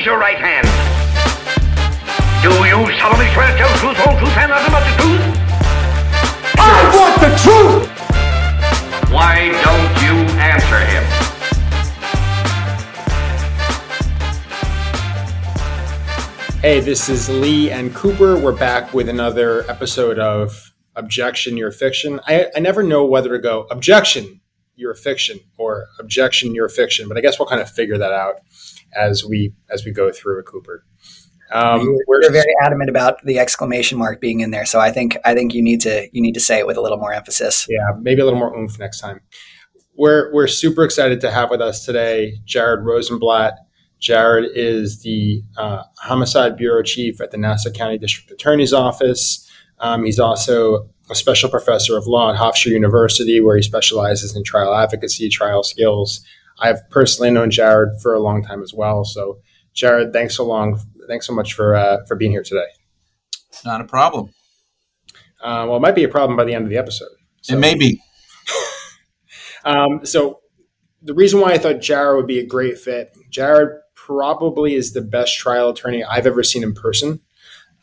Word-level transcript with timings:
Raise 0.00 0.06
your 0.06 0.18
right 0.18 0.38
hand. 0.38 0.66
Do 2.40 2.48
you 2.48 2.98
solemnly 2.98 3.30
swear 3.34 3.52
to 3.52 3.58
tell 3.58 3.68
the 3.68 3.76
truth, 3.80 3.98
whole 3.98 4.16
truth, 4.18 4.34
and 4.34 4.48
nothing 4.48 4.72
but 4.72 4.80
the 4.88 4.94
truth? 4.96 5.20
I 6.56 6.88
want 6.96 7.20
the 7.20 7.28
truth! 7.44 7.84
Why 9.12 9.52
don't 9.62 9.92
you 10.00 10.14
answer 10.40 10.80
him? 10.88 11.04
Hey, 16.62 16.80
this 16.80 17.10
is 17.10 17.28
Lee 17.28 17.70
and 17.70 17.94
Cooper. 17.94 18.38
We're 18.38 18.56
back 18.56 18.94
with 18.94 19.10
another 19.10 19.70
episode 19.70 20.18
of 20.18 20.72
Objection, 20.96 21.58
You're 21.58 21.72
Fiction. 21.72 22.20
I, 22.26 22.46
I 22.56 22.60
never 22.60 22.82
know 22.82 23.04
whether 23.04 23.28
to 23.28 23.38
go 23.38 23.66
objection, 23.70 24.40
you're 24.76 24.92
a 24.92 24.96
fiction, 24.96 25.40
or 25.58 25.88
objection, 25.98 26.54
you're 26.54 26.64
a 26.64 26.70
fiction, 26.70 27.06
but 27.06 27.18
I 27.18 27.20
guess 27.20 27.38
we'll 27.38 27.48
kind 27.48 27.60
of 27.60 27.68
figure 27.68 27.98
that 27.98 28.14
out 28.14 28.36
as 28.96 29.24
we 29.24 29.52
as 29.70 29.84
we 29.84 29.92
go 29.92 30.10
through 30.10 30.40
a 30.40 30.42
Cooper. 30.42 30.84
Um, 31.52 31.96
we're, 32.06 32.20
we're 32.20 32.32
very 32.32 32.54
adamant 32.62 32.90
about 32.90 33.24
the 33.24 33.38
exclamation 33.38 33.98
mark 33.98 34.20
being 34.20 34.40
in 34.40 34.52
there, 34.52 34.64
so 34.64 34.78
I 34.78 34.92
think 34.92 35.16
I 35.24 35.34
think 35.34 35.52
you 35.52 35.62
need 35.62 35.80
to 35.82 36.08
you 36.12 36.22
need 36.22 36.34
to 36.34 36.40
say 36.40 36.58
it 36.58 36.66
with 36.66 36.76
a 36.76 36.80
little 36.80 36.98
more 36.98 37.12
emphasis. 37.12 37.66
Yeah, 37.68 37.78
maybe 38.00 38.20
a 38.20 38.24
little 38.24 38.38
more 38.38 38.56
oomph 38.56 38.78
next 38.78 39.00
time. 39.00 39.20
We're 39.96 40.32
we're 40.32 40.46
super 40.46 40.84
excited 40.84 41.20
to 41.22 41.30
have 41.30 41.50
with 41.50 41.60
us 41.60 41.84
today 41.84 42.38
Jared 42.44 42.84
Rosenblatt. 42.84 43.54
Jared 43.98 44.50
is 44.54 45.02
the 45.02 45.42
uh, 45.58 45.82
Homicide 45.98 46.56
Bureau 46.56 46.82
Chief 46.82 47.20
at 47.20 47.32
the 47.32 47.36
Nassau 47.36 47.70
County 47.70 47.98
District 47.98 48.30
Attorney's 48.30 48.72
Office. 48.72 49.46
Um, 49.80 50.04
he's 50.04 50.18
also 50.18 50.88
a 51.10 51.14
special 51.14 51.50
professor 51.50 51.98
of 51.98 52.06
law 52.06 52.32
at 52.32 52.38
Hofstra 52.38 52.66
University, 52.66 53.40
where 53.40 53.56
he 53.56 53.62
specializes 53.62 54.36
in 54.36 54.44
trial 54.44 54.74
advocacy, 54.74 55.28
trial 55.28 55.62
skills. 55.62 56.24
I've 56.60 56.88
personally 56.90 57.30
known 57.30 57.50
Jared 57.50 58.00
for 58.02 58.14
a 58.14 58.20
long 58.20 58.44
time 58.44 58.62
as 58.62 58.74
well. 58.74 59.04
So, 59.04 59.38
Jared, 59.72 60.12
thanks 60.12 60.36
so 60.36 60.44
long. 60.44 60.80
Thanks 61.08 61.26
so 61.26 61.34
much 61.34 61.54
for 61.54 61.74
uh, 61.74 62.04
for 62.06 62.16
being 62.16 62.30
here 62.30 62.42
today. 62.42 62.66
Not 63.64 63.80
a 63.80 63.84
problem. 63.84 64.32
Uh, 65.42 65.64
well, 65.66 65.76
it 65.76 65.80
might 65.80 65.94
be 65.94 66.04
a 66.04 66.08
problem 66.08 66.36
by 66.36 66.44
the 66.44 66.54
end 66.54 66.64
of 66.64 66.70
the 66.70 66.76
episode. 66.76 67.08
So. 67.40 67.54
It 67.54 67.58
may 67.58 67.74
be. 67.74 68.00
um, 69.64 70.04
so, 70.04 70.40
the 71.02 71.14
reason 71.14 71.40
why 71.40 71.52
I 71.52 71.58
thought 71.58 71.80
Jared 71.80 72.16
would 72.16 72.26
be 72.26 72.38
a 72.38 72.46
great 72.46 72.78
fit, 72.78 73.16
Jared 73.30 73.70
probably 73.94 74.74
is 74.74 74.92
the 74.92 75.00
best 75.00 75.38
trial 75.38 75.70
attorney 75.70 76.04
I've 76.04 76.26
ever 76.26 76.42
seen 76.42 76.62
in 76.62 76.74
person. 76.74 77.20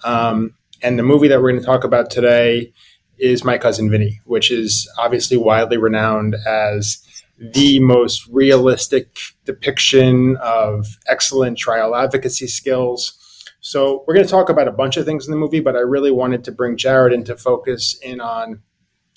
Um, 0.03 0.53
and 0.81 0.99
the 0.99 1.03
movie 1.03 1.27
that 1.27 1.41
we're 1.41 1.51
going 1.51 1.61
to 1.61 1.65
talk 1.65 1.83
about 1.83 2.11
today 2.11 2.73
is 3.17 3.43
My 3.43 3.57
Cousin 3.57 3.89
Vinny, 3.89 4.19
which 4.25 4.51
is 4.51 4.87
obviously 4.97 5.37
widely 5.37 5.77
renowned 5.77 6.35
as 6.45 7.03
the 7.37 7.79
most 7.79 8.27
realistic 8.27 9.17
depiction 9.45 10.37
of 10.37 10.85
excellent 11.07 11.57
trial 11.57 11.95
advocacy 11.95 12.47
skills. 12.47 13.13
So, 13.59 14.03
we're 14.07 14.13
going 14.13 14.25
to 14.25 14.31
talk 14.31 14.49
about 14.49 14.67
a 14.67 14.71
bunch 14.71 14.97
of 14.97 15.05
things 15.05 15.27
in 15.27 15.31
the 15.31 15.37
movie, 15.37 15.59
but 15.59 15.75
I 15.75 15.79
really 15.79 16.11
wanted 16.11 16.43
to 16.45 16.51
bring 16.51 16.77
Jared 16.77 17.13
into 17.13 17.35
focus 17.35 17.97
in 18.01 18.21
on 18.21 18.61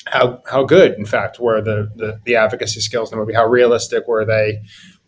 how 0.07 0.43
how 0.51 0.65
good, 0.65 0.95
in 0.95 1.05
fact, 1.05 1.39
were 1.39 1.61
the, 1.61 1.91
the, 1.95 2.21
the 2.25 2.37
advocacy 2.37 2.81
skills 2.81 3.13
in 3.13 3.19
the 3.19 3.23
movie? 3.23 3.35
How 3.35 3.47
realistic 3.47 4.09
were 4.09 4.25
they? 4.25 4.61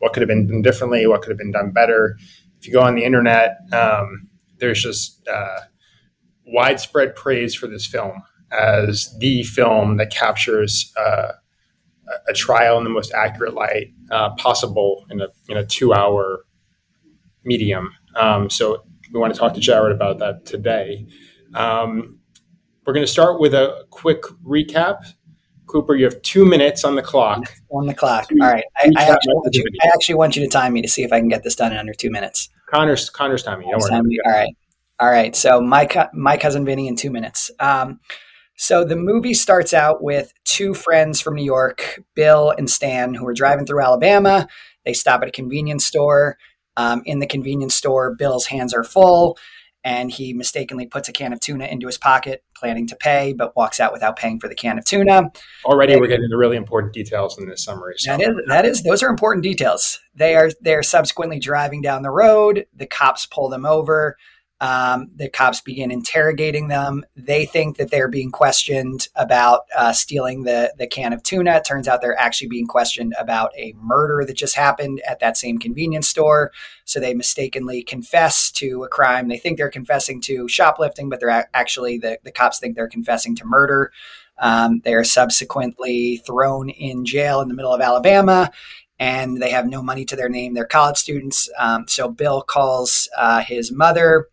what 0.03 0.13
could 0.13 0.21
have 0.21 0.29
been 0.29 0.49
done 0.49 0.63
differently, 0.63 1.07
what 1.07 1.23
could 1.23 1.31
have 1.31 1.39
been 1.39 1.53
done 1.53 1.71
better. 1.71 2.19
If 2.59 2.67
you 2.67 2.73
go 2.73 2.81
on 2.81 2.97
the 2.97 3.05
internet, 3.05 3.59
um, 3.73 4.29
there's 4.59 4.83
just 4.83 5.27
uh, 5.29 5.61
widespread 6.45 7.15
praise 7.15 7.55
for 7.55 7.69
this 7.69 7.87
film 7.87 8.21
as 8.51 9.15
the 9.21 9.45
film 9.45 9.99
that 9.99 10.11
captures 10.11 10.93
uh, 10.97 11.35
a 12.29 12.33
trial 12.33 12.79
in 12.79 12.85
the 12.85 12.91
most 12.91 13.13
accurate 13.13 13.55
light 13.55 13.93
uh, 14.11 14.35
possible 14.37 15.07
in 15.11 15.21
a 15.21 15.29
in 15.49 15.57
a 15.57 15.65
two 15.65 15.93
hour 15.93 16.45
medium. 17.45 17.93
Um, 18.17 18.51
so 18.51 18.85
we 19.13 19.21
want 19.21 19.33
to 19.33 19.39
talk 19.39 19.55
to 19.55 19.61
Jared 19.61 19.95
about 19.95 20.19
that 20.19 20.47
today. 20.47 21.07
Um, 21.55 22.19
we're 22.87 22.95
going 22.95 23.07
to 23.07 23.13
start 23.13 23.41
with 23.41 23.55
a 23.55 23.85
quick 23.91 24.23
recap 24.45 25.05
Cooper, 25.73 25.95
you 25.95 26.05
have 26.05 26.21
two 26.23 26.45
minutes 26.45 26.85
on 26.85 26.97
the 26.97 27.03
clock. 27.03 27.51
On 27.71 27.87
the 27.87 27.95
clock. 27.95 28.29
All 28.41 28.53
right. 28.53 28.65
I, 28.77 28.91
I, 28.97 29.03
actually 29.05 29.33
you, 29.53 29.65
I, 29.83 29.89
actually 29.89 30.17
want 30.17 30.37
you, 30.37 30.43
to 30.43 30.49
time 30.49 30.75
me 30.75 30.83
to 30.83 30.89
see 30.89 31.03
if 31.03 31.13
I 31.13 31.19
can 31.19 31.29
get 31.29 31.43
this 31.43 31.57
done 31.57 31.73
in 31.73 31.79
under 31.79 31.95
two 31.95 32.11
minutes. 32.11 32.51
Connor's 32.69 33.09
Connor's 33.09 33.43
timing. 33.43 33.71
Don't 33.71 33.81
worry. 33.81 34.19
All 34.27 34.33
right. 34.33 34.55
All 35.01 35.11
right. 35.11 35.35
So 35.35 35.61
my 35.61 35.89
my 36.13 36.37
cousin 36.37 36.65
Vinny 36.65 36.89
in 36.89 36.97
two 36.97 37.11
minutes. 37.11 37.51
Um, 37.59 38.01
so 38.57 38.85
the 38.85 38.97
movie 38.97 39.35
starts 39.35 39.73
out 39.73 40.03
with 40.03 40.33
two 40.45 40.75
friends 40.75 41.21
from 41.21 41.35
New 41.35 41.45
York, 41.45 42.03
Bill 42.15 42.51
and 42.51 42.69
Stan, 42.69 43.15
who 43.15 43.27
are 43.27 43.35
driving 43.35 43.67
through 43.67 43.83
Alabama. 43.83 44.47
They 44.85 44.93
stop 44.93 45.23
at 45.23 45.29
a 45.29 45.33
convenience 45.33 45.87
store. 45.87 46.37
Um, 46.77 47.03
in 47.05 47.19
the 47.19 47.27
convenience 47.27 47.75
store, 47.75 48.15
Bill's 48.15 48.47
hands 48.47 48.73
are 48.73 48.85
full 48.85 49.37
and 49.85 50.11
he 50.11 50.33
mistakenly 50.33 50.87
puts 50.87 51.09
a 51.09 51.13
can 51.13 51.33
of 51.33 51.41
tuna 51.41 51.67
into 51.67 51.87
his 51.87 51.99
pocket, 51.99 52.45
planning 52.55 52.87
to 52.87 52.97
pay, 52.97 53.33
but 53.33 53.57
walks 53.57 53.81
out 53.81 53.93
without 53.93 54.17
paying 54.17 54.39
for 54.39 54.49
the 54.49 54.55
can 54.55 54.79
of 54.79 54.85
tuna. 54.85 55.31
Already, 55.65 55.97
we're 55.97 56.07
getting 56.07 56.29
the 56.31 56.37
really 56.37 56.57
important 56.57 56.93
details 56.93 57.39
in 57.39 57.49
this 57.49 57.65
summary. 57.65 57.95
So. 57.99 58.17
That 58.17 58.21
is 58.21 58.35
that 58.47 58.65
is 58.65 58.83
those 58.83 59.03
are 59.03 59.11
important 59.11 59.43
details. 59.43 59.99
They 60.15 60.37
are 60.37 60.51
they 60.61 60.75
are 60.75 60.83
subsequently 60.83 61.39
driving 61.39 61.83
down 61.83 62.03
the 62.03 62.11
road. 62.11 62.67
The 62.75 62.87
cops 62.87 63.27
pull 63.27 63.49
them 63.49 63.67
over. 63.67 64.17
Um, 64.63 65.11
the 65.17 65.29
cops 65.29 65.61
begin 65.61 65.91
interrogating 65.91 66.69
them. 66.69 67.05
They 67.17 67.47
think 67.47 67.79
that 67.79 67.91
they're 67.91 68.07
being 68.07 68.31
questioned 68.31 69.09
about 69.17 69.63
uh, 69.77 69.93
stealing 69.93 70.45
the, 70.45 70.73
the 70.79 70.87
can 70.87 71.13
of 71.13 71.25
tuna. 71.25 71.57
It 71.57 71.65
turns 71.65 71.89
out 71.89 72.01
they're 72.01 72.19
actually 72.19 72.47
being 72.47 72.69
questioned 72.69 73.13
about 73.19 73.51
a 73.59 73.75
murder 73.77 74.25
that 74.25 74.37
just 74.37 74.55
happened 74.55 75.03
at 75.05 75.19
that 75.19 75.37
same 75.37 75.59
convenience 75.59 76.09
store. 76.09 76.53
So 76.85 77.01
they 77.01 77.13
mistakenly 77.13 77.83
confess 77.83 78.53
to 78.53 78.85
a 78.85 78.89
crime. 78.89 79.27
They 79.27 79.37
think 79.37 79.59
they're 79.59 79.69
confessing 79.69 80.21
to 80.23 80.47
shoplifting, 80.47 81.09
but 81.09 81.19
they're 81.19 81.49
actually, 81.53 81.99
the, 81.99 82.21
the 82.23 82.31
cops 82.31 82.61
think 82.61 82.77
they're 82.77 82.87
confessing 82.87 83.35
to 83.37 83.45
murder. 83.45 83.91
Um, 84.39 84.81
they 84.85 84.95
are 84.95 85.03
subsequently 85.03 86.19
thrown 86.19 86.71
in 86.71 87.05
jail 87.05 87.41
in 87.41 87.49
the 87.49 87.55
middle 87.55 87.75
of 87.75 87.81
Alabama 87.81 88.53
and 89.01 89.43
they 89.43 89.51
have 89.51 89.67
no 89.67 89.83
money 89.83 90.05
to 90.05 90.15
their 90.15 90.29
name. 90.29 90.55
They're 90.55 90.65
college 90.65 90.99
students. 90.99 91.51
Um, 91.59 91.89
so 91.89 92.09
Bill 92.09 92.43
calls 92.43 93.09
uh, 93.19 93.41
his 93.41 93.73
mother 93.73 94.29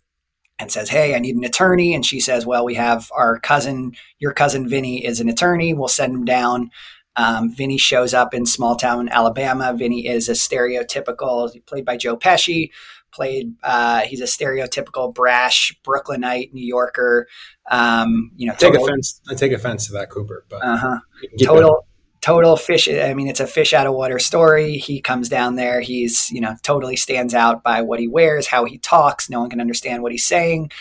and 0.60 0.72
says, 0.72 0.90
Hey, 0.90 1.16
I 1.16 1.20
need 1.20 1.36
an 1.36 1.44
attorney. 1.44 1.94
And 1.94 2.06
she 2.06 2.20
says, 2.20 2.46
Well, 2.46 2.66
we 2.66 2.76
have 2.76 3.10
our 3.16 3.40
cousin, 3.40 3.94
your 4.20 4.34
cousin 4.34 4.68
Vinny 4.68 5.06
is 5.06 5.20
an 5.20 5.30
attorney. 5.30 5.74
We'll 5.74 5.88
send 5.88 6.14
him 6.14 6.26
down. 6.26 6.70
Um, 7.16 7.54
Vinny 7.54 7.78
shows 7.78 8.14
up 8.14 8.34
in 8.34 8.46
small 8.46 8.76
town 8.76 9.10
Alabama. 9.10 9.74
Vinny 9.76 10.08
is 10.08 10.30
a 10.30 10.34
stereotypical, 10.34 11.52
played 11.66 11.84
by 11.84 11.98
Joe 11.98 12.16
Pesci, 12.16 12.70
played, 13.12 13.56
uh, 13.64 14.02
he's 14.02 14.22
a 14.22 14.26
stereotypical 14.26 15.14
brash 15.14 15.76
Brooklynite, 15.84 16.54
New 16.54 16.66
Yorker. 16.66 17.28
Um, 17.70 18.32
you 18.36 18.48
know, 18.48 18.56
take 18.56 18.76
offense. 18.76 19.22
I 19.30 19.36
take 19.36 19.52
offense 19.52 19.88
to 19.88 19.94
that, 19.94 20.10
Cooper, 20.10 20.46
but 20.50 20.64
uh-huh. 20.64 21.00
total, 21.44 21.88
total 22.22 22.58
fish. 22.58 22.90
I 22.90 23.14
mean, 23.14 23.28
it's 23.28 23.40
a 23.40 23.48
fish 23.48 23.74
out 23.74 23.88
of 23.88 23.94
water 23.94 24.20
story. 24.20 24.78
He 24.78 25.02
comes 25.02 25.30
down 25.30 25.56
there. 25.56 25.82
He's, 25.82 26.30
you 26.32 26.42
know, 26.42 26.56
totally 26.64 26.96
stands 26.96 27.34
out 27.34 27.64
by 27.64 27.82
what 27.82 28.00
he 28.00 28.08
wears, 28.08 28.48
how 28.48 28.66
he 28.66 28.78
talks. 28.78 29.30
No 29.30 29.42
one 29.42 29.50
can 29.50 29.62
understand 29.62 30.04
what 30.04 30.12
he's 30.12 30.26
saying 30.26 30.72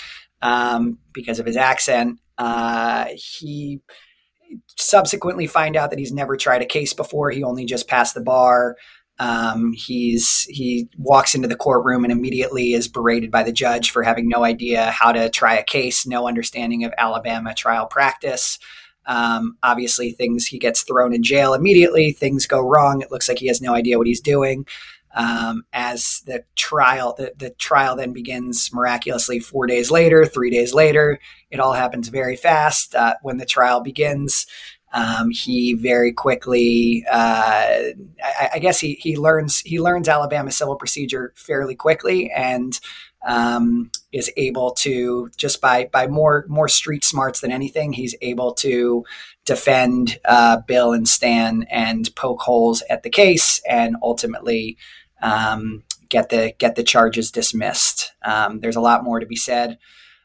um, 0.42 0.98
because 1.12 1.38
of 1.38 1.46
his 1.46 1.56
accent. 1.56 2.18
Uh, 2.36 3.06
he 3.14 3.80
subsequently 4.76 5.46
find 5.46 5.76
out 5.76 5.90
that 5.90 5.98
he's 5.98 6.12
never 6.12 6.36
tried 6.36 6.62
a 6.62 6.66
case 6.66 6.92
before. 6.92 7.30
He 7.30 7.42
only 7.42 7.64
just 7.64 7.88
passed 7.88 8.14
the 8.14 8.20
bar. 8.20 8.76
Um, 9.20 9.72
he's 9.72 10.42
he 10.44 10.88
walks 10.96 11.34
into 11.34 11.48
the 11.48 11.56
courtroom 11.56 12.04
and 12.04 12.12
immediately 12.12 12.72
is 12.72 12.86
berated 12.86 13.32
by 13.32 13.42
the 13.42 13.52
judge 13.52 13.90
for 13.90 14.04
having 14.04 14.28
no 14.28 14.44
idea 14.44 14.92
how 14.92 15.10
to 15.10 15.28
try 15.28 15.56
a 15.56 15.64
case, 15.64 16.06
no 16.06 16.28
understanding 16.28 16.84
of 16.84 16.94
Alabama 16.96 17.52
trial 17.52 17.86
practice. 17.86 18.58
Um, 19.08 19.56
obviously, 19.62 20.12
things 20.12 20.46
he 20.46 20.58
gets 20.58 20.82
thrown 20.82 21.12
in 21.12 21.22
jail 21.22 21.54
immediately. 21.54 22.12
Things 22.12 22.46
go 22.46 22.60
wrong. 22.60 23.00
It 23.00 23.10
looks 23.10 23.28
like 23.28 23.38
he 23.38 23.48
has 23.48 23.60
no 23.60 23.74
idea 23.74 23.98
what 23.98 24.06
he's 24.06 24.20
doing. 24.20 24.66
Um, 25.14 25.64
as 25.72 26.22
the 26.26 26.44
trial, 26.54 27.14
the, 27.16 27.32
the 27.36 27.50
trial 27.50 27.96
then 27.96 28.12
begins 28.12 28.70
miraculously 28.72 29.40
four 29.40 29.66
days 29.66 29.90
later, 29.90 30.26
three 30.26 30.50
days 30.50 30.74
later. 30.74 31.18
It 31.50 31.58
all 31.58 31.72
happens 31.72 32.08
very 32.08 32.36
fast. 32.36 32.94
Uh, 32.94 33.14
when 33.22 33.38
the 33.38 33.46
trial 33.46 33.80
begins, 33.80 34.46
um, 34.92 35.30
he 35.30 35.74
very 35.74 36.12
quickly, 36.12 37.04
uh, 37.10 37.14
I, 38.22 38.50
I, 38.54 38.58
guess 38.58 38.78
he, 38.80 38.94
he 38.94 39.16
learns 39.16 39.60
he 39.60 39.80
learns 39.80 40.08
Alabama 40.08 40.50
civil 40.50 40.76
procedure 40.76 41.32
fairly 41.36 41.74
quickly, 41.74 42.30
and 42.30 42.78
um, 43.26 43.90
is 44.12 44.30
able 44.36 44.72
to 44.72 45.30
just 45.36 45.60
by 45.60 45.88
by 45.92 46.06
more 46.06 46.44
more 46.48 46.68
street 46.68 47.04
smarts 47.04 47.40
than 47.40 47.52
anything, 47.52 47.92
he's 47.92 48.14
able 48.22 48.54
to 48.54 49.04
defend 49.44 50.18
uh, 50.24 50.58
Bill 50.66 50.92
and 50.92 51.08
Stan 51.08 51.66
and 51.70 52.14
poke 52.14 52.42
holes 52.42 52.82
at 52.88 53.02
the 53.02 53.10
case, 53.10 53.60
and 53.68 53.96
ultimately 54.02 54.76
um, 55.22 55.82
get 56.08 56.28
the 56.28 56.54
get 56.58 56.76
the 56.76 56.84
charges 56.84 57.30
dismissed. 57.30 58.12
Um, 58.24 58.60
there's 58.60 58.76
a 58.76 58.80
lot 58.80 59.04
more 59.04 59.20
to 59.20 59.26
be 59.26 59.36
said 59.36 59.78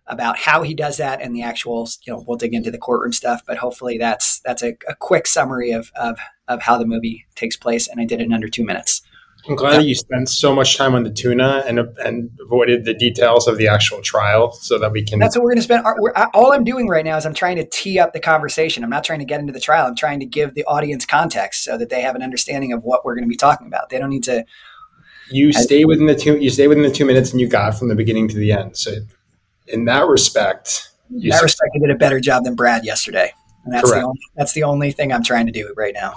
about 0.08 0.38
how 0.38 0.64
he 0.64 0.74
does 0.74 0.98
that 0.98 1.22
and 1.22 1.36
the 1.36 1.42
actual 1.42 1.88
you 2.06 2.12
know 2.12 2.24
we'll 2.28 2.38
dig 2.38 2.54
into 2.54 2.72
the 2.72 2.78
courtroom 2.78 3.14
stuff 3.14 3.42
but 3.48 3.58
hopefully 3.58 3.98
that's 3.98 4.40
that's 4.42 4.62
a, 4.62 4.76
a 4.88 4.96
quick 4.96 5.26
summary 5.26 5.72
of, 5.72 5.92
of 5.96 6.20
of 6.48 6.62
how 6.62 6.78
the 6.78 6.86
movie 6.86 7.26
takes 7.36 7.56
place 7.56 7.88
and 7.88 8.02
i 8.02 8.06
did 8.06 8.20
it 8.20 8.26
in 8.26 8.34
under 8.34 8.50
two 8.50 8.66
minutes 8.66 9.02
I'm 9.48 9.56
glad 9.56 9.80
that 9.80 9.86
you 9.86 9.96
spent 9.96 10.30
so 10.30 10.56
much 10.56 10.78
time 10.78 10.96
on 10.96 11.04
the 11.04 11.10
tuna 11.10 11.64
and 11.68 11.80
and 12.00 12.30
avoided 12.40 12.86
the 12.86 12.94
details 12.94 13.48
of 13.48 13.58
the 13.58 13.68
actual 13.68 14.02
trial, 14.02 14.54
so 14.54 14.80
that 14.80 14.92
we 14.92 15.04
can. 15.04 15.20
That's 15.20 15.36
what 15.36 15.44
we're 15.44 15.50
going 15.50 15.58
to 15.58 15.64
spend. 15.64 15.86
Our, 15.86 15.96
we're, 16.00 16.14
all 16.34 16.54
I'm 16.54 16.64
doing 16.64 16.88
right 16.88 17.04
now 17.04 17.18
is 17.18 17.26
I'm 17.26 17.34
trying 17.34 17.58
to 17.58 17.66
tee 17.66 18.00
up 18.00 18.14
the 18.14 18.22
conversation. 18.22 18.84
I'm 18.84 18.90
not 18.90 19.04
trying 19.04 19.20
to 19.20 19.26
get 19.26 19.42
into 19.42 19.52
the 19.52 19.60
trial. 19.60 19.86
I'm 19.86 19.96
trying 19.96 20.22
to 20.22 20.26
give 20.26 20.56
the 20.56 20.64
audience 20.64 21.06
context 21.06 21.64
so 21.66 21.78
that 21.78 21.90
they 21.90 22.02
have 22.02 22.16
an 22.16 22.22
understanding 22.22 22.72
of 22.72 22.84
what 22.84 23.04
we're 23.04 23.16
going 23.16 23.26
to 23.26 23.30
be 23.30 23.36
talking 23.36 23.68
about. 23.68 23.90
They 23.90 24.00
don't 24.00 24.10
need 24.10 24.24
to. 24.24 24.46
You 25.30 25.52
stay 25.52 25.84
within 25.84 26.06
the 26.06 26.16
two. 26.16 26.38
You 26.38 26.50
stay 26.50 26.68
within 26.68 26.84
the 26.84 26.92
two 26.92 27.06
minutes, 27.06 27.32
and 27.32 27.42
you 27.42 27.48
got 27.48 27.78
from 27.78 27.90
the 27.90 27.96
beginning 27.96 28.30
to 28.30 28.38
the 28.38 28.54
end. 28.54 28.78
So, 28.78 28.94
in 29.68 29.86
that 29.86 30.08
respect, 30.08 30.90
in 31.12 31.30
that 31.30 31.44
respect, 31.44 31.72
you 31.74 31.82
did 31.82 31.94
a 31.94 31.98
better 31.98 32.22
job 32.22 32.46
than 32.46 32.56
Brad 32.56 32.86
yesterday. 32.86 33.34
And 33.66 33.74
that's 33.74 33.90
the 33.90 34.02
only, 34.02 34.20
that's 34.36 34.54
the 34.54 34.64
only 34.64 34.92
thing 34.92 35.14
I'm 35.14 35.24
trying 35.24 35.46
to 35.46 35.52
do 35.52 35.74
right 35.78 35.94
now. 35.94 36.16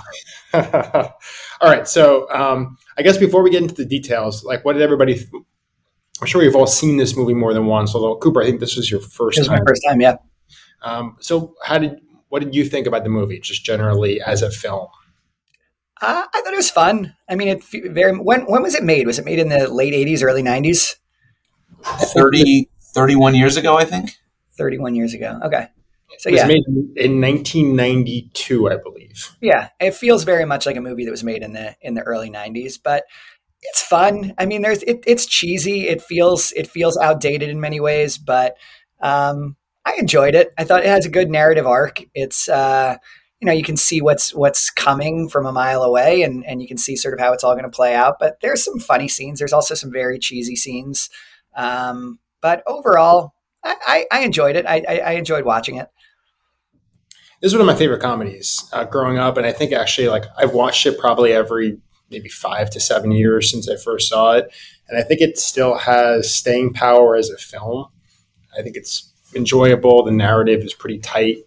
all 1.61 1.71
right. 1.71 1.87
So 1.87 2.29
um, 2.33 2.77
I 2.99 3.03
guess 3.03 3.19
before 3.19 3.43
we 3.43 3.51
get 3.51 3.63
into 3.63 3.75
the 3.75 3.85
details, 3.85 4.45
like 4.45 4.65
what 4.65 4.75
did 4.75 4.83
everybody? 4.83 5.15
Th- 5.15 5.29
I'm 6.21 6.27
sure 6.27 6.43
you've 6.43 6.57
all 6.57 6.67
seen 6.67 6.97
this 6.97 7.17
movie 7.17 7.35
more 7.35 7.53
than 7.53 7.67
once. 7.67 7.95
Although 7.95 8.17
Cooper, 8.17 8.43
I 8.43 8.47
think 8.47 8.61
this 8.61 8.77
was 8.77 8.91
your 8.91 9.01
first. 9.01 9.39
This 9.39 9.49
time. 9.49 9.59
my 9.59 9.65
first 9.67 9.83
time. 9.87 10.01
Yeah. 10.01 10.17
Um, 10.83 11.17
so 11.21 11.55
how 11.63 11.79
did 11.79 12.01
what 12.29 12.43
did 12.43 12.55
you 12.55 12.65
think 12.65 12.87
about 12.87 13.05
the 13.05 13.11
movie, 13.11 13.41
just 13.41 13.65
generally 13.65 14.21
as 14.21 14.43
a 14.43 14.51
film? 14.51 14.89
Uh, 16.01 16.25
I 16.35 16.41
thought 16.43 16.53
it 16.53 16.57
was 16.57 16.71
fun. 16.71 17.15
I 17.29 17.37
mean, 17.37 17.49
it 17.49 17.65
very 17.65 18.13
when 18.17 18.43
when 18.43 18.63
was 18.63 18.75
it 18.75 18.85
made? 18.85 19.07
Was 19.07 19.19
it 19.19 19.25
made 19.25 19.39
in 19.39 19.49
the 19.49 19.73
late 19.73 19.95
'80s, 19.95 20.23
early 20.23 20.43
'90s? 20.43 20.97
30, 21.85 22.69
31 22.81 23.35
years 23.35 23.57
ago, 23.57 23.77
I 23.77 23.85
think. 23.85 24.17
31 24.57 24.95
years 24.95 25.15
ago. 25.15 25.39
Okay. 25.45 25.69
So, 26.19 26.29
it 26.29 26.33
was 26.33 26.41
yeah. 26.41 26.47
made 26.47 26.65
in 26.97 27.21
1992, 27.21 28.71
I 28.71 28.77
believe. 28.77 29.37
Yeah, 29.41 29.69
it 29.81 29.95
feels 29.95 30.25
very 30.25 30.45
much 30.45 30.67
like 30.67 30.77
a 30.77 30.81
movie 30.81 31.05
that 31.05 31.11
was 31.11 31.25
made 31.25 31.43
in 31.43 31.53
the 31.53 31.77
in 31.81 31.95
the 31.95 32.03
early 32.03 32.31
90s, 32.31 32.79
but 32.83 33.05
it's 33.63 33.83
fun. 33.83 34.33
I 34.39 34.47
mean, 34.47 34.63
there's 34.63 34.83
it, 34.85 35.03
it's 35.07 35.27
cheesy. 35.27 35.89
It 35.89 36.03
feels 36.03 36.53
it 36.53 36.69
feels 36.69 36.97
outdated 36.97 37.49
in 37.49 37.61
many 37.61 37.81
ways, 37.81 38.19
but 38.19 38.57
um, 39.01 39.57
I 39.85 39.95
enjoyed 39.99 40.35
it. 40.35 40.53
I 40.57 40.65
thought 40.65 40.85
it 40.85 40.89
has 40.89 41.07
a 41.07 41.11
good 41.11 41.31
narrative 41.31 41.67
arc. 41.67 42.03
It's 42.15 42.49
uh, 42.49 42.97
you 43.41 43.47
know 43.47 43.53
you 43.53 43.63
can 43.63 43.77
see 43.77 44.01
what's 44.01 44.35
what's 44.35 44.71
coming 44.71 45.29
from 45.29 45.47
a 45.47 45.53
mile 45.53 45.83
away, 45.83 46.23
and 46.23 46.45
and 46.47 46.63
you 46.63 46.69
can 46.69 46.79
see 46.79 46.97
sort 46.97 47.15
of 47.15 47.21
how 47.21 47.33
it's 47.33 47.45
all 47.45 47.55
going 47.55 47.65
to 47.65 47.71
play 47.71 47.95
out. 47.95 48.17
But 48.19 48.41
there's 48.41 48.65
some 48.65 48.79
funny 48.79 49.09
scenes. 49.09 49.39
There's 49.39 49.53
also 49.53 49.75
some 49.75 49.93
very 49.93 50.19
cheesy 50.19 50.57
scenes. 50.57 51.11
Um, 51.55 52.19
but 52.43 52.63
overall, 52.67 53.33
I, 53.65 54.07
I, 54.13 54.21
enjoyed 54.21 54.57
it. 54.57 54.67
I, 54.67 54.85
I, 54.87 55.13
enjoyed 55.13 55.45
watching 55.45 55.77
it. 55.77 55.89
This 57.41 57.53
is 57.53 57.55
one 57.55 57.61
of 57.61 57.67
my 57.67 57.79
favorite 57.79 58.01
comedies 58.01 58.69
uh, 58.73 58.85
growing 58.85 59.19
up, 59.19 59.37
and 59.37 59.47
I 59.47 59.53
think 59.53 59.73
actually, 59.73 60.09
like 60.09 60.25
I've 60.39 60.55
watched 60.55 60.87
it 60.87 60.99
probably 60.99 61.33
every 61.33 61.79
maybe 62.11 62.29
five 62.29 62.71
to 62.71 62.81
seven 62.81 63.13
years 63.13 63.51
since 63.51 63.69
I 63.69 63.77
first 63.77 64.09
saw 64.09 64.33
it, 64.33 64.51
and 64.89 64.99
I 64.99 65.03
think 65.03 65.21
it 65.21 65.39
still 65.39 65.77
has 65.77 66.35
staying 66.35 66.73
power 66.73 67.15
as 67.17 67.29
a 67.31 67.37
film. 67.37 67.87
I 68.59 68.63
think 68.63 68.77
it's 68.77 69.13
enjoyable. 69.35 70.03
The 70.03 70.13
narrative 70.13 70.63
is 70.63 70.73
pretty 70.73 70.99
tight. 70.99 71.39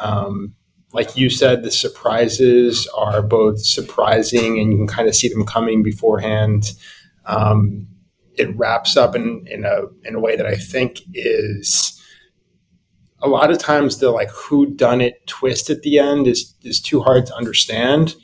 Um, 0.00 0.54
like 0.92 1.16
you 1.16 1.28
said, 1.28 1.62
the 1.62 1.70
surprises 1.70 2.88
are 2.96 3.20
both 3.20 3.60
surprising, 3.60 4.58
and 4.58 4.72
you 4.72 4.78
can 4.78 4.86
kind 4.86 5.08
of 5.08 5.14
see 5.14 5.28
them 5.28 5.44
coming 5.44 5.82
beforehand. 5.82 6.72
Um, 7.26 7.86
it 8.34 8.56
wraps 8.56 8.96
up 8.96 9.14
in, 9.14 9.46
in 9.46 9.64
a 9.66 9.82
in 10.04 10.14
a 10.14 10.20
way 10.20 10.36
that 10.36 10.46
I 10.46 10.54
think 10.54 11.02
is 11.12 11.97
a 13.20 13.28
lot 13.28 13.50
of 13.50 13.58
times 13.58 13.98
the 13.98 14.10
like 14.10 14.30
who 14.30 14.66
done 14.66 15.00
it 15.00 15.26
twist 15.26 15.70
at 15.70 15.82
the 15.82 15.98
end 15.98 16.26
is 16.26 16.54
is 16.62 16.80
too 16.80 17.00
hard 17.00 17.26
to 17.26 17.34
understand. 17.34 18.14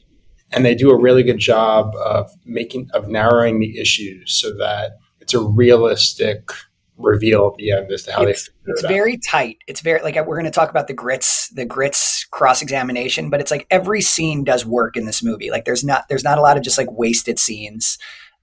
And 0.53 0.65
they 0.65 0.75
do 0.75 0.91
a 0.91 1.01
really 1.01 1.25
good 1.25 1.39
job 1.39 1.95
of 1.97 2.31
making 2.45 2.91
of 2.95 3.09
narrowing 3.09 3.59
the 3.59 3.79
issues 3.79 4.33
so 4.33 4.57
that 4.59 4.99
it's 5.21 5.35
a 5.35 5.41
realistic 5.41 6.51
reveal 6.97 7.49
at 7.49 7.57
the 7.57 7.73
end 7.73 7.91
as 7.91 8.05
to 8.05 8.13
how 8.13 8.23
it's, 8.23 8.49
they 8.49 8.73
it's 8.73 8.85
it 8.85 8.89
very 8.89 9.19
tight. 9.19 9.59
It's 9.67 9.81
very 9.81 10.01
like 10.03 10.15
we're 10.15 10.37
going 10.37 10.45
to 10.45 10.51
talk 10.51 10.71
about 10.71 10.87
the 10.87 10.95
grits 10.95 11.49
the 11.49 11.65
grits 11.65 12.25
cross 12.31 12.63
examination 12.63 13.31
but 13.31 13.41
it's 13.41 13.51
like 13.51 13.67
every 13.71 14.01
scene 14.01 14.45
does 14.45 14.65
work 14.65 14.97
in 14.97 15.07
this 15.07 15.23
movie. 15.23 15.51
Like 15.51 15.65
there's 15.65 15.83
not 15.83 16.09
there's 16.09 16.25
not 16.25 16.39
a 16.39 16.41
lot 16.41 16.57
of 16.57 16.63
just 16.63 16.79
like 16.79 16.91
wasted 16.93 17.39
scenes. 17.41 17.99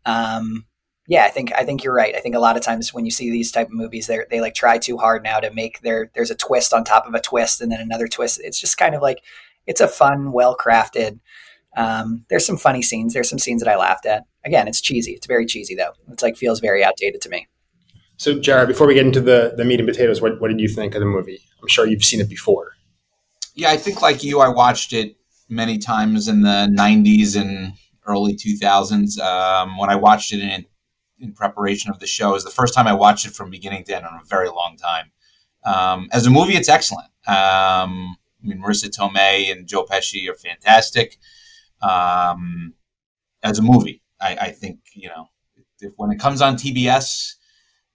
Um 0.06 0.66
yeah, 1.08 1.26
I 1.26 1.30
think 1.30 1.52
I 1.54 1.66
think 1.66 1.84
you're 1.84 1.94
right. 1.94 2.16
I 2.16 2.20
think 2.20 2.36
a 2.36 2.40
lot 2.40 2.56
of 2.56 2.62
times 2.62 2.94
when 2.94 3.06
you 3.06 3.12
see 3.12 3.32
these 3.32 3.52
type 3.52 3.68
of 3.68 3.74
movies, 3.74 4.08
they 4.08 4.20
they 4.30 4.42
like 4.42 4.54
try 4.54 4.78
too 4.78 4.98
hard 4.98 5.24
now 5.24 5.40
to 5.40 5.52
make 5.52 5.82
their 5.82 6.12
there's 6.14 6.32
a 6.32 6.36
twist 6.36 6.74
on 6.74 6.84
top 6.84 7.08
of 7.08 7.14
a 7.14 7.22
twist 7.22 7.62
and 7.62 7.72
then 7.72 7.82
another 7.82 8.08
twist. 8.08 8.40
It's 8.44 8.60
just 8.60 8.78
kind 8.78 8.96
of 8.96 9.02
like 9.02 9.24
it's 9.68 9.82
a 9.82 9.88
fun, 9.88 10.32
well 10.32 10.56
crafted. 10.56 11.20
Um, 11.76 12.26
there's 12.30 12.46
some 12.46 12.58
funny 12.58 12.82
scenes. 12.82 13.14
There's 13.14 13.30
some 13.30 13.40
scenes 13.40 13.64
that 13.64 13.72
I 13.72 13.78
laughed 13.78 14.06
at. 14.06 14.26
Again, 14.46 14.68
it's 14.68 14.82
cheesy. 14.82 15.14
It's 15.14 15.28
very 15.28 15.46
cheesy 15.46 15.76
though. 15.76 15.94
It's 16.12 16.24
like 16.24 16.38
feels 16.38 16.60
very 16.60 16.84
outdated 16.84 17.22
to 17.22 17.30
me. 17.30 17.48
So, 18.18 18.40
Jared, 18.40 18.68
before 18.68 18.86
we 18.86 18.94
get 18.94 19.06
into 19.06 19.22
the 19.22 19.54
the 19.58 19.66
meat 19.66 19.80
and 19.80 19.90
potatoes, 19.90 20.22
what 20.22 20.40
what 20.40 20.50
did 20.50 20.60
you 20.60 20.68
think 20.68 20.94
of 20.94 21.00
the 21.00 21.08
movie? 21.08 21.40
I'm 21.62 21.68
sure 21.68 21.88
you've 21.88 22.04
seen 22.04 22.22
it 22.22 22.30
before. 22.30 22.74
Yeah, 23.56 23.72
I 23.72 23.78
think 23.78 24.02
like 24.02 24.24
you, 24.24 24.40
I 24.40 24.50
watched 24.50 24.94
it 24.94 25.16
many 25.50 25.78
times 25.80 26.28
in 26.28 26.42
the 26.42 26.74
'90s 26.78 27.36
and 27.36 27.74
early 28.06 28.36
2000s. 28.36 29.20
Um, 29.20 29.78
when 29.78 29.90
I 29.90 29.96
watched 29.96 30.34
it 30.34 30.40
in 30.40 30.66
in 31.22 31.34
preparation 31.34 31.92
of 31.92 32.00
the 32.00 32.08
show. 32.08 32.36
is 32.36 32.44
the 32.44 32.50
first 32.50 32.74
time 32.74 32.88
I 32.88 32.94
watched 32.94 33.26
it 33.26 33.34
from 33.34 33.50
beginning 33.50 33.84
to 33.86 33.96
end 33.96 34.06
in 34.06 34.20
a 34.20 34.26
very 34.26 34.50
long 34.50 34.78
time. 34.78 35.12
Um, 35.64 36.10
as 36.12 36.26
a 36.26 36.30
movie, 36.30 36.54
it's 36.54 36.70
excellent. 36.70 37.08
Um, 37.28 38.18
I 38.44 38.48
mean, 38.48 38.62
Marisa 38.62 38.90
Tomei 38.90 39.52
and 39.52 39.68
Joe 39.68 39.86
Pesci 39.86 40.28
are 40.28 40.36
fantastic. 40.36 41.18
Um, 41.82 42.74
as 43.44 43.60
a 43.60 43.62
movie, 43.62 44.02
I, 44.20 44.38
I, 44.42 44.52
think 44.52 44.80
you 44.94 45.10
know 45.10 45.30
if 45.80 45.94
when 45.98 46.12
it 46.12 46.20
comes 46.20 46.42
on 46.42 46.56
TBS 46.56 47.36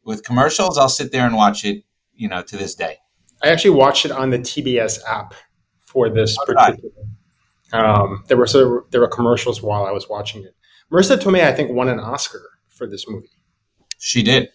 with 0.05 0.25
commercials, 0.25 0.79
I'll 0.79 0.89
sit 0.89 1.13
there 1.13 1.27
and 1.27 1.35
watch 1.37 1.65
it. 1.65 1.85
You 2.15 2.29
know, 2.29 2.43
to 2.43 2.57
this 2.57 2.75
day. 2.75 2.97
I 3.43 3.49
actually 3.49 3.73
watched 3.73 4.07
it 4.07 4.11
on 4.11 4.31
the 4.31 4.39
TBS 4.39 5.01
app 5.07 5.35
for 5.85 6.09
this 6.09 6.35
particular. 6.47 6.91
Um, 7.75 8.25
there 8.27 8.39
were 8.39 8.47
so 8.47 8.87
there 8.91 9.01
were 9.03 9.09
commercials 9.09 9.61
while 9.61 9.85
I 9.85 9.91
was 9.91 10.09
watching 10.09 10.43
it. 10.43 10.55
Marisa 10.91 11.19
Tomei, 11.19 11.45
I 11.45 11.53
think, 11.53 11.71
won 11.71 11.89
an 11.89 12.01
Oscar 12.01 12.56
for 12.77 12.87
this 12.87 13.09
movie. 13.09 13.31
She 13.99 14.23
did. 14.23 14.49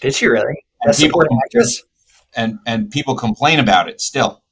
Did 0.00 0.14
she 0.14 0.26
really? 0.26 0.64
And 0.82 0.96
people, 0.96 1.22
actress. 1.44 1.82
And 2.34 2.58
and 2.66 2.90
people 2.90 3.14
complain 3.14 3.58
about 3.58 3.88
it 3.88 4.00
still. 4.00 4.42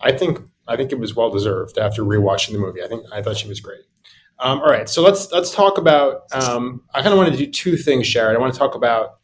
I 0.00 0.12
think 0.12 0.40
I 0.66 0.76
think 0.76 0.92
it 0.92 0.98
was 0.98 1.14
well 1.14 1.30
deserved 1.30 1.78
after 1.78 2.02
rewatching 2.02 2.52
the 2.52 2.58
movie. 2.58 2.82
I 2.82 2.88
think 2.88 3.04
I 3.12 3.22
thought 3.22 3.36
she 3.36 3.48
was 3.48 3.60
great. 3.60 3.80
Um, 4.40 4.58
all 4.58 4.66
right, 4.66 4.88
so 4.88 5.02
let's 5.02 5.30
let's 5.30 5.52
talk 5.52 5.78
about. 5.78 6.22
Um, 6.32 6.82
I 6.92 7.02
kind 7.02 7.12
of 7.12 7.18
want 7.18 7.32
to 7.32 7.38
do 7.38 7.50
two 7.50 7.76
things, 7.76 8.08
Jared. 8.08 8.36
I 8.36 8.40
want 8.40 8.52
to 8.52 8.58
talk 8.58 8.74
about 8.74 9.20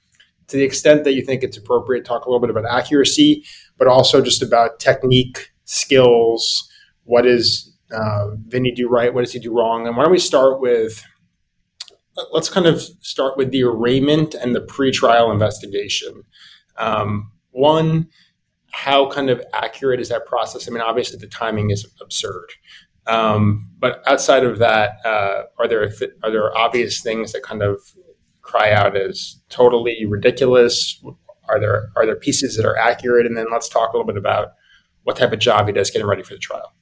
to 0.49 0.57
the 0.57 0.63
extent 0.63 1.05
that 1.05 1.15
you 1.15 1.25
think 1.25 1.43
it's 1.43 1.57
appropriate, 1.57 2.05
talk 2.05 2.27
a 2.27 2.29
little 2.29 2.41
bit 2.41 2.51
about 2.51 2.65
accuracy, 2.67 3.45
but 3.79 3.89
also 3.89 4.21
just 4.21 4.43
about 4.43 4.79
technique, 4.79 5.51
skills. 5.65 6.69
What 7.05 7.23
does 7.23 7.73
uh, 7.93 8.31
Vinny 8.47 8.73
do 8.73 8.89
right? 8.89 9.13
What 9.13 9.23
does 9.23 9.33
he 9.33 9.41
do 9.41 9.53
wrong? 9.53 9.87
And 9.87 9.97
why 9.97 10.05
don't 10.05 10.13
we 10.13 10.19
start 10.19 10.61
with 10.61 11.05
let's 12.33 12.49
kind 12.49 12.67
of 12.67 12.81
start 13.01 13.37
with 13.37 13.51
the 13.51 13.63
arraignment 13.63 14.35
and 14.35 14.55
the 14.55 14.61
pretrial 14.61 15.33
investigation. 15.33 16.23
Um, 16.77 17.33
one, 17.51 18.09
how 18.73 19.11
kind 19.11 19.31
of 19.31 19.43
accurate 19.53 20.01
is 20.01 20.09
that 20.09 20.27
process? 20.27 20.69
I 20.69 20.71
mean, 20.71 20.83
obviously 20.83 21.19
the 21.19 21.27
timing 21.27 21.71
is 21.71 21.87
absurd, 22.01 22.47
um, 23.07 23.69
but 23.79 24.03
outside 24.07 24.45
of 24.45 24.59
that, 24.59 25.05
uh, 25.05 25.43
are 25.59 25.69
there 25.69 25.89
th- 25.89 26.13
are 26.23 26.31
there 26.31 26.57
obvious 26.57 27.01
things 27.01 27.33
that 27.33 27.43
kind 27.43 27.63
of 27.63 27.81
cry 28.43 28.73
out 28.73 28.97
as 28.97 29.41
totally 29.49 30.05
ridiculous? 30.07 31.03
Are 31.49 31.59
there 31.59 31.91
are 31.97 32.07
there 32.07 32.17
pieces 32.17 32.57
that 32.57 32.65
are 32.67 32.77
accurate? 32.77 33.27
And 33.27 33.37
then 33.37 33.47
let's 33.51 33.69
talk 33.69 33.93
a 33.93 33.97
little 33.97 34.07
bit 34.07 34.17
about 34.17 34.53
what 35.03 35.17
type 35.17 35.33
of 35.33 35.39
job 35.39 35.67
he 35.67 35.73
does 35.73 35.91
getting 35.91 36.07
ready 36.07 36.23
for 36.23 36.35
the 36.35 36.39
trial. 36.39 36.73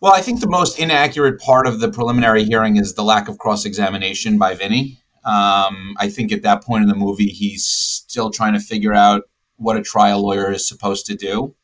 Well, 0.00 0.12
I 0.12 0.20
think 0.20 0.40
the 0.40 0.48
most 0.48 0.78
inaccurate 0.78 1.40
part 1.40 1.66
of 1.66 1.80
the 1.80 1.90
preliminary 1.90 2.44
hearing 2.44 2.76
is 2.76 2.94
the 2.94 3.02
lack 3.02 3.28
of 3.28 3.38
cross 3.38 3.64
examination 3.64 4.36
by 4.36 4.54
Vinny. 4.54 5.00
Um, 5.24 5.94
I 5.98 6.10
think 6.10 6.32
at 6.32 6.42
that 6.42 6.62
point 6.62 6.82
in 6.82 6.88
the 6.88 6.94
movie, 6.94 7.28
he's 7.28 7.64
still 7.64 8.30
trying 8.30 8.52
to 8.52 8.60
figure 8.60 8.92
out 8.92 9.22
what 9.56 9.76
a 9.76 9.82
trial 9.82 10.20
lawyer 10.20 10.52
is 10.52 10.68
supposed 10.68 11.06
to 11.06 11.16
do. 11.16 11.54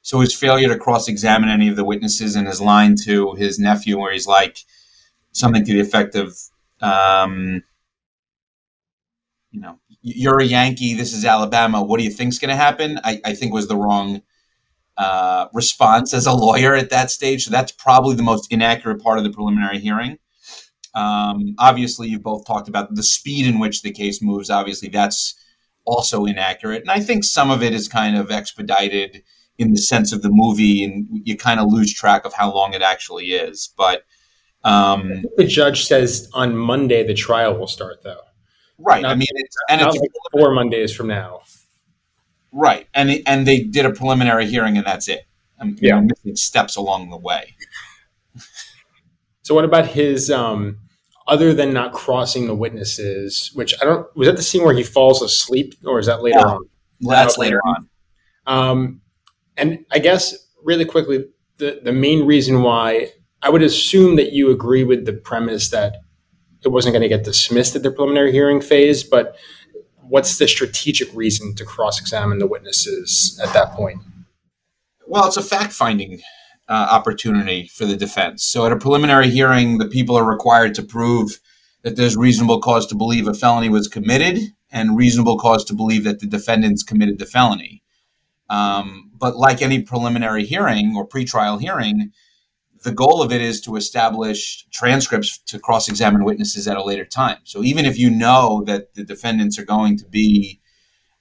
So 0.00 0.20
his 0.20 0.34
failure 0.34 0.68
to 0.68 0.78
cross 0.78 1.06
examine 1.06 1.50
any 1.50 1.68
of 1.68 1.76
the 1.76 1.84
witnesses 1.84 2.34
and 2.34 2.48
his 2.48 2.60
line 2.60 2.96
to 3.04 3.34
his 3.34 3.58
nephew, 3.58 3.98
where 3.98 4.12
he's 4.12 4.26
like 4.26 4.58
something 5.32 5.64
to 5.64 5.72
the 5.72 5.80
effect 5.80 6.14
of, 6.14 6.36
um, 6.80 7.62
you 9.50 9.60
know, 9.60 9.78
you're 10.00 10.40
a 10.40 10.44
Yankee, 10.44 10.94
this 10.94 11.12
is 11.12 11.24
Alabama, 11.24 11.82
what 11.82 11.98
do 11.98 12.04
you 12.04 12.10
think's 12.10 12.38
going 12.38 12.48
to 12.48 12.56
happen? 12.56 12.98
I, 13.04 13.20
I 13.24 13.34
think 13.34 13.52
was 13.52 13.68
the 13.68 13.76
wrong 13.76 14.22
uh, 14.96 15.46
response 15.52 16.14
as 16.14 16.26
a 16.26 16.32
lawyer 16.32 16.74
at 16.74 16.90
that 16.90 17.10
stage. 17.10 17.44
So 17.44 17.50
that's 17.50 17.72
probably 17.72 18.14
the 18.14 18.22
most 18.22 18.52
inaccurate 18.52 19.02
part 19.02 19.18
of 19.18 19.24
the 19.24 19.30
preliminary 19.30 19.78
hearing. 19.78 20.18
Um, 20.94 21.54
obviously, 21.58 22.08
you've 22.08 22.22
both 22.22 22.46
talked 22.46 22.68
about 22.68 22.94
the 22.94 23.02
speed 23.02 23.46
in 23.46 23.58
which 23.58 23.82
the 23.82 23.90
case 23.92 24.20
moves. 24.22 24.50
Obviously, 24.50 24.88
that's 24.88 25.34
also 25.84 26.24
inaccurate. 26.26 26.82
And 26.82 26.90
I 26.90 27.00
think 27.00 27.24
some 27.24 27.50
of 27.50 27.62
it 27.62 27.72
is 27.72 27.88
kind 27.88 28.16
of 28.16 28.30
expedited 28.30 29.22
in 29.58 29.72
the 29.72 29.80
sense 29.80 30.12
of 30.12 30.22
the 30.22 30.30
movie, 30.30 30.84
and 30.84 31.06
you 31.24 31.36
kind 31.36 31.60
of 31.60 31.72
lose 31.72 31.92
track 31.92 32.24
of 32.24 32.32
how 32.32 32.52
long 32.52 32.74
it 32.74 32.82
actually 32.82 33.32
is. 33.32 33.72
But 33.76 34.04
Um, 34.64 35.24
The 35.36 35.44
judge 35.44 35.86
says 35.86 36.28
on 36.34 36.56
Monday 36.56 37.04
the 37.04 37.14
trial 37.14 37.58
will 37.58 37.66
start, 37.66 38.02
though. 38.04 38.20
right. 38.78 39.04
I 39.04 39.14
mean, 39.14 39.28
it's, 39.30 39.56
and 39.68 39.80
it's 39.80 39.96
like 39.96 40.10
four 40.32 40.52
Mondays 40.52 40.94
from 40.94 41.08
now. 41.08 41.40
Right, 42.52 42.86
and 42.94 43.10
and 43.26 43.46
they 43.46 43.60
did 43.60 43.84
a 43.86 43.90
preliminary 43.92 44.46
hearing, 44.46 44.76
and 44.76 44.86
that's 44.86 45.08
it. 45.08 45.26
Um, 45.58 45.70
you 45.80 45.88
Yeah. 45.88 46.00
missing 46.00 46.36
steps 46.36 46.76
along 46.76 47.10
the 47.10 47.16
way. 47.16 47.54
So 49.42 49.54
what 49.54 49.64
about 49.64 49.86
his 49.86 50.30
um 50.30 50.78
other 51.26 51.54
than 51.54 51.72
not 51.72 51.92
crossing 51.92 52.46
the 52.46 52.54
witnesses, 52.54 53.50
which 53.54 53.74
I 53.80 53.84
don't 53.84 54.06
was 54.16 54.26
that 54.28 54.36
the 54.36 54.42
scene 54.42 54.64
where 54.64 54.74
he 54.74 54.82
falls 54.82 55.22
asleep 55.22 55.74
or 55.84 55.98
is 55.98 56.06
that 56.06 56.22
later 56.22 56.38
Yeah. 56.40 56.46
on? 56.46 56.60
Well, 57.00 57.16
that's 57.16 57.38
later 57.38 57.60
on. 57.64 57.88
Um 58.46 59.00
and 59.56 59.84
I 59.90 59.98
guess 59.98 60.34
really 60.62 60.84
quickly 60.84 61.24
the 61.58 61.80
the 61.82 61.92
main 61.92 62.24
reason 62.26 62.62
why 62.62 63.12
I 63.42 63.50
would 63.50 63.62
assume 63.62 64.16
that 64.16 64.32
you 64.32 64.50
agree 64.50 64.84
with 64.84 65.04
the 65.04 65.12
premise 65.12 65.70
that 65.70 65.96
it 66.64 66.68
wasn't 66.68 66.92
going 66.92 67.02
to 67.02 67.08
get 67.08 67.24
dismissed 67.24 67.74
at 67.74 67.82
the 67.82 67.90
preliminary 67.90 68.30
hearing 68.30 68.60
phase, 68.60 69.02
but 69.02 69.34
what's 70.12 70.36
the 70.36 70.46
strategic 70.46 71.08
reason 71.14 71.54
to 71.54 71.64
cross-examine 71.64 72.38
the 72.38 72.46
witnesses 72.46 73.40
at 73.42 73.50
that 73.54 73.72
point? 73.72 73.98
Well, 75.06 75.26
it's 75.26 75.38
a 75.38 75.42
fact 75.42 75.72
finding 75.72 76.20
uh, 76.68 76.88
opportunity 76.90 77.68
for 77.68 77.86
the 77.86 77.96
defense. 77.96 78.44
So, 78.44 78.66
at 78.66 78.72
a 78.72 78.76
preliminary 78.76 79.30
hearing, 79.30 79.78
the 79.78 79.88
people 79.88 80.14
are 80.16 80.30
required 80.30 80.74
to 80.74 80.82
prove 80.82 81.40
that 81.80 81.96
there's 81.96 82.14
reasonable 82.14 82.60
cause 82.60 82.86
to 82.88 82.94
believe 82.94 83.26
a 83.26 83.32
felony 83.32 83.70
was 83.70 83.88
committed 83.88 84.38
and 84.70 84.98
reasonable 84.98 85.38
cause 85.38 85.64
to 85.64 85.74
believe 85.74 86.04
that 86.04 86.20
the 86.20 86.26
defendants 86.26 86.82
committed 86.82 87.18
the 87.18 87.24
felony. 87.24 87.82
Um, 88.50 89.10
but, 89.16 89.38
like 89.38 89.62
any 89.62 89.80
preliminary 89.80 90.44
hearing 90.44 90.94
or 90.94 91.08
pretrial 91.08 91.58
hearing, 91.58 92.12
the 92.82 92.92
goal 92.92 93.22
of 93.22 93.32
it 93.32 93.40
is 93.40 93.60
to 93.62 93.76
establish 93.76 94.66
transcripts 94.70 95.38
to 95.38 95.58
cross 95.58 95.88
examine 95.88 96.24
witnesses 96.24 96.66
at 96.66 96.76
a 96.76 96.84
later 96.84 97.04
time. 97.04 97.38
So, 97.44 97.62
even 97.62 97.84
if 97.84 97.98
you 97.98 98.10
know 98.10 98.62
that 98.66 98.94
the 98.94 99.04
defendants 99.04 99.58
are 99.58 99.64
going 99.64 99.98
to 99.98 100.06
be 100.06 100.60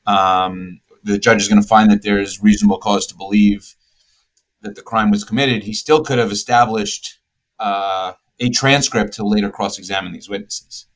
um, 0.06 0.82
the 1.04 1.18
judge 1.18 1.42
is 1.42 1.48
going 1.48 1.62
to 1.62 1.68
find 1.68 1.92
that 1.92 2.04
there's 2.04 2.42
reasonable 2.42 2.78
cause 2.78 3.06
to 3.08 3.16
believe 3.16 3.76
that 4.62 4.76
the 4.76 4.82
crime 4.82 5.12
was 5.12 5.24
committed, 5.24 5.64
he 5.64 5.74
still 5.74 6.04
could 6.04 6.20
have 6.20 6.32
established 6.32 7.20
uh, 7.60 8.14
a 8.40 8.50
transcript 8.50 9.14
to 9.14 9.26
later 9.26 9.50
cross-examine 9.50 10.12
these 10.12 10.30
witnesses. 10.30 10.88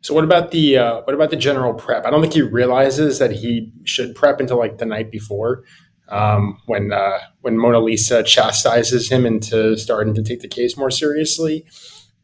So 0.00 0.14
what 0.14 0.24
about 0.24 0.52
the 0.52 0.78
uh, 0.78 1.00
what 1.02 1.14
about 1.14 1.30
the 1.30 1.36
general 1.36 1.74
prep? 1.74 2.06
I 2.06 2.10
don't 2.10 2.20
think 2.20 2.34
he 2.34 2.42
realizes 2.42 3.18
that 3.18 3.32
he 3.32 3.72
should 3.84 4.14
prep 4.14 4.38
until 4.38 4.56
like 4.56 4.78
the 4.78 4.86
night 4.86 5.10
before, 5.10 5.64
um, 6.08 6.60
when 6.66 6.92
uh, 6.92 7.18
when 7.40 7.58
Mona 7.58 7.80
Lisa 7.80 8.22
chastises 8.22 9.08
him 9.10 9.26
into 9.26 9.76
starting 9.76 10.14
to 10.14 10.22
take 10.22 10.40
the 10.40 10.48
case 10.48 10.76
more 10.76 10.90
seriously. 10.90 11.66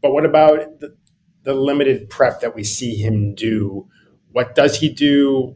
But 0.00 0.12
what 0.12 0.24
about 0.24 0.80
the, 0.80 0.96
the 1.44 1.54
limited 1.54 2.10
prep 2.10 2.40
that 2.40 2.54
we 2.54 2.64
see 2.64 2.96
him 2.96 3.34
do? 3.34 3.88
What 4.32 4.54
does 4.54 4.78
he 4.78 4.88
do? 4.88 5.54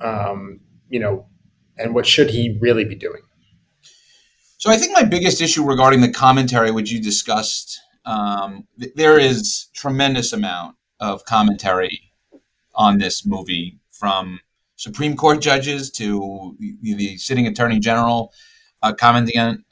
Um, 0.00 0.60
you 0.88 1.00
know, 1.00 1.26
and 1.76 1.94
what 1.94 2.06
should 2.06 2.30
he 2.30 2.56
really 2.60 2.84
be 2.84 2.94
doing? 2.94 3.22
So 4.58 4.70
I 4.70 4.76
think 4.76 4.92
my 4.92 5.04
biggest 5.04 5.40
issue 5.40 5.64
regarding 5.64 6.00
the 6.00 6.10
commentary, 6.10 6.72
which 6.72 6.90
you 6.90 7.00
discussed, 7.00 7.80
um, 8.04 8.66
th- 8.80 8.92
there 8.96 9.18
is 9.18 9.68
tremendous 9.74 10.32
amount 10.32 10.76
of 10.98 11.24
commentary 11.24 12.00
on 12.74 12.98
this 12.98 13.24
movie 13.24 13.78
from 13.92 14.40
Supreme 14.78 15.16
Court 15.16 15.40
judges 15.40 15.90
to 15.90 16.56
the, 16.58 17.16
sitting 17.18 17.48
Attorney 17.48 17.80
General 17.80 18.32
uh, 18.80 18.94
commenting 18.94 19.38
on 19.38 19.64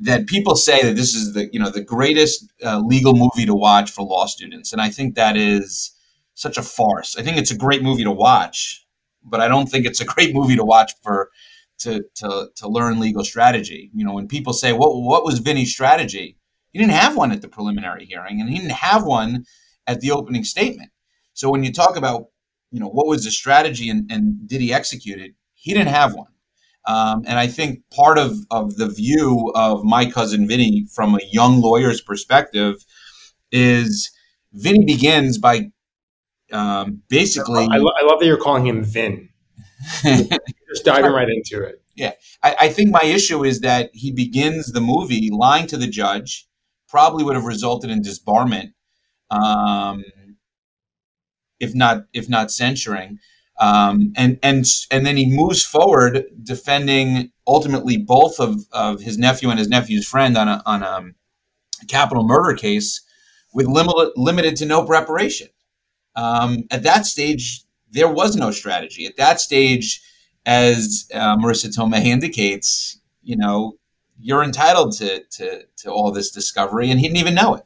that 0.00 0.26
people 0.26 0.56
say 0.56 0.82
that 0.82 0.96
this 0.96 1.14
is 1.14 1.34
the 1.34 1.48
you 1.52 1.60
know 1.60 1.70
the 1.70 1.84
greatest 1.84 2.50
uh, 2.64 2.80
legal 2.80 3.14
movie 3.14 3.44
to 3.44 3.54
watch 3.54 3.90
for 3.90 4.02
law 4.02 4.26
students, 4.26 4.72
and 4.72 4.80
I 4.80 4.88
think 4.88 5.14
that 5.14 5.36
is 5.36 5.92
such 6.34 6.56
a 6.56 6.62
farce. 6.62 7.16
I 7.18 7.22
think 7.22 7.36
it's 7.36 7.50
a 7.50 7.56
great 7.56 7.82
movie 7.82 8.04
to 8.04 8.10
watch, 8.10 8.86
but 9.22 9.40
I 9.40 9.48
don't 9.48 9.66
think 9.66 9.84
it's 9.84 10.00
a 10.00 10.04
great 10.14 10.34
movie 10.34 10.56
to 10.56 10.64
watch 10.64 10.92
for 11.02 11.30
to 11.80 12.04
to 12.16 12.48
to 12.56 12.68
learn 12.68 13.00
legal 13.00 13.24
strategy. 13.24 13.90
You 13.94 14.06
know, 14.06 14.14
when 14.14 14.26
people 14.26 14.54
say, 14.54 14.72
"What 14.72 14.90
what 15.02 15.24
was 15.24 15.40
Vinny's 15.40 15.72
strategy?" 15.72 16.38
He 16.72 16.78
didn't 16.78 16.92
have 16.92 17.16
one 17.16 17.32
at 17.32 17.42
the 17.42 17.48
preliminary 17.48 18.06
hearing, 18.06 18.40
and 18.40 18.48
he 18.48 18.56
didn't 18.56 18.72
have 18.72 19.04
one 19.04 19.44
at 19.86 20.00
the 20.00 20.12
opening 20.12 20.44
statement. 20.44 20.90
So 21.32 21.50
when 21.50 21.64
you 21.64 21.72
talk 21.72 21.96
about, 21.96 22.26
you 22.70 22.80
know, 22.80 22.88
what 22.88 23.06
was 23.06 23.24
the 23.24 23.30
strategy 23.30 23.88
and, 23.88 24.10
and 24.10 24.46
did 24.48 24.60
he 24.60 24.72
execute 24.72 25.18
it? 25.18 25.32
He 25.54 25.72
didn't 25.72 25.88
have 25.88 26.14
one. 26.14 26.32
Um, 26.86 27.24
and 27.26 27.38
I 27.38 27.46
think 27.46 27.82
part 27.94 28.18
of, 28.18 28.38
of 28.50 28.76
the 28.76 28.88
view 28.88 29.52
of 29.54 29.84
my 29.84 30.10
cousin 30.10 30.48
Vinny 30.48 30.86
from 30.94 31.14
a 31.14 31.20
young 31.30 31.60
lawyer's 31.60 32.00
perspective 32.00 32.76
is 33.52 34.10
Vinny 34.52 34.84
begins 34.84 35.38
by 35.38 35.70
um, 36.52 37.02
basically. 37.08 37.68
I, 37.70 37.76
lo- 37.76 37.92
I 38.00 38.04
love 38.04 38.20
that 38.20 38.26
you're 38.26 38.38
calling 38.38 38.66
him 38.66 38.82
Vin. 38.84 39.28
Just 40.02 40.84
diving 40.84 41.12
right 41.12 41.28
into 41.28 41.62
it. 41.62 41.82
I, 42.42 42.56
I 42.60 42.68
think 42.68 42.90
my 42.90 43.04
issue 43.04 43.44
is 43.44 43.60
that 43.60 43.90
he 43.92 44.12
begins 44.12 44.72
the 44.72 44.80
movie 44.80 45.30
lying 45.32 45.66
to 45.68 45.76
the 45.76 45.86
judge, 45.86 46.46
probably 46.88 47.24
would 47.24 47.36
have 47.36 47.44
resulted 47.44 47.90
in 47.90 48.02
disbarment, 48.02 48.72
um, 49.30 50.04
if 51.60 51.74
not 51.74 52.04
if 52.12 52.28
not 52.28 52.50
censuring, 52.50 53.18
um, 53.60 54.12
and 54.16 54.38
and 54.42 54.64
and 54.90 55.06
then 55.06 55.16
he 55.16 55.26
moves 55.26 55.64
forward 55.64 56.24
defending 56.42 57.32
ultimately 57.46 57.96
both 57.96 58.38
of, 58.40 58.66
of 58.72 59.00
his 59.00 59.18
nephew 59.18 59.50
and 59.50 59.58
his 59.58 59.68
nephew's 59.68 60.06
friend 60.06 60.36
on 60.36 60.48
a 60.48 60.62
on 60.66 60.82
a 60.82 61.86
capital 61.86 62.24
murder 62.24 62.56
case 62.56 63.00
with 63.52 63.66
limited 63.66 64.12
limited 64.16 64.56
to 64.56 64.66
no 64.66 64.84
preparation. 64.84 65.48
Um, 66.16 66.64
at 66.70 66.82
that 66.82 67.06
stage, 67.06 67.62
there 67.90 68.08
was 68.08 68.36
no 68.36 68.50
strategy. 68.50 69.06
At 69.06 69.16
that 69.16 69.40
stage, 69.40 70.02
as 70.44 71.08
uh, 71.14 71.36
Marisa 71.36 71.74
Tomei 71.74 72.04
indicates, 72.06 73.00
you 73.22 73.36
know, 73.36 73.78
you're 74.18 74.42
entitled 74.42 74.96
to, 74.96 75.22
to, 75.24 75.64
to 75.76 75.90
all 75.90 76.10
this 76.10 76.30
discovery, 76.30 76.90
and 76.90 76.98
he 76.98 77.06
didn't 77.06 77.18
even 77.18 77.34
know 77.34 77.54
it. 77.54 77.64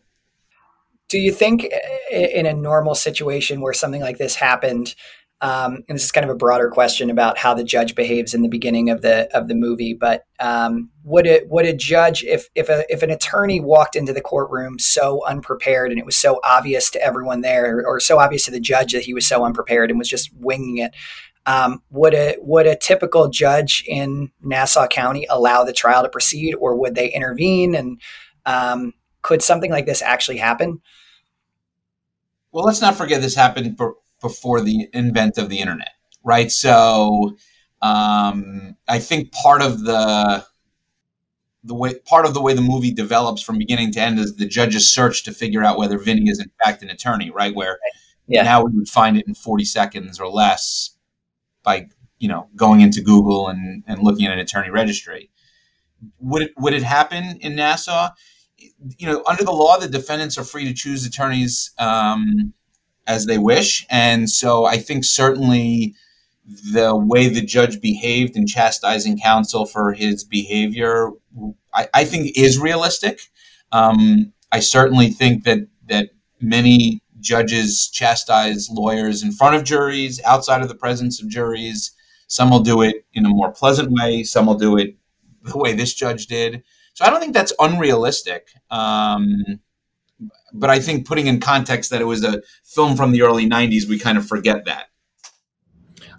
Do 1.13 1.19
you 1.19 1.31
think 1.31 1.69
in 2.11 2.47
a 2.47 2.55
normal 2.55 2.95
situation 2.95 3.61
where 3.61 3.75
something 3.75 4.01
like 4.01 4.17
this 4.17 4.35
happened, 4.35 4.95
um, 5.43 5.85
and 5.87 5.97
this 5.97 6.05
is 6.05 6.11
kind 6.11 6.25
of 6.25 6.31
a 6.31 6.39
broader 6.39 6.71
question 6.71 7.11
about 7.11 7.37
how 7.37 7.53
the 7.53 7.65
judge 7.65 7.95
behaves 7.95 8.33
in 8.33 8.41
the 8.41 8.49
beginning 8.49 8.89
of 8.89 9.03
the 9.03 9.29
of 9.37 9.47
the 9.47 9.55
movie, 9.55 9.93
but 9.93 10.25
um, 10.41 10.89
would 11.05 11.27
it 11.27 11.51
would 11.51 11.67
a 11.67 11.75
judge 11.75 12.25
if 12.25 12.49
if 12.55 12.71
a 12.71 12.91
if 12.91 13.03
an 13.03 13.11
attorney 13.11 13.61
walked 13.61 13.95
into 13.95 14.15
the 14.15 14.23
courtroom 14.23 14.79
so 14.79 15.23
unprepared 15.27 15.91
and 15.91 15.99
it 15.99 16.07
was 16.07 16.17
so 16.17 16.41
obvious 16.45 16.91
to 16.93 17.03
everyone 17.05 17.43
there, 17.43 17.85
or 17.87 18.01
so 18.01 18.19
obvious 18.19 18.47
to 18.47 18.51
the 18.51 18.59
judge 18.59 18.93
that 18.95 19.03
he 19.03 19.13
was 19.13 19.27
so 19.27 19.45
unprepared 19.45 19.91
and 19.91 19.99
was 19.99 20.09
just 20.09 20.31
winging 20.35 20.79
it, 20.79 20.95
um, 21.45 21.83
would 21.91 22.15
a 22.15 22.37
would 22.41 22.67
a 22.67 22.75
typical 22.75 23.29
judge 23.29 23.85
in 23.87 24.31
Nassau 24.41 24.87
County 24.87 25.27
allow 25.29 25.63
the 25.63 25.75
trial 25.75 26.05
to 26.05 26.09
proceed, 26.09 26.55
or 26.55 26.75
would 26.75 26.95
they 26.95 27.11
intervene? 27.11 27.75
And 27.75 28.01
um, 28.47 28.95
could 29.21 29.43
something 29.43 29.71
like 29.71 29.85
this 29.85 30.01
actually 30.01 30.39
happen? 30.39 30.81
Well, 32.53 32.65
let's 32.65 32.81
not 32.81 32.97
forget 32.97 33.21
this 33.23 33.35
happened 33.35 33.77
b- 33.77 33.87
before 34.21 34.61
the 34.61 34.89
invent 34.93 35.39
of 35.39 35.49
the 35.49 35.59
internet, 35.59 35.93
right? 36.23 36.51
So 36.51 37.37
um, 37.81 38.77
I 38.89 38.99
think 38.99 39.33
part 39.33 39.63
of 39.63 39.85
the 39.85 40.45
the 41.65 41.75
way 41.75 41.95
part 42.07 42.27
of 42.27 42.35
the 42.35 42.43
way 42.43 42.55
the 42.55 42.61
movie 42.63 42.93
develops 42.93 43.41
from 43.43 43.59
beginning 43.59 43.93
to 43.93 44.01
end 44.01 44.19
is 44.19 44.37
the 44.37 44.47
judge's 44.47 44.91
search 44.91 45.25
to 45.25 45.33
figure 45.33 45.63
out 45.63 45.79
whether 45.79 45.99
Vinny 45.99 46.29
is 46.29 46.41
in 46.41 46.51
fact 46.65 46.83
an 46.83 46.91
attorney, 46.91 47.31
right? 47.31 47.55
Where 47.55 47.79
Yeah. 48.27 48.43
now 48.43 48.65
we 48.65 48.73
would 48.77 48.89
find 48.89 49.17
it 49.17 49.27
in 49.29 49.35
40 49.35 49.65
seconds 49.65 50.19
or 50.19 50.29
less 50.29 50.91
by 51.65 51.89
you 52.19 52.29
know 52.29 52.49
going 52.57 52.81
into 52.83 53.03
Google 53.03 53.49
and, 53.49 53.85
and 53.87 54.03
looking 54.03 54.27
at 54.27 54.33
an 54.33 54.41
attorney 54.41 54.71
registry. 54.71 55.31
Would 56.21 56.43
it 56.43 56.53
would 56.59 56.75
it 56.75 56.85
happen 56.85 57.39
in 57.41 57.57
Nassau? 57.57 58.11
You 58.99 59.07
know, 59.07 59.23
under 59.27 59.45
the 59.45 59.53
law, 59.53 59.79
the 59.79 59.89
defendants 59.89 60.39
are 60.39 60.45
free 60.45 60.65
to 60.65 60.75
choose 60.75 61.07
attorneys 61.07 61.71
um, 61.79 62.53
as 63.07 63.27
they 63.27 63.39
wish, 63.39 63.87
and 63.91 64.29
so 64.31 64.65
I 64.65 64.79
think 64.79 65.05
certainly 65.05 65.95
the 66.73 66.95
way 66.97 67.29
the 67.29 67.45
judge 67.45 67.81
behaved 67.81 68.37
in 68.37 68.47
chastising 68.47 69.19
counsel 69.19 69.65
for 69.65 69.93
his 69.93 70.25
behavior, 70.25 71.11
I, 71.73 71.89
I 71.95 72.05
think 72.05 72.37
is 72.37 72.59
realistic. 72.59 73.21
Um, 73.71 74.33
I 74.51 74.61
certainly 74.61 75.11
think 75.11 75.45
that 75.45 75.61
that 75.89 76.11
many 76.41 77.03
judges 77.21 77.89
chastise 77.89 78.69
lawyers 78.71 79.23
in 79.23 79.33
front 79.33 79.57
of 79.57 79.65
juries, 79.65 80.21
outside 80.25 80.61
of 80.61 80.69
the 80.69 80.75
presence 80.75 81.23
of 81.23 81.29
juries. 81.29 81.93
Some 82.27 82.51
will 82.51 82.61
do 82.61 82.83
it 82.83 83.07
in 83.15 83.25
a 83.25 83.29
more 83.29 83.53
pleasant 83.53 83.91
way. 83.93 84.25
Some 84.25 84.47
will 84.47 84.57
do 84.57 84.77
it 84.77 84.97
the 85.43 85.59
way 85.59 85.73
this 85.73 85.95
judge 85.95 86.27
did. 86.27 86.63
So 86.95 87.05
I 87.05 87.11
don't 87.11 87.21
think 87.21 87.35
that's 87.35 87.53
unrealistic. 87.59 88.49
Um, 88.71 89.61
but 90.53 90.71
I 90.71 90.79
think 90.79 91.07
putting 91.07 91.27
in 91.27 91.41
context 91.41 91.91
that 91.91 92.01
it 92.01 92.05
was 92.05 92.25
a 92.25 92.43
film 92.65 92.97
from 92.97 93.13
the 93.13 93.23
early 93.23 93.49
90s, 93.49 93.89
we 93.89 93.99
kind 93.99 94.19
of 94.19 94.27
forget 94.27 94.65
that. 94.67 94.87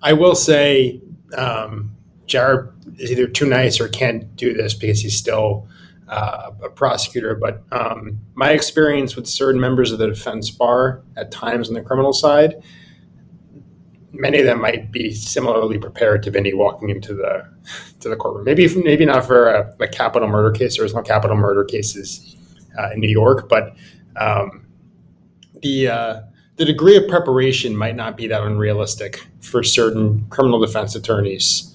I 0.01 0.13
will 0.13 0.35
say, 0.35 1.01
um, 1.37 1.95
Jared 2.25 2.69
is 2.97 3.11
either 3.11 3.27
too 3.27 3.45
nice 3.45 3.79
or 3.79 3.87
can't 3.87 4.35
do 4.35 4.53
this 4.53 4.73
because 4.73 5.01
he's 5.01 5.15
still 5.15 5.67
uh, 6.07 6.51
a 6.63 6.69
prosecutor, 6.69 7.35
but 7.35 7.63
um, 7.71 8.19
my 8.33 8.51
experience 8.51 9.15
with 9.15 9.27
certain 9.27 9.61
members 9.61 9.91
of 9.91 9.99
the 9.99 10.07
defense 10.07 10.49
bar 10.49 11.03
at 11.15 11.31
times 11.31 11.69
on 11.69 11.73
the 11.73 11.81
criminal 11.81 12.13
side, 12.13 12.61
many 14.13 14.39
of 14.39 14.45
them 14.45 14.61
might 14.61 14.91
be 14.91 15.11
similarly 15.11 15.77
prepared 15.77 16.23
to 16.23 16.31
Vinny 16.31 16.53
walking 16.53 16.89
into 16.89 17.13
the 17.13 17.49
to 17.99 18.09
the 18.09 18.15
courtroom. 18.15 18.45
Maybe 18.45 18.73
maybe 18.83 19.05
not 19.05 19.25
for 19.25 19.49
a, 19.49 19.75
a 19.79 19.87
capital 19.87 20.27
murder 20.27 20.51
case. 20.51 20.77
There's 20.77 20.93
no 20.93 21.01
capital 21.01 21.35
murder 21.35 21.63
cases 21.63 22.35
uh, 22.79 22.91
in 22.91 22.99
New 22.99 23.09
York, 23.09 23.49
but 23.49 23.75
um, 24.15 24.65
the 25.61 25.87
uh, 25.87 26.21
the 26.57 26.65
degree 26.65 26.95
of 26.95 27.07
preparation 27.07 27.75
might 27.75 27.95
not 27.95 28.15
be 28.15 28.27
that 28.27 28.43
unrealistic 28.43 29.25
for 29.41 29.63
certain 29.63 30.25
criminal 30.29 30.59
defense 30.59 30.95
attorneys. 30.95 31.69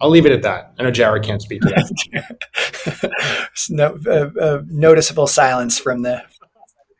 I'll 0.00 0.10
leave 0.10 0.26
it 0.26 0.32
at 0.32 0.42
that. 0.42 0.74
I 0.78 0.84
know 0.84 0.90
Jared 0.92 1.24
can't 1.24 1.42
speak 1.42 1.60
to 1.62 1.68
that. 1.68 3.50
no, 3.70 3.98
uh, 4.06 4.40
uh, 4.40 4.62
noticeable 4.68 5.26
silence 5.26 5.78
from 5.78 6.02
the 6.02 6.22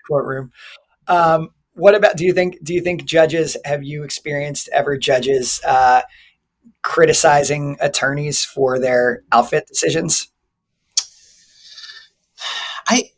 courtroom. 0.06 0.50
Um, 1.06 1.50
what 1.78 1.94
about? 1.94 2.16
Do 2.16 2.24
you 2.24 2.32
think? 2.32 2.62
Do 2.62 2.74
you 2.74 2.80
think 2.80 3.04
judges 3.04 3.56
have 3.64 3.84
you 3.84 4.02
experienced 4.02 4.68
ever 4.72 4.98
judges 4.98 5.60
uh, 5.66 6.02
criticizing 6.82 7.76
attorneys 7.80 8.44
for 8.44 8.78
their 8.78 9.22
outfit 9.32 9.66
decisions? 9.66 10.28
I 12.88 13.10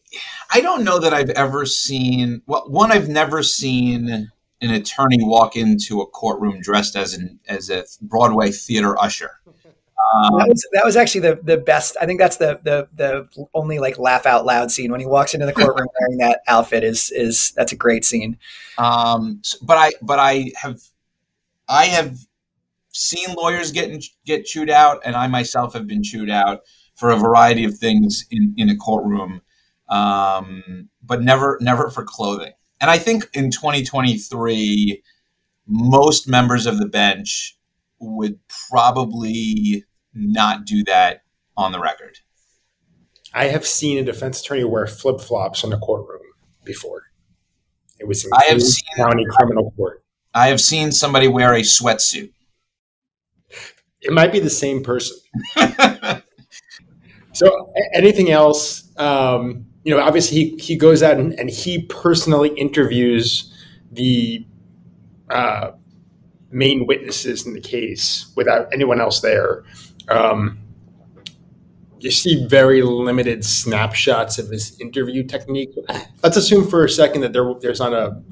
I 0.52 0.60
don't 0.60 0.84
know 0.84 0.98
that 0.98 1.14
I've 1.14 1.30
ever 1.30 1.64
seen. 1.64 2.42
Well, 2.46 2.64
one, 2.68 2.92
I've 2.92 3.08
never 3.08 3.42
seen 3.42 4.30
an 4.60 4.70
attorney 4.70 5.18
walk 5.20 5.56
into 5.56 6.00
a 6.00 6.06
courtroom 6.06 6.60
dressed 6.60 6.96
as 6.96 7.14
an 7.14 7.40
as 7.48 7.70
a 7.70 7.84
Broadway 8.02 8.50
theater 8.50 8.98
usher. 9.00 9.30
Um, 10.14 10.38
that 10.38 10.48
was 10.48 10.68
that 10.72 10.84
was 10.84 10.96
actually 10.96 11.20
the 11.22 11.40
the 11.42 11.56
best. 11.56 11.96
I 12.00 12.06
think 12.06 12.20
that's 12.20 12.36
the 12.36 12.60
the 12.62 12.88
the 12.94 13.48
only 13.54 13.78
like 13.78 13.98
laugh 13.98 14.26
out 14.26 14.46
loud 14.46 14.70
scene 14.70 14.90
when 14.90 15.00
he 15.00 15.06
walks 15.06 15.34
into 15.34 15.46
the 15.46 15.52
courtroom 15.52 15.88
wearing 16.00 16.18
that 16.18 16.40
outfit 16.48 16.84
is 16.84 17.10
is 17.10 17.52
that's 17.52 17.72
a 17.72 17.76
great 17.76 18.04
scene. 18.04 18.38
Um, 18.78 19.42
but 19.62 19.76
I 19.78 19.92
but 20.02 20.18
I 20.18 20.52
have 20.56 20.80
I 21.68 21.86
have 21.86 22.18
seen 22.92 23.34
lawyers 23.34 23.72
getting 23.72 24.02
get 24.26 24.46
chewed 24.46 24.70
out, 24.70 25.00
and 25.04 25.14
I 25.16 25.26
myself 25.26 25.74
have 25.74 25.86
been 25.86 26.02
chewed 26.02 26.30
out 26.30 26.62
for 26.94 27.10
a 27.10 27.16
variety 27.16 27.64
of 27.64 27.76
things 27.78 28.26
in 28.30 28.54
in 28.56 28.70
a 28.70 28.76
courtroom 28.76 29.42
um, 29.90 30.88
but 31.02 31.22
never 31.22 31.58
never 31.60 31.90
for 31.90 32.04
clothing. 32.04 32.52
And 32.80 32.90
I 32.90 32.96
think 32.96 33.28
in 33.34 33.50
2023, 33.50 35.02
most 35.66 36.28
members 36.28 36.66
of 36.66 36.78
the 36.78 36.86
bench 36.86 37.58
would 37.98 38.38
probably 38.70 39.84
not 40.14 40.64
do 40.64 40.84
that 40.84 41.22
on 41.56 41.72
the 41.72 41.80
record. 41.80 42.18
I 43.32 43.46
have 43.46 43.66
seen 43.66 43.98
a 43.98 44.02
defense 44.02 44.40
attorney 44.40 44.64
wear 44.64 44.86
flip 44.86 45.20
flops 45.20 45.62
in 45.62 45.72
a 45.72 45.78
courtroom 45.78 46.20
before. 46.64 47.04
It 47.98 48.08
was 48.08 48.24
in 48.24 48.30
I 48.34 48.44
have 48.46 48.62
seen, 48.62 48.84
county 48.96 49.24
criminal 49.30 49.72
court. 49.76 50.02
I 50.34 50.48
have 50.48 50.60
seen 50.60 50.90
somebody 50.90 51.28
wear 51.28 51.54
a 51.54 51.60
sweatsuit. 51.60 52.32
It 54.00 54.12
might 54.12 54.32
be 54.32 54.40
the 54.40 54.50
same 54.50 54.82
person. 54.82 55.18
so, 57.32 57.72
anything 57.94 58.30
else? 58.30 58.96
Um, 58.98 59.66
you 59.84 59.94
know, 59.94 60.00
obviously 60.00 60.38
he, 60.38 60.56
he 60.56 60.76
goes 60.76 61.02
out 61.02 61.18
and, 61.18 61.38
and 61.38 61.50
he 61.50 61.82
personally 61.86 62.50
interviews 62.50 63.54
the 63.92 64.46
uh, 65.28 65.72
main 66.50 66.86
witnesses 66.86 67.46
in 67.46 67.52
the 67.52 67.60
case 67.60 68.32
without 68.36 68.72
anyone 68.72 69.00
else 69.00 69.20
there. 69.20 69.64
Um, 70.10 70.58
you 72.00 72.10
see 72.10 72.46
very 72.46 72.82
limited 72.82 73.44
snapshots 73.44 74.38
of 74.38 74.48
his 74.48 74.78
interview 74.80 75.22
technique. 75.22 75.70
Let's 76.22 76.36
assume 76.36 76.68
for 76.68 76.84
a 76.84 76.88
second 76.88 77.20
that 77.20 77.32
there, 77.32 77.54
there's 77.60 77.80
not 77.80 77.92
a 77.92 78.22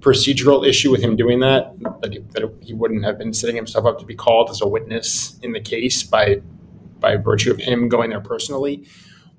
procedural 0.00 0.66
issue 0.66 0.90
with 0.90 1.00
him 1.00 1.16
doing 1.16 1.40
that, 1.40 1.72
that 2.02 2.12
he, 2.12 2.18
that 2.32 2.52
he 2.60 2.74
wouldn't 2.74 3.04
have 3.04 3.18
been 3.18 3.32
setting 3.32 3.56
himself 3.56 3.86
up 3.86 3.98
to 4.00 4.04
be 4.04 4.14
called 4.14 4.50
as 4.50 4.60
a 4.60 4.68
witness 4.68 5.38
in 5.42 5.52
the 5.52 5.60
case 5.60 6.02
by 6.02 6.42
by 6.98 7.16
virtue 7.16 7.50
of 7.50 7.58
him 7.58 7.88
going 7.88 8.10
there 8.10 8.20
personally. 8.20 8.86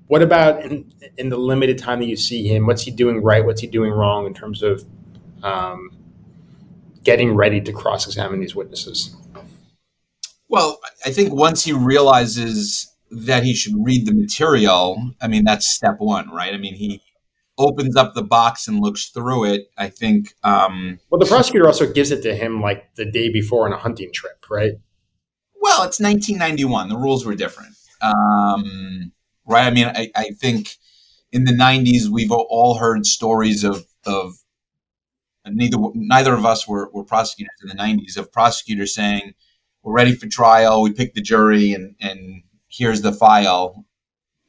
What 0.06 0.20
about 0.20 0.62
in, 0.62 0.92
in 1.16 1.30
the 1.30 1.38
limited 1.38 1.78
time 1.78 1.98
that 2.00 2.06
you 2.06 2.16
see 2.16 2.46
him? 2.46 2.66
What's 2.66 2.82
he 2.82 2.90
doing 2.90 3.22
right? 3.22 3.44
What's 3.44 3.60
he 3.60 3.66
doing 3.66 3.90
wrong 3.90 4.26
in 4.26 4.34
terms 4.34 4.62
of 4.62 4.84
um, 5.42 5.90
getting 7.02 7.34
ready 7.34 7.60
to 7.62 7.72
cross 7.72 8.06
examine 8.06 8.38
these 8.38 8.54
witnesses? 8.54 9.16
Well, 10.54 10.78
I 11.04 11.10
think 11.10 11.32
once 11.32 11.64
he 11.64 11.72
realizes 11.72 12.94
that 13.10 13.42
he 13.42 13.54
should 13.54 13.74
read 13.76 14.06
the 14.06 14.14
material, 14.14 15.10
I 15.20 15.26
mean, 15.26 15.42
that's 15.42 15.74
step 15.74 15.96
one, 15.98 16.30
right? 16.30 16.54
I 16.54 16.58
mean, 16.58 16.74
he 16.74 17.02
opens 17.58 17.96
up 17.96 18.14
the 18.14 18.22
box 18.22 18.68
and 18.68 18.80
looks 18.80 19.06
through 19.06 19.46
it. 19.46 19.62
I 19.76 19.88
think. 19.88 20.32
Um, 20.44 21.00
well, 21.10 21.18
the 21.18 21.26
prosecutor 21.26 21.66
also 21.66 21.92
gives 21.92 22.12
it 22.12 22.22
to 22.22 22.36
him 22.36 22.60
like 22.60 22.94
the 22.94 23.04
day 23.04 23.32
before 23.32 23.66
on 23.66 23.72
a 23.72 23.76
hunting 23.76 24.12
trip, 24.12 24.44
right? 24.48 24.74
Well, 25.60 25.82
it's 25.82 25.98
1991. 25.98 26.88
The 26.88 26.98
rules 26.98 27.26
were 27.26 27.34
different. 27.34 27.74
Um, 28.00 29.12
right? 29.46 29.66
I 29.66 29.70
mean, 29.70 29.86
I, 29.86 30.10
I 30.14 30.30
think 30.38 30.76
in 31.32 31.44
the 31.44 31.52
90s, 31.52 32.06
we've 32.08 32.30
all 32.30 32.78
heard 32.78 33.06
stories 33.06 33.64
of, 33.64 33.84
of 34.06 34.34
neither 35.46 35.78
neither 35.94 36.32
of 36.32 36.46
us 36.46 36.68
were, 36.68 36.90
were 36.92 37.02
prosecutors 37.02 37.56
in 37.60 37.68
the 37.68 37.74
90s 37.74 38.16
of 38.16 38.30
prosecutors 38.30 38.94
saying, 38.94 39.34
we're 39.84 39.92
ready 39.92 40.14
for 40.14 40.26
trial, 40.26 40.82
we 40.82 40.92
pick 40.92 41.14
the 41.14 41.20
jury, 41.20 41.72
and, 41.72 41.94
and 42.00 42.42
here's 42.68 43.02
the 43.02 43.12
file, 43.12 43.84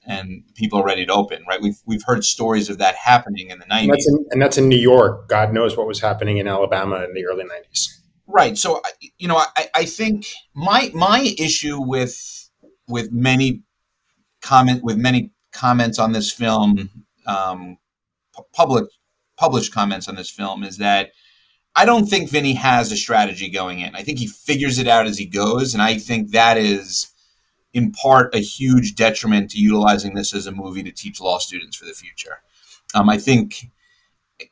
and 0.07 0.43
people 0.55 0.79
are 0.79 0.85
ready 0.85 1.05
to 1.05 1.13
open, 1.13 1.43
right? 1.47 1.61
We've, 1.61 1.79
we've 1.85 2.03
heard 2.03 2.23
stories 2.23 2.69
of 2.69 2.77
that 2.77 2.95
happening 2.95 3.49
in 3.49 3.59
the 3.59 3.65
90s. 3.65 3.81
And 3.81 3.91
that's 3.91 4.07
in, 4.07 4.25
and 4.31 4.41
that's 4.41 4.57
in 4.57 4.69
New 4.69 4.79
York. 4.79 5.27
God 5.27 5.53
knows 5.53 5.75
what 5.75 5.87
was 5.87 5.99
happening 5.99 6.37
in 6.37 6.47
Alabama 6.47 7.03
in 7.03 7.13
the 7.13 7.25
early 7.25 7.43
90s. 7.43 7.99
Right. 8.27 8.57
So, 8.57 8.81
you 9.17 9.27
know, 9.27 9.37
I, 9.37 9.67
I 9.75 9.85
think 9.85 10.25
my 10.55 10.89
my 10.95 11.35
issue 11.37 11.79
with 11.79 12.49
with 12.87 13.11
many 13.11 13.61
comment 14.41 14.83
with 14.83 14.97
many 14.97 15.31
comments 15.51 15.99
on 15.99 16.11
this 16.11 16.31
film, 16.31 16.89
um, 17.27 17.77
public 18.51 18.85
published 19.37 19.73
comments 19.73 20.07
on 20.07 20.15
this 20.15 20.31
film, 20.31 20.63
is 20.63 20.77
that 20.77 21.11
I 21.75 21.85
don't 21.85 22.05
think 22.05 22.29
Vinny 22.29 22.53
has 22.53 22.91
a 22.91 22.97
strategy 22.97 23.49
going 23.49 23.79
in. 23.79 23.95
I 23.95 24.03
think 24.03 24.19
he 24.19 24.27
figures 24.27 24.79
it 24.79 24.87
out 24.87 25.07
as 25.07 25.17
he 25.17 25.25
goes, 25.25 25.73
and 25.73 25.83
I 25.83 25.97
think 25.97 26.31
that 26.31 26.57
is 26.57 27.11
in 27.73 27.91
part 27.91 28.33
a 28.33 28.39
huge 28.39 28.95
detriment 28.95 29.51
to 29.51 29.59
utilizing 29.59 30.13
this 30.13 30.33
as 30.33 30.47
a 30.47 30.51
movie 30.51 30.83
to 30.83 30.91
teach 30.91 31.19
law 31.19 31.37
students 31.37 31.75
for 31.75 31.85
the 31.85 31.93
future. 31.93 32.37
Um, 32.93 33.09
I 33.09 33.17
think 33.17 33.65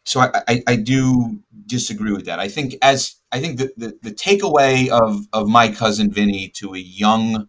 so. 0.04 0.20
I, 0.20 0.44
I, 0.48 0.64
I, 0.68 0.76
do 0.76 1.40
disagree 1.66 2.12
with 2.12 2.26
that. 2.26 2.40
I 2.40 2.50
think 2.50 2.76
as 2.82 3.16
I 3.32 3.40
think 3.40 3.58
the, 3.58 3.72
the, 3.78 3.98
the 4.02 4.12
takeaway 4.12 4.90
of 4.90 5.26
of 5.32 5.48
my 5.48 5.72
cousin 5.72 6.12
Vinny 6.12 6.50
to 6.56 6.74
a 6.74 6.78
young 6.78 7.48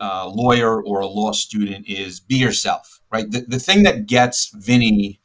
uh, 0.00 0.28
lawyer 0.28 0.82
or 0.82 1.00
a 1.00 1.06
law 1.06 1.32
student 1.32 1.86
is 1.88 2.18
be 2.18 2.36
yourself, 2.36 3.00
right? 3.12 3.30
The, 3.30 3.42
the 3.42 3.58
thing 3.60 3.84
that 3.84 4.06
gets 4.06 4.50
Vinny 4.54 5.20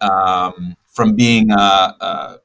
um, 0.00 0.76
from 0.88 1.14
being 1.14 1.50
a, 1.50 1.54
a, 2.00 2.38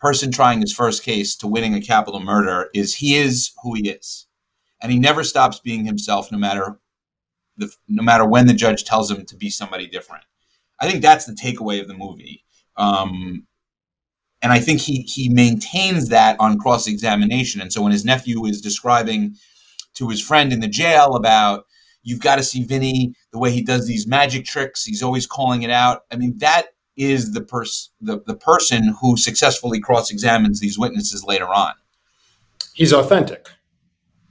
person 0.00 0.30
trying 0.30 0.60
his 0.60 0.72
first 0.72 1.02
case 1.02 1.36
to 1.36 1.46
winning 1.46 1.74
a 1.74 1.80
capital 1.80 2.20
murder 2.20 2.68
is 2.74 2.94
he 2.94 3.16
is 3.16 3.52
who 3.62 3.74
he 3.74 3.90
is, 3.90 4.26
and 4.82 4.92
he 4.92 4.98
never 4.98 5.24
stops 5.24 5.60
being 5.60 5.84
himself, 5.84 6.30
no 6.30 6.38
matter 6.38 6.78
the 7.56 7.72
no 7.88 8.02
matter 8.02 8.24
when 8.24 8.46
the 8.46 8.54
judge 8.54 8.84
tells 8.84 9.10
him 9.10 9.24
to 9.26 9.36
be 9.36 9.50
somebody 9.50 9.86
different. 9.86 10.24
I 10.80 10.88
think 10.88 11.02
that's 11.02 11.26
the 11.26 11.32
takeaway 11.32 11.80
of 11.80 11.88
the 11.88 11.94
movie. 11.94 12.44
Um, 12.76 13.46
and 14.40 14.52
I 14.52 14.60
think 14.60 14.80
he 14.80 15.02
he 15.02 15.28
maintains 15.28 16.08
that 16.08 16.36
on 16.38 16.58
cross 16.58 16.86
examination. 16.86 17.60
And 17.60 17.72
so 17.72 17.82
when 17.82 17.92
his 17.92 18.04
nephew 18.04 18.44
is 18.46 18.60
describing 18.60 19.34
to 19.94 20.08
his 20.08 20.20
friend 20.20 20.52
in 20.52 20.60
the 20.60 20.68
jail 20.68 21.16
about 21.16 21.64
you've 22.02 22.20
got 22.20 22.36
to 22.36 22.42
see 22.42 22.64
Vinny 22.64 23.14
the 23.32 23.38
way 23.38 23.50
he 23.50 23.62
does 23.62 23.86
these 23.86 24.06
magic 24.06 24.46
tricks. 24.46 24.84
He's 24.84 25.02
always 25.02 25.26
calling 25.26 25.62
it 25.62 25.70
out. 25.70 26.02
I 26.12 26.16
mean, 26.16 26.38
that 26.38 26.68
is 26.98 27.32
the 27.32 27.40
person 27.40 27.92
the, 28.00 28.20
the 28.26 28.34
person 28.34 28.94
who 29.00 29.16
successfully 29.16 29.80
cross 29.80 30.10
examines 30.10 30.60
these 30.60 30.78
witnesses 30.78 31.24
later 31.24 31.48
on. 31.48 31.72
He's 32.74 32.92
authentic. 32.92 33.48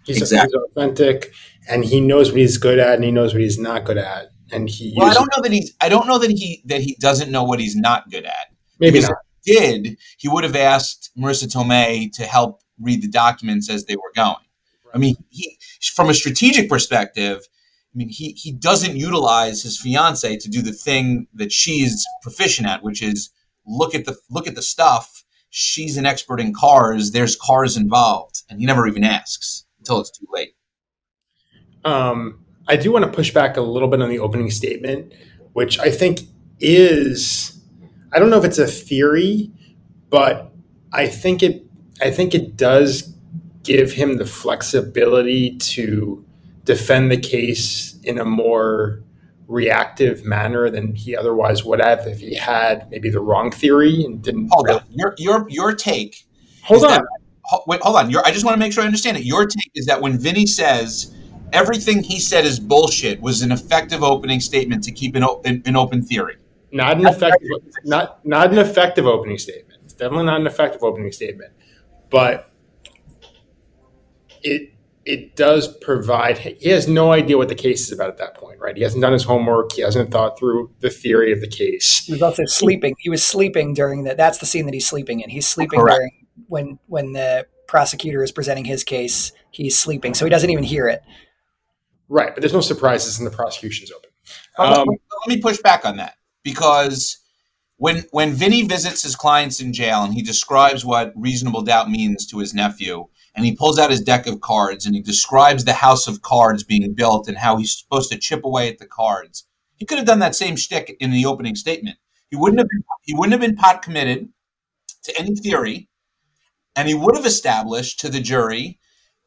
He's, 0.05 0.21
exactly. 0.21 0.57
he's 0.57 0.71
authentic, 0.71 1.33
and 1.69 1.83
he 1.83 1.99
knows 1.99 2.31
what 2.31 2.39
he's 2.39 2.57
good 2.57 2.79
at, 2.79 2.95
and 2.95 3.03
he 3.03 3.11
knows 3.11 3.33
what 3.33 3.41
he's 3.41 3.59
not 3.59 3.85
good 3.85 3.97
at. 3.97 4.27
And 4.51 4.69
he. 4.69 4.93
Well, 4.95 5.09
I 5.09 5.13
don't 5.13 5.29
know 5.35 5.41
that 5.41 5.51
he's. 5.51 5.73
I 5.81 5.89
don't 5.89 6.07
know 6.07 6.17
that 6.19 6.31
he 6.31 6.61
that 6.65 6.81
he 6.81 6.95
doesn't 6.99 7.31
know 7.31 7.43
what 7.43 7.59
he's 7.59 7.75
not 7.75 8.09
good 8.09 8.25
at. 8.25 8.47
Maybe 8.79 9.01
not. 9.01 9.11
If 9.11 9.17
he 9.43 9.53
did 9.53 9.97
he 10.17 10.27
would 10.27 10.43
have 10.43 10.55
asked 10.55 11.11
Marisa 11.17 11.51
Tomei 11.51 12.11
to 12.13 12.23
help 12.23 12.61
read 12.79 13.01
the 13.01 13.09
documents 13.09 13.69
as 13.69 13.85
they 13.85 13.95
were 13.95 14.11
going? 14.15 14.35
I 14.93 14.97
mean, 14.97 15.15
he 15.29 15.57
from 15.93 16.09
a 16.09 16.13
strategic 16.13 16.69
perspective, 16.69 17.45
mean, 17.97 18.09
he 18.09 18.31
he 18.33 18.51
doesn't 18.51 18.95
utilize 18.95 19.63
his 19.63 19.79
fiance 19.79 20.37
to 20.37 20.49
do 20.49 20.61
the 20.61 20.71
thing 20.71 21.27
that 21.33 21.51
she's 21.51 22.05
proficient 22.21 22.67
at, 22.67 22.83
which 22.83 23.01
is 23.01 23.29
look 23.65 23.95
at 23.95 24.05
the 24.05 24.15
look 24.29 24.47
at 24.47 24.55
the 24.55 24.61
stuff. 24.61 25.23
She's 25.49 25.97
an 25.97 26.05
expert 26.05 26.39
in 26.39 26.53
cars. 26.53 27.11
There's 27.11 27.35
cars 27.35 27.75
involved, 27.75 28.43
and 28.49 28.59
he 28.59 28.65
never 28.65 28.87
even 28.87 29.03
asks 29.03 29.65
until 29.79 29.99
it's 29.99 30.11
too 30.11 30.27
late. 30.31 30.55
Um, 31.83 32.45
I 32.67 32.75
do 32.75 32.91
want 32.91 33.05
to 33.05 33.11
push 33.11 33.33
back 33.33 33.57
a 33.57 33.61
little 33.61 33.87
bit 33.87 34.01
on 34.01 34.09
the 34.09 34.19
opening 34.19 34.51
statement, 34.51 35.13
which 35.53 35.79
I 35.79 35.89
think 35.89 36.21
is 36.59 37.59
I 38.13 38.19
don't 38.19 38.29
know 38.29 38.37
if 38.37 38.45
it's 38.45 38.59
a 38.59 38.67
theory, 38.67 39.51
but 40.09 40.53
I 40.93 41.07
think 41.07 41.41
it 41.41 41.65
I 42.01 42.11
think 42.11 42.35
it 42.35 42.55
does 42.55 43.13
give 43.63 43.91
him 43.91 44.17
the 44.17 44.25
flexibility 44.25 45.57
to 45.57 46.23
defend 46.67 47.09
the 47.09 47.17
case 47.17 47.97
in 48.03 48.19
a 48.19 48.25
more 48.25 49.01
reactive 49.47 50.25
manner 50.25 50.69
than 50.69 50.93
he 50.93 51.15
otherwise 51.15 51.63
would 51.63 51.79
have 51.79 52.05
if 52.05 52.19
he 52.19 52.35
had 52.35 52.91
maybe 52.91 53.09
the 53.09 53.21
wrong 53.21 53.49
theory 53.49 54.03
and 54.03 54.21
didn't. 54.21 54.49
Hold 54.51 54.69
on, 54.69 54.83
your 54.89 55.15
your 55.17 55.49
your 55.49 55.73
take. 55.73 56.27
Hold 56.63 56.83
on. 56.83 56.91
That, 56.91 57.61
wait, 57.65 57.81
hold 57.81 57.95
on. 57.95 58.11
Your, 58.11 58.21
I 58.25 58.31
just 58.31 58.43
want 58.43 58.55
to 58.55 58.59
make 58.59 58.73
sure 58.73 58.83
I 58.83 58.85
understand 58.85 59.15
it. 59.15 59.23
Your 59.23 59.45
take 59.45 59.71
is 59.73 59.85
that 59.85 60.01
when 60.01 60.19
Vinny 60.19 60.45
says 60.45 61.15
everything 61.53 62.03
he 62.03 62.19
said 62.19 62.45
is 62.45 62.59
bullshit 62.59 63.21
was 63.21 63.41
an 63.41 63.53
effective 63.53 64.03
opening 64.03 64.41
statement 64.41 64.83
to 64.83 64.91
keep 64.91 65.15
an, 65.15 65.23
an, 65.45 65.63
an 65.65 65.77
open 65.77 66.03
theory. 66.03 66.35
Not 66.73 66.97
an 66.97 67.07
effective, 67.07 67.47
not 67.85 68.25
not 68.25 68.51
an 68.51 68.57
effective 68.57 69.05
opening 69.05 69.37
statement. 69.37 69.79
It's 69.85 69.93
definitely 69.93 70.25
not 70.25 70.41
an 70.41 70.47
effective 70.47 70.83
opening 70.83 71.13
statement, 71.13 71.53
but 72.09 72.51
it 74.43 74.73
it 75.07 75.37
does 75.37 75.67
provide. 75.77 76.37
He 76.37 76.69
has 76.69 76.87
no 76.87 77.13
idea 77.13 77.37
what 77.37 77.47
the 77.47 77.55
case 77.55 77.87
is 77.87 77.93
about 77.93 78.09
at 78.09 78.17
that 78.17 78.35
point, 78.35 78.59
right? 78.59 78.75
He 78.75 78.83
hasn't 78.83 79.01
done 79.01 79.13
his 79.13 79.23
homework. 79.23 79.71
He 79.71 79.81
hasn't 79.81 80.11
thought 80.11 80.37
through 80.37 80.69
the 80.79 80.89
theory 80.89 81.31
of 81.31 81.39
the 81.39 81.47
case. 81.47 82.03
He 82.05 82.11
was 82.11 82.21
also 82.21 82.43
sleeping. 82.45 82.93
He 82.99 83.09
was 83.09 83.23
sleeping 83.23 83.73
during 83.73 84.03
that. 84.03 84.17
That's 84.17 84.39
the 84.39 84.45
scene 84.45 84.65
that 84.65 84.73
he's 84.73 84.85
sleeping 84.85 85.21
in. 85.21 85.29
He's 85.29 85.47
sleeping 85.47 85.79
Correct. 85.79 85.97
during 85.97 86.27
when 86.47 86.79
when 86.87 87.13
the 87.13 87.47
prosecutor 87.67 88.21
is 88.21 88.33
presenting 88.33 88.65
his 88.65 88.83
case. 88.83 89.31
He's 89.51 89.79
sleeping, 89.79 90.13
so 90.13 90.25
he 90.25 90.29
doesn't 90.29 90.49
even 90.49 90.65
hear 90.65 90.89
it. 90.89 91.01
Right, 92.09 92.33
but 92.33 92.41
there's 92.41 92.53
no 92.53 92.61
surprises 92.61 93.17
in 93.17 93.25
the 93.25 93.31
prosecution's 93.31 93.91
open. 93.91 94.09
Um, 94.57 94.87
let 94.87 95.35
me 95.35 95.41
push 95.41 95.57
back 95.59 95.85
on 95.85 95.97
that 95.97 96.15
because 96.43 97.17
when 97.77 98.03
when 98.11 98.33
Vinny 98.33 98.63
visits 98.63 99.03
his 99.03 99.15
clients 99.15 99.61
in 99.61 99.71
jail 99.71 100.03
and 100.03 100.13
he 100.13 100.21
describes 100.21 100.83
what 100.83 101.13
reasonable 101.15 101.61
doubt 101.61 101.89
means 101.89 102.25
to 102.27 102.39
his 102.39 102.53
nephew, 102.53 103.07
and 103.37 103.45
he 103.45 103.55
pulls 103.55 103.77
out 103.77 103.91
his 103.91 104.01
deck 104.01 104.25
of 104.25 104.41
cards 104.41 104.87
and 104.87 104.95
he 104.95 105.01
describes 105.01 105.63
the 105.63 105.73
house 105.73 106.07
of 106.07 106.23
cards 106.23 106.63
being 106.63 106.91
built 106.95 107.27
and 107.27 107.37
how 107.37 107.55
he's 107.55 107.77
supposed 107.77 108.11
to 108.11 108.17
chip 108.17 108.43
away 108.43 108.67
at 108.67 108.79
the 108.79 108.87
cards. 108.87 109.45
He 109.75 109.85
could 109.85 109.99
have 109.99 110.07
done 110.07 110.19
that 110.19 110.35
same 110.35 110.55
shtick 110.55 110.97
in 110.99 111.11
the 111.11 111.27
opening 111.27 111.55
statement. 111.55 111.97
He 112.29 112.35
wouldn't 112.35 112.59
have 112.59 112.67
been, 112.67 112.83
he 113.03 113.13
wouldn't 113.13 113.33
have 113.33 113.47
been 113.47 113.55
pot 113.55 113.83
committed 113.83 114.29
to 115.03 115.19
any 115.19 115.35
theory, 115.35 115.87
and 116.75 116.87
he 116.87 116.95
would 116.95 117.15
have 117.15 117.27
established 117.27 117.99
to 117.99 118.09
the 118.09 118.19
jury 118.19 118.79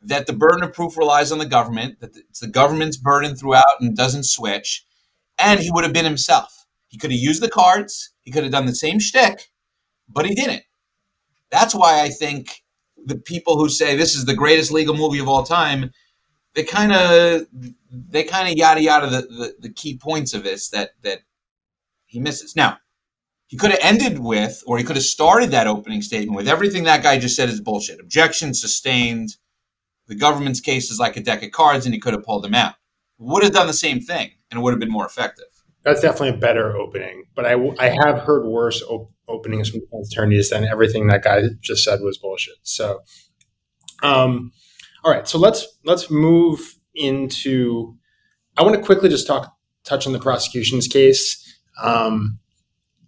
that 0.02 0.26
the 0.26 0.32
burden 0.32 0.64
of 0.64 0.72
proof 0.72 0.96
relies 0.98 1.30
on 1.30 1.38
the 1.38 1.46
government, 1.46 2.00
that 2.00 2.16
it's 2.16 2.40
the 2.40 2.48
government's 2.48 2.96
burden 2.96 3.36
throughout 3.36 3.80
and 3.80 3.96
doesn't 3.96 4.24
switch, 4.24 4.84
and 5.38 5.60
he 5.60 5.70
would 5.70 5.84
have 5.84 5.92
been 5.92 6.04
himself. 6.04 6.66
He 6.88 6.98
could 6.98 7.12
have 7.12 7.20
used 7.20 7.42
the 7.42 7.48
cards, 7.48 8.12
he 8.22 8.32
could 8.32 8.42
have 8.42 8.52
done 8.52 8.66
the 8.66 8.74
same 8.74 8.98
shtick, 8.98 9.50
but 10.08 10.26
he 10.26 10.34
didn't. 10.34 10.64
That's 11.50 11.76
why 11.76 12.00
I 12.00 12.08
think 12.08 12.62
the 13.04 13.16
people 13.16 13.56
who 13.56 13.68
say 13.68 13.96
this 13.96 14.14
is 14.14 14.24
the 14.24 14.34
greatest 14.34 14.72
legal 14.72 14.94
movie 14.94 15.18
of 15.18 15.28
all 15.28 15.42
time, 15.42 15.90
they 16.54 16.64
kind 16.64 16.92
of 16.92 17.46
they 17.90 18.24
kind 18.24 18.48
of 18.48 18.56
yada 18.56 18.82
yada 18.82 19.08
the, 19.08 19.22
the, 19.22 19.54
the 19.60 19.72
key 19.72 19.96
points 19.96 20.34
of 20.34 20.42
this 20.42 20.68
that 20.70 20.90
that 21.02 21.20
he 22.06 22.18
misses. 22.18 22.56
Now, 22.56 22.78
he 23.46 23.56
could 23.56 23.70
have 23.70 23.80
ended 23.82 24.18
with, 24.18 24.62
or 24.66 24.78
he 24.78 24.84
could 24.84 24.96
have 24.96 25.04
started 25.04 25.50
that 25.50 25.66
opening 25.66 26.02
statement 26.02 26.36
with 26.36 26.48
everything 26.48 26.84
that 26.84 27.02
guy 27.02 27.18
just 27.18 27.36
said 27.36 27.48
is 27.48 27.60
bullshit. 27.60 28.00
Objection 28.00 28.54
sustained. 28.54 29.36
The 30.06 30.16
government's 30.16 30.60
case 30.60 30.90
is 30.90 30.98
like 30.98 31.16
a 31.16 31.20
deck 31.20 31.42
of 31.42 31.52
cards, 31.52 31.84
and 31.84 31.94
he 31.94 32.00
could 32.00 32.14
have 32.14 32.24
pulled 32.24 32.44
them 32.44 32.54
out. 32.54 32.74
Would 33.18 33.44
have 33.44 33.52
done 33.52 33.66
the 33.66 33.72
same 33.72 34.00
thing, 34.00 34.30
and 34.50 34.58
it 34.58 34.62
would 34.62 34.72
have 34.72 34.80
been 34.80 34.90
more 34.90 35.06
effective. 35.06 35.44
That's 35.82 36.00
definitely 36.00 36.36
a 36.36 36.40
better 36.40 36.76
opening, 36.76 37.24
but 37.34 37.46
I, 37.46 37.54
I 37.78 37.88
have 38.04 38.20
heard 38.20 38.44
worse 38.46 38.82
op- 38.82 39.10
from 39.38 39.80
defense 39.80 40.12
attorneys 40.12 40.50
than 40.50 40.64
everything 40.64 41.06
that 41.08 41.22
guy 41.22 41.42
just 41.60 41.84
said 41.84 42.00
was 42.00 42.18
bullshit. 42.18 42.56
So, 42.62 43.00
um, 44.02 44.52
all 45.04 45.12
right, 45.12 45.28
so 45.28 45.38
let's 45.38 45.66
let's 45.84 46.10
move 46.10 46.60
into. 46.94 47.94
I 48.56 48.62
want 48.62 48.76
to 48.76 48.82
quickly 48.82 49.08
just 49.08 49.26
talk 49.26 49.54
touch 49.84 50.06
on 50.06 50.12
the 50.12 50.18
prosecution's 50.18 50.86
case. 50.86 51.58
Um, 51.82 52.38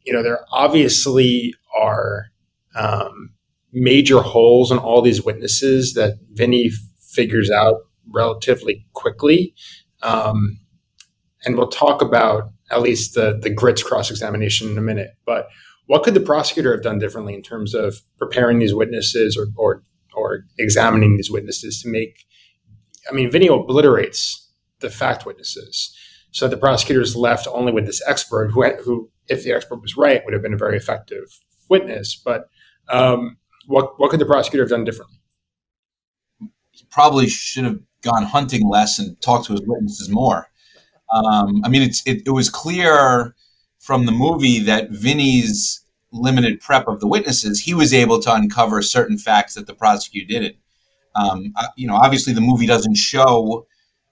you 0.05 0.13
know, 0.13 0.23
there 0.23 0.41
obviously 0.51 1.55
are 1.79 2.27
um, 2.75 3.35
major 3.73 4.21
holes 4.21 4.71
in 4.71 4.79
all 4.79 5.03
these 5.03 5.25
witnesses 5.25 5.95
that 5.95 6.19
Vinny 6.33 6.71
figures 7.13 7.51
out 7.51 7.77
relatively 8.11 8.87
quickly. 8.93 9.55
Um, 10.03 10.59
and 11.45 11.57
we'll 11.57 11.69
talk 11.69 12.03
about 12.03 12.53
at 12.71 12.83
least 12.83 13.15
the, 13.15 13.39
the 13.41 13.51
grits 13.51 13.83
cross 13.83 14.11
examination 14.11 14.71
in 14.71 14.79
a 14.79 14.83
minute. 14.83 15.11
But 15.27 15.49
what 15.93 16.05
could 16.05 16.15
the 16.15 16.21
prosecutor 16.21 16.73
have 16.73 16.83
done 16.83 16.99
differently 16.99 17.35
in 17.35 17.43
terms 17.43 17.75
of 17.75 18.01
preparing 18.17 18.59
these 18.59 18.75
witnesses 18.75 19.37
or, 19.37 19.49
or, 19.57 19.83
or 20.15 20.47
examining 20.59 21.19
these 21.19 21.31
witnesses 21.31 21.83
to 21.83 21.89
make? 21.91 22.25
I 23.11 23.13
mean, 23.13 23.31
Vinny 23.31 23.49
obliterates 23.49 24.51
the 24.81 24.89
fact 24.89 25.27
witnesses. 25.27 25.95
So 26.31 26.49
the 26.49 26.57
prosecutor 26.57 27.03
is 27.03 27.15
left 27.15 27.47
only 27.47 27.73
with 27.73 27.85
this 27.85 28.03
expert 28.09 28.53
who, 28.53 28.65
who, 28.77 29.11
if 29.29 29.45
the 29.45 29.53
expert 29.53 29.83
was 29.83 29.95
right, 29.95 30.23
would 30.25 30.33
have 30.33 30.43
been 30.43 30.55
a 30.55 30.57
very 30.57 30.79
effective 30.79 31.27
witness. 31.69 32.17
But 32.17 32.49
um, 32.89 33.37
what, 33.67 34.01
what 34.01 34.11
could 34.11 34.21
the 34.21 34.25
prosecutor 34.25 34.63
have 34.63 34.71
done 34.71 34.85
differently? 34.85 35.19
He 36.71 36.87
probably 36.91 37.29
should 37.29 37.65
have 37.65 37.81
gone 38.01 38.23
hunting 38.23 38.67
less 38.67 38.99
and 38.99 39.21
talked 39.21 39.45
to 39.49 39.53
his 39.53 39.63
witnesses 39.67 40.09
more. 40.09 40.47
Um, 41.13 41.61
I 41.67 41.69
mean, 41.69 41.83
it, 41.83 42.23
it 42.25 42.31
was 42.31 42.49
clear 42.49 43.37
from 43.79 44.07
the 44.07 44.13
movie 44.13 44.61
that 44.61 44.89
Vinny's 44.89 45.81
limited 46.13 46.61
prep 46.61 46.87
of 46.89 47.01
the 47.01 47.07
witnesses, 47.07 47.61
he 47.61 47.75
was 47.75 47.93
able 47.93 48.21
to 48.21 48.33
uncover 48.33 48.83
certain 48.83 49.19
facts 49.19 49.55
that 49.55 49.67
the 49.67 49.75
prosecutor 49.75 50.27
didn't. 50.27 50.57
Um, 51.15 51.53
you 51.77 51.87
know, 51.87 51.97
obviously 51.97 52.33
the 52.33 52.41
movie 52.41 52.67
doesn't 52.67 52.97
show 52.97 53.67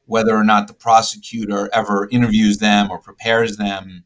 whether 0.06 0.34
or 0.34 0.44
not 0.44 0.66
the 0.66 0.74
prosecutor 0.74 1.70
ever 1.72 2.08
interviews 2.10 2.58
them 2.58 2.90
or 2.90 2.98
prepares 2.98 3.56
them. 3.56 4.04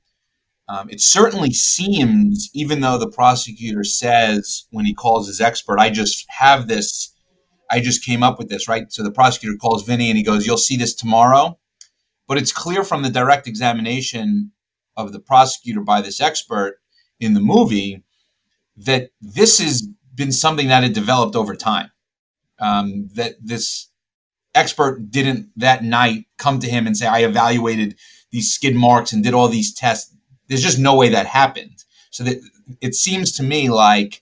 Um, 0.68 0.88
it 0.90 1.00
certainly 1.00 1.52
seems, 1.52 2.50
even 2.54 2.80
though 2.80 2.98
the 2.98 3.10
prosecutor 3.10 3.84
says 3.84 4.66
when 4.70 4.84
he 4.84 4.94
calls 4.94 5.26
his 5.26 5.40
expert, 5.40 5.78
I 5.78 5.90
just 5.90 6.26
have 6.28 6.68
this, 6.68 7.12
I 7.70 7.80
just 7.80 8.04
came 8.04 8.22
up 8.22 8.38
with 8.38 8.48
this, 8.48 8.68
right? 8.68 8.90
So 8.92 9.02
the 9.02 9.10
prosecutor 9.10 9.56
calls 9.56 9.84
Vinny 9.84 10.08
and 10.10 10.16
he 10.16 10.22
goes, 10.22 10.46
You'll 10.46 10.56
see 10.56 10.76
this 10.76 10.94
tomorrow. 10.94 11.58
But 12.26 12.38
it's 12.38 12.52
clear 12.52 12.84
from 12.84 13.02
the 13.02 13.10
direct 13.10 13.46
examination 13.46 14.52
of 14.96 15.12
the 15.12 15.20
prosecutor 15.20 15.80
by 15.80 16.00
this 16.00 16.20
expert 16.20 16.80
in 17.20 17.34
the 17.34 17.40
movie 17.40 18.02
that 18.76 19.10
this 19.20 19.58
has 19.58 19.86
been 20.14 20.32
something 20.32 20.68
that 20.68 20.82
had 20.82 20.92
developed 20.92 21.36
over 21.36 21.54
time. 21.54 21.90
Um, 22.58 23.08
that 23.14 23.34
this 23.42 23.88
expert 24.54 25.10
didn't 25.10 25.50
that 25.56 25.82
night 25.82 26.26
come 26.38 26.60
to 26.60 26.68
him 26.68 26.86
and 26.86 26.96
say, 26.96 27.06
I 27.06 27.20
evaluated 27.20 27.96
these 28.30 28.52
skid 28.52 28.74
marks 28.74 29.12
and 29.12 29.22
did 29.22 29.34
all 29.34 29.48
these 29.48 29.74
tests. 29.74 30.14
There's 30.48 30.62
just 30.62 30.78
no 30.78 30.94
way 30.94 31.08
that 31.10 31.26
happened. 31.26 31.84
So 32.10 32.24
that 32.24 32.38
it 32.80 32.94
seems 32.94 33.32
to 33.32 33.42
me 33.42 33.70
like 33.70 34.20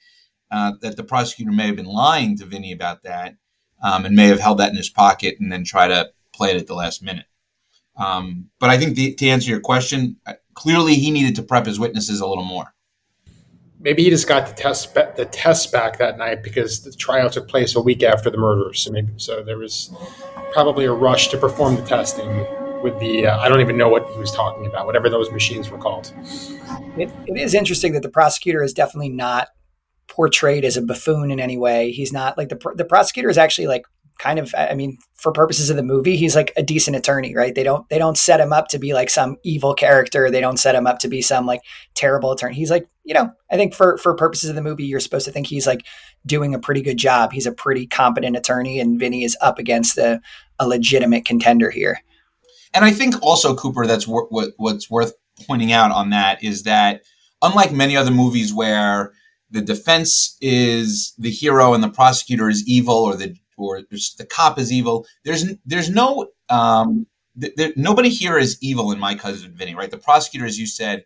uh, 0.51 0.73
that 0.81 0.97
the 0.97 1.05
prosecutor 1.05 1.53
may 1.53 1.67
have 1.67 1.77
been 1.77 1.87
lying 1.87 2.37
to 2.39 2.47
Vinny 2.47 2.73
about 2.73 3.03
that 3.03 3.37
um, 3.83 4.05
and 4.05 4.17
may 4.17 4.27
have 4.27 4.41
held 4.41 4.59
that 4.59 4.71
in 4.71 4.77
his 4.77 4.91
pocket 4.91 5.37
and 5.41 5.53
then 5.53 5.65
try 5.65 5.89
to 5.89 6.11
play 6.33 6.51
it 6.51 6.57
at 6.57 6.67
the 6.67 6.75
last 6.75 7.03
minute. 7.03 7.27
Um, 7.97 8.49
but 8.59 8.71
I 8.71 8.79
think 8.79 8.97
the, 8.97 9.15
to 9.15 9.29
answer 9.29 9.51
your 9.51 9.61
question, 9.61 10.17
uh, 10.27 10.35
clearly 10.55 10.95
he 10.95 11.11
needed 11.11 11.37
to 11.37 11.43
prep 11.43 11.67
his 11.67 11.79
witnesses 11.79 12.21
a 12.21 12.27
little 12.27 12.45
more. 12.45 12.75
Maybe 13.83 14.05
he 14.05 14.11
just 14.11 14.29
got 14.29 14.47
the 14.47 14.55
test 14.55 14.95
the 14.95 15.29
tests 15.31 15.67
back 15.67 15.99
that 15.99 16.17
night 16.17 16.43
because 16.43 16.83
the 16.83 16.93
trial 16.93 17.29
took 17.29 17.49
place 17.49 17.75
a 17.75 17.81
week 17.81 18.05
after 18.05 18.31
the 18.31 18.39
murder. 18.39 18.73
So 18.75 18.93
maybe 18.93 19.13
so 19.17 19.43
there 19.43 19.59
was 19.59 19.93
probably 20.53 20.85
a 20.85 20.93
rush 20.93 21.29
to 21.29 21.37
perform 21.37 21.75
the 21.75 21.83
testing 21.83 22.47
with 22.83 22.99
the 23.01 23.27
uh, 23.27 23.39
I 23.39 23.49
don't 23.49 23.61
even 23.61 23.77
know 23.77 23.89
what 23.89 24.09
he 24.11 24.19
was 24.19 24.31
talking 24.31 24.67
about, 24.67 24.87
whatever 24.87 25.09
those 25.09 25.31
machines 25.33 25.69
were 25.69 25.79
called. 25.79 26.13
It, 26.97 27.11
it 27.27 27.37
is 27.37 27.55
interesting 27.55 27.93
that 27.95 28.03
the 28.03 28.09
prosecutor 28.09 28.63
is 28.63 28.73
definitely 28.73 29.09
not 29.09 29.49
portrayed 30.07 30.65
as 30.65 30.77
a 30.77 30.83
buffoon 30.83 31.31
in 31.31 31.41
any 31.41 31.59
way. 31.59 31.91
He's 31.91 32.13
not 32.13 32.39
like 32.39 32.51
the 32.51 32.61
the 32.77 32.85
prosecutor 32.85 33.31
is 33.31 33.39
actually 33.39 33.67
like 33.67 33.85
kind 34.19 34.39
of 34.39 34.55
i 34.57 34.75
mean 34.75 34.99
for 35.15 35.33
purposes 35.33 35.71
of 35.71 35.77
the 35.77 35.83
movie 35.83 36.17
he's 36.17 36.37
like 36.37 36.53
a 36.57 36.63
decent 36.63 36.97
attorney 36.97 37.33
right? 37.35 37.55
They 37.55 37.63
don't 37.63 37.89
they 37.89 37.99
don't 37.99 38.19
set 38.19 38.41
him 38.41 38.53
up 38.53 38.69
to 38.69 38.79
be 38.79 38.95
like 38.95 39.11
some 39.11 39.37
evil 39.43 39.75
character. 39.75 40.31
They 40.31 40.41
don't 40.41 40.59
set 40.59 40.75
him 40.75 40.87
up 40.87 40.99
to 41.01 41.09
be 41.09 41.23
some 41.23 41.47
like 41.47 41.63
terrible 41.95 42.33
attorney. 42.33 42.55
He's 42.55 42.71
like 42.71 42.89
you 43.05 43.15
know 43.15 43.33
i 43.51 43.57
think 43.57 43.75
for 43.75 43.99
for 43.99 44.15
purposes 44.15 44.49
of 44.49 44.55
the 44.55 44.63
movie 44.63 44.85
you're 44.85 45.01
supposed 45.01 45.25
to 45.25 45.33
think 45.33 45.49
he's 45.49 45.67
like 45.67 45.85
doing 46.25 46.55
a 46.55 46.59
pretty 46.59 46.83
good 46.83 46.97
job. 46.97 47.33
He's 47.33 47.47
a 47.47 47.53
pretty 47.53 47.87
competent 47.87 48.37
attorney 48.37 48.81
and 48.81 48.99
vinny 48.99 49.25
is 49.25 49.37
up 49.41 49.59
against 49.59 49.99
a, 49.99 50.21
a 50.59 50.69
legitimate 50.69 51.25
contender 51.25 51.71
here. 51.71 52.01
And 52.75 52.85
i 52.85 52.91
think 52.91 53.21
also 53.23 53.55
cooper 53.55 53.87
that's 53.87 54.07
what 54.07 54.27
what's 54.31 54.91
worth 54.91 55.15
pointing 55.47 55.73
out 55.73 55.91
on 55.91 56.11
that 56.11 56.43
is 56.43 56.63
that 56.65 57.03
unlike 57.43 57.73
many 57.73 57.97
other 57.97 58.11
movies 58.11 58.53
where 58.53 59.13
the 59.51 59.61
defense 59.61 60.37
is 60.41 61.13
the 61.19 61.31
hero 61.31 61.75
and 61.75 61.83
the 61.83 61.91
prosecutor 61.91 62.49
is 62.49 62.67
evil 62.67 62.95
or 62.95 63.17
the 63.17 63.37
or 63.57 63.83
the 63.91 64.27
cop 64.29 64.59
is 64.59 64.73
evil. 64.73 65.07
There's 65.25 65.45
there's 65.65 65.91
no 65.91 66.29
um, 66.49 67.07
th- 67.41 67.55
th- 67.57 67.77
nobody 67.77 68.09
here 68.09 68.39
is 68.39 68.59
evil 68.61 68.93
in 68.93 68.99
my 68.99 69.15
cousin 69.15 69.55
Vinny, 69.55 69.75
right? 69.75 69.91
The 69.91 69.99
prosecutor, 69.99 70.47
as 70.47 70.59
you 70.59 70.67
said, 70.67 71.05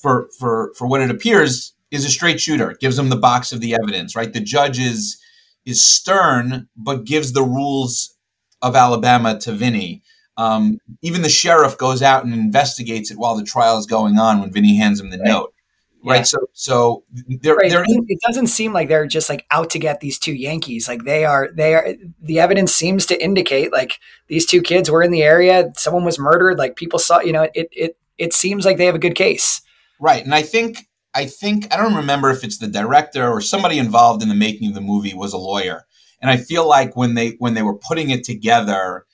for 0.00 0.28
for 0.38 0.72
for 0.76 0.86
what 0.86 1.00
it 1.00 1.10
appears, 1.10 1.74
is 1.90 2.04
a 2.04 2.10
straight 2.10 2.40
shooter. 2.40 2.76
Gives 2.80 2.98
him 2.98 3.08
the 3.08 3.16
box 3.16 3.52
of 3.52 3.60
the 3.60 3.74
evidence, 3.74 4.16
right? 4.16 4.32
The 4.32 4.40
judge 4.40 4.78
is 4.78 5.18
is 5.64 5.84
stern, 5.84 6.68
but 6.76 7.04
gives 7.04 7.32
the 7.32 7.42
rules 7.42 8.16
of 8.62 8.76
Alabama 8.76 9.38
to 9.40 9.52
Vinny. 9.52 10.02
Um, 10.36 10.78
even 11.02 11.22
the 11.22 11.28
sheriff 11.28 11.76
goes 11.76 12.02
out 12.02 12.24
and 12.24 12.32
investigates 12.32 13.10
it 13.10 13.18
while 13.18 13.36
the 13.36 13.44
trial 13.44 13.78
is 13.78 13.86
going 13.86 14.18
on 14.18 14.40
when 14.40 14.52
Vinny 14.52 14.76
hands 14.76 14.98
him 15.00 15.10
the 15.10 15.18
right. 15.18 15.28
note. 15.28 15.54
Right. 16.04 16.16
Yeah. 16.16 16.22
So, 16.22 16.38
so 16.52 17.04
they're, 17.42 17.54
right. 17.54 17.70
they're 17.70 17.84
it 17.86 18.18
doesn't 18.26 18.48
seem 18.48 18.72
like 18.72 18.88
they're 18.88 19.06
just 19.06 19.28
like 19.28 19.46
out 19.52 19.70
to 19.70 19.78
get 19.78 20.00
these 20.00 20.18
two 20.18 20.32
Yankees. 20.34 20.88
Like 20.88 21.04
they 21.04 21.24
are, 21.24 21.50
they 21.54 21.74
are, 21.74 21.94
the 22.20 22.40
evidence 22.40 22.74
seems 22.74 23.06
to 23.06 23.22
indicate 23.22 23.70
like 23.70 24.00
these 24.26 24.44
two 24.44 24.62
kids 24.62 24.90
were 24.90 25.02
in 25.02 25.12
the 25.12 25.22
area. 25.22 25.72
Someone 25.76 26.04
was 26.04 26.18
murdered. 26.18 26.58
Like 26.58 26.74
people 26.74 26.98
saw, 26.98 27.20
you 27.20 27.32
know, 27.32 27.48
it, 27.54 27.68
it, 27.70 27.96
it 28.18 28.32
seems 28.32 28.64
like 28.64 28.78
they 28.78 28.86
have 28.86 28.96
a 28.96 28.98
good 28.98 29.14
case. 29.14 29.62
Right. 30.00 30.24
And 30.24 30.34
I 30.34 30.42
think, 30.42 30.88
I 31.14 31.26
think, 31.26 31.72
I 31.72 31.76
don't 31.76 31.94
remember 31.94 32.30
if 32.30 32.42
it's 32.42 32.58
the 32.58 32.66
director 32.66 33.28
or 33.28 33.40
somebody 33.40 33.78
involved 33.78 34.24
in 34.24 34.28
the 34.28 34.34
making 34.34 34.70
of 34.70 34.74
the 34.74 34.80
movie 34.80 35.14
was 35.14 35.32
a 35.32 35.38
lawyer. 35.38 35.86
And 36.20 36.30
I 36.30 36.36
feel 36.36 36.68
like 36.68 36.96
when 36.96 37.14
they, 37.14 37.36
when 37.38 37.54
they 37.54 37.62
were 37.62 37.78
putting 37.78 38.10
it 38.10 38.24
together, 38.24 39.06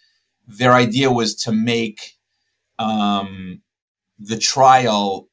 their 0.46 0.72
idea 0.72 1.10
was 1.10 1.34
to 1.42 1.52
make, 1.52 2.16
um, 2.78 3.60
the 4.18 4.38
trial 4.38 5.27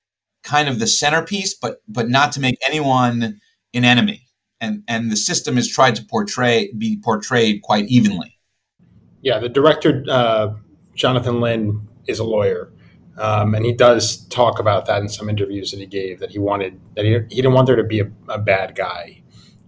kind 0.45 0.69
of 0.69 0.79
the 0.79 0.87
centerpiece, 0.87 1.53
but 1.53 1.81
but 1.87 2.07
not 2.07 2.31
to 2.33 2.39
make 2.39 2.57
anyone 2.67 3.37
an 3.73 3.83
enemy. 3.83 4.27
And 4.61 4.83
and 4.87 5.11
the 5.11 5.17
system 5.17 5.57
is 5.57 5.67
tried 5.67 5.95
to 5.97 6.05
portray 6.05 6.71
be 6.77 6.97
portrayed 7.03 7.61
quite 7.61 7.85
evenly. 7.87 8.39
Yeah, 9.21 9.39
the 9.39 9.49
director 9.49 10.05
uh, 10.09 10.53
Jonathan 10.93 11.41
Lynn 11.41 11.85
is 12.07 12.19
a 12.19 12.23
lawyer, 12.23 12.71
um, 13.17 13.53
and 13.53 13.65
he 13.65 13.73
does 13.73 14.25
talk 14.27 14.59
about 14.59 14.85
that 14.85 15.01
in 15.01 15.09
some 15.09 15.29
interviews 15.29 15.71
that 15.71 15.79
he 15.79 15.85
gave. 15.85 16.19
That 16.19 16.31
he 16.31 16.39
wanted 16.39 16.79
that 16.95 17.03
he, 17.03 17.11
he 17.29 17.35
didn't 17.35 17.53
want 17.53 17.67
there 17.67 17.75
to 17.75 17.83
be 17.83 17.99
a, 17.99 18.09
a 18.29 18.39
bad 18.39 18.75
guy 18.75 19.21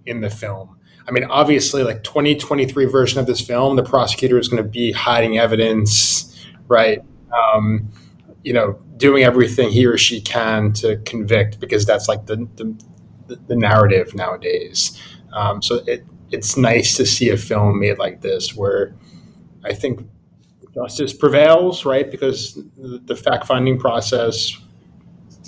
in 0.06 0.22
the 0.22 0.30
film. 0.30 0.78
I 1.08 1.12
mean, 1.12 1.24
obviously, 1.26 1.84
like 1.84 2.04
2023 2.04 2.86
version 2.86 3.20
of 3.20 3.28
this 3.28 3.42
film, 3.42 3.78
the 3.78 3.84
prosecutor 3.84 4.38
is 4.38 4.48
going 4.48 4.62
to 4.62 4.70
be 4.70 4.92
hiding 4.92 5.38
evidence, 5.38 6.46
right? 6.68 7.02
Um, 7.34 7.90
you 8.48 8.54
know, 8.54 8.80
doing 8.96 9.26
everything 9.26 9.70
he 9.70 9.86
or 9.86 9.98
she 9.98 10.22
can 10.22 10.72
to 10.72 10.96
convict 11.00 11.60
because 11.60 11.86
that's 11.86 12.08
like 12.08 12.28
the 12.28 12.38
the, 12.56 13.36
the 13.48 13.58
narrative 13.58 14.16
nowadays. 14.16 14.98
Um, 15.34 15.62
so 15.62 15.84
it 15.86 16.06
it's 16.32 16.56
nice 16.56 16.96
to 16.96 17.06
see 17.06 17.30
a 17.30 17.36
film 17.36 17.82
made 17.82 17.98
like 17.98 18.22
this 18.22 18.56
where 18.56 18.96
I 19.66 19.74
think 19.74 20.08
justice 20.74 21.12
prevails, 21.12 21.84
right? 21.84 22.10
Because 22.10 22.54
the, 22.78 23.02
the 23.04 23.18
fact 23.18 23.46
finding 23.46 23.78
process 23.78 24.58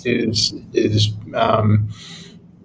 is 0.04 0.52
is 0.74 1.14
um, 1.34 1.88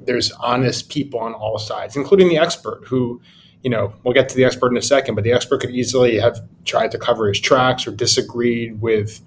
there's 0.02 0.34
honest 0.34 0.90
people 0.90 1.22
on 1.22 1.34
all 1.34 1.58
sides, 1.58 1.96
including 1.96 2.28
the 2.28 2.38
expert 2.38 2.82
who. 2.86 3.22
You 3.64 3.72
know, 3.72 3.96
we'll 4.04 4.14
get 4.14 4.30
to 4.30 4.36
the 4.36 4.46
expert 4.46 4.70
in 4.70 4.78
a 4.78 4.82
second, 4.84 5.16
but 5.16 5.24
the 5.24 5.32
expert 5.32 5.62
could 5.62 5.72
easily 5.72 6.20
have 6.20 6.40
tried 6.66 6.92
to 6.92 7.00
cover 7.00 7.30
his 7.30 7.40
tracks 7.40 7.88
or 7.88 7.92
disagreed 7.92 8.80
with 8.80 9.22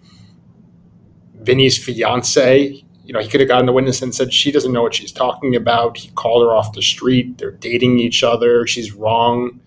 Vinny's 1.40 1.83
fiance. 1.83 2.85
You 3.05 3.12
know, 3.14 3.20
he 3.20 3.29
could 3.29 3.40
have 3.40 3.48
gotten 3.48 3.66
the 3.66 3.72
witness 3.72 4.03
and 4.03 4.14
said 4.14 4.33
she 4.33 4.53
doesn't 4.53 4.72
know 4.72 4.83
what 4.83 4.94
she's 4.94 5.12
talking 5.12 5.57
about. 5.57 5.96
He 5.96 6.11
called 6.11 6.42
her 6.42 6.55
off 6.55 6.72
the 6.72 6.83
street. 6.83 7.38
They're 7.38 7.53
dating 7.53 7.98
each 7.98 8.22
other. 8.22 8.66
She's 8.66 8.92
wrong. 8.92 9.61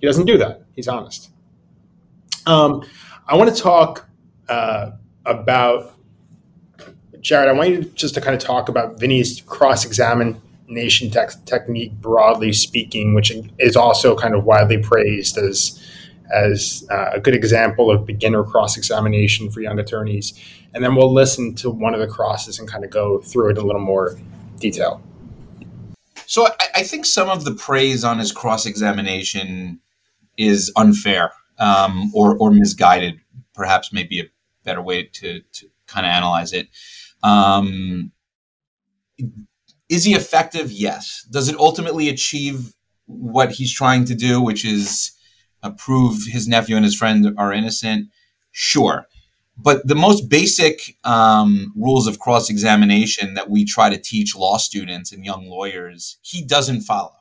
He 0.00 0.06
doesn't 0.06 0.26
do 0.26 0.36
that. 0.38 0.62
He's 0.74 0.88
honest. 0.88 1.30
Um, 2.46 2.84
I 3.26 3.36
want 3.36 3.54
to 3.54 3.62
talk 3.62 4.08
uh, 4.48 4.92
about 5.24 5.94
Jared. 7.20 7.48
I 7.48 7.52
want 7.52 7.70
you 7.70 7.84
just 7.84 8.14
to 8.14 8.20
kind 8.20 8.34
of 8.34 8.40
talk 8.42 8.68
about 8.68 9.00
Vinny's 9.00 9.40
cross 9.42 9.84
examination 9.84 11.10
te- 11.10 11.38
technique, 11.44 11.92
broadly 12.00 12.52
speaking, 12.52 13.14
which 13.14 13.32
is 13.58 13.76
also 13.76 14.16
kind 14.16 14.34
of 14.34 14.44
widely 14.44 14.78
praised 14.78 15.38
as 15.38 15.82
as 16.32 16.86
uh, 16.90 17.10
a 17.14 17.20
good 17.20 17.34
example 17.34 17.90
of 17.90 18.06
beginner 18.06 18.42
cross 18.42 18.76
examination 18.76 19.50
for 19.50 19.60
young 19.60 19.78
attorneys 19.78 20.34
and 20.76 20.84
then 20.84 20.94
we'll 20.94 21.12
listen 21.12 21.54
to 21.54 21.70
one 21.70 21.94
of 21.94 22.00
the 22.00 22.06
crosses 22.06 22.58
and 22.58 22.68
kind 22.68 22.84
of 22.84 22.90
go 22.90 23.18
through 23.22 23.48
it 23.48 23.52
in 23.52 23.56
a 23.56 23.66
little 23.66 23.80
more 23.80 24.14
detail. 24.58 25.02
So 26.26 26.46
I, 26.46 26.50
I 26.76 26.82
think 26.82 27.06
some 27.06 27.30
of 27.30 27.46
the 27.46 27.54
praise 27.54 28.04
on 28.04 28.18
his 28.18 28.30
cross 28.30 28.66
examination 28.66 29.80
is 30.36 30.70
unfair 30.76 31.32
um, 31.58 32.12
or, 32.14 32.36
or 32.36 32.50
misguided. 32.50 33.18
Perhaps 33.54 33.90
maybe 33.90 34.20
a 34.20 34.24
better 34.64 34.82
way 34.82 35.04
to, 35.04 35.40
to 35.40 35.70
kind 35.86 36.04
of 36.04 36.10
analyze 36.10 36.52
it. 36.52 36.68
Um, 37.22 38.12
is 39.88 40.04
he 40.04 40.12
effective? 40.12 40.70
Yes. 40.70 41.26
Does 41.30 41.48
it 41.48 41.56
ultimately 41.56 42.10
achieve 42.10 42.74
what 43.06 43.50
he's 43.50 43.72
trying 43.72 44.04
to 44.04 44.14
do, 44.14 44.42
which 44.42 44.62
is 44.62 45.12
prove 45.78 46.26
his 46.26 46.46
nephew 46.46 46.76
and 46.76 46.84
his 46.84 46.96
friend 46.96 47.34
are 47.36 47.52
innocent? 47.52 48.08
Sure. 48.52 49.06
But 49.58 49.86
the 49.86 49.94
most 49.94 50.28
basic 50.28 50.96
um, 51.04 51.72
rules 51.76 52.06
of 52.06 52.18
cross 52.18 52.50
examination 52.50 53.34
that 53.34 53.48
we 53.48 53.64
try 53.64 53.88
to 53.88 53.96
teach 53.96 54.36
law 54.36 54.58
students 54.58 55.12
and 55.12 55.24
young 55.24 55.48
lawyers, 55.48 56.18
he 56.22 56.44
doesn't 56.44 56.82
follow. 56.82 57.12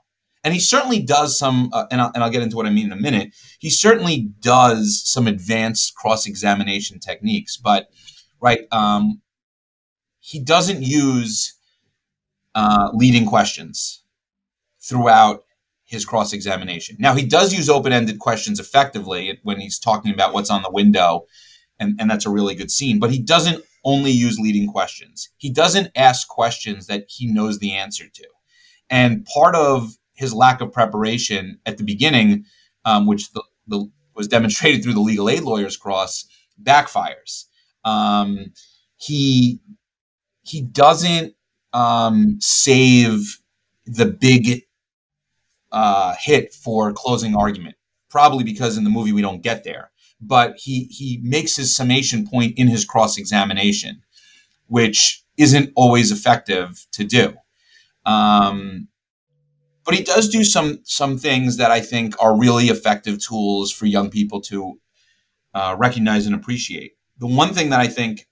And 0.43 0.53
he 0.53 0.59
certainly 0.59 1.01
does 1.01 1.39
some, 1.39 1.69
uh, 1.73 1.85
and, 1.89 2.01
I'll, 2.01 2.11
and 2.13 2.23
I'll 2.23 2.29
get 2.29 2.43
into 2.43 2.55
what 2.55 2.67
I 2.67 2.69
mean 2.69 2.87
in 2.87 2.91
a 2.91 3.01
minute. 3.01 3.33
He 3.59 3.69
certainly 3.69 4.29
does 4.41 5.01
some 5.05 5.27
advanced 5.27 5.95
cross 5.95 6.27
examination 6.27 6.99
techniques, 6.99 7.57
but 7.57 7.87
right, 8.39 8.67
um, 8.71 9.21
he 10.19 10.39
doesn't 10.39 10.83
use 10.83 11.55
uh, 12.53 12.89
leading 12.93 13.25
questions 13.25 14.03
throughout 14.81 15.44
his 15.85 16.05
cross 16.05 16.33
examination. 16.33 16.97
Now, 16.99 17.13
he 17.13 17.25
does 17.25 17.53
use 17.53 17.69
open 17.69 17.93
ended 17.93 18.19
questions 18.19 18.59
effectively 18.59 19.39
when 19.43 19.59
he's 19.59 19.79
talking 19.79 20.13
about 20.13 20.33
what's 20.33 20.49
on 20.49 20.63
the 20.63 20.71
window 20.71 21.25
and, 21.79 21.99
and 21.99 22.09
that's 22.09 22.25
a 22.25 22.29
really 22.29 22.55
good 22.55 22.71
scene. 22.71 22.99
But 22.99 23.11
he 23.11 23.19
doesn't 23.19 23.63
only 23.83 24.11
use 24.11 24.39
leading 24.39 24.67
questions. 24.67 25.29
He 25.37 25.51
doesn't 25.51 25.91
ask 25.95 26.27
questions 26.27 26.87
that 26.87 27.05
he 27.07 27.27
knows 27.27 27.59
the 27.59 27.73
answer 27.73 28.05
to. 28.11 28.27
And 28.89 29.25
part 29.25 29.55
of 29.55 29.95
his 30.13 30.33
lack 30.33 30.61
of 30.61 30.71
preparation 30.71 31.59
at 31.65 31.77
the 31.77 31.83
beginning, 31.83 32.45
um, 32.83 33.05
which 33.05 33.31
the, 33.33 33.43
the, 33.67 33.89
was 34.15 34.27
demonstrated 34.27 34.83
through 34.83 34.93
the 34.93 34.99
legal 35.01 35.29
aid 35.29 35.43
lawyers 35.43 35.77
cross, 35.77 36.25
backfires. 36.61 37.45
Um, 37.83 38.53
he 38.97 39.59
he 40.43 40.61
doesn't 40.61 41.33
um, 41.73 42.37
save 42.39 43.39
the 43.85 44.05
big 44.05 44.61
uh, 45.75 46.15
hit 46.19 46.53
for 46.53 46.91
closing 46.93 47.35
argument. 47.35 47.75
Probably 48.09 48.43
because 48.43 48.77
in 48.77 48.83
the 48.83 48.89
movie 48.89 49.11
we 49.11 49.21
don't 49.21 49.43
get 49.43 49.63
there 49.63 49.91
but 50.21 50.55
he 50.57 50.85
he 50.85 51.19
makes 51.23 51.55
his 51.55 51.75
summation 51.75 52.27
point 52.27 52.57
in 52.57 52.67
his 52.67 52.85
cross 52.85 53.17
examination, 53.17 54.01
which 54.67 55.23
isn't 55.37 55.71
always 55.75 56.11
effective 56.11 56.85
to 56.91 57.03
do. 57.03 57.35
Um, 58.05 58.87
but 59.83 59.95
he 59.95 60.03
does 60.03 60.29
do 60.29 60.43
some 60.43 60.79
some 60.83 61.17
things 61.17 61.57
that 61.57 61.71
I 61.71 61.79
think 61.81 62.15
are 62.21 62.37
really 62.37 62.65
effective 62.65 63.23
tools 63.23 63.71
for 63.71 63.85
young 63.85 64.09
people 64.09 64.41
to 64.41 64.79
uh, 65.53 65.75
recognize 65.77 66.25
and 66.25 66.35
appreciate. 66.35 66.93
The 67.19 67.27
one 67.27 67.53
thing 67.53 67.69
that 67.69 67.79
I 67.79 67.87
think, 67.87 68.27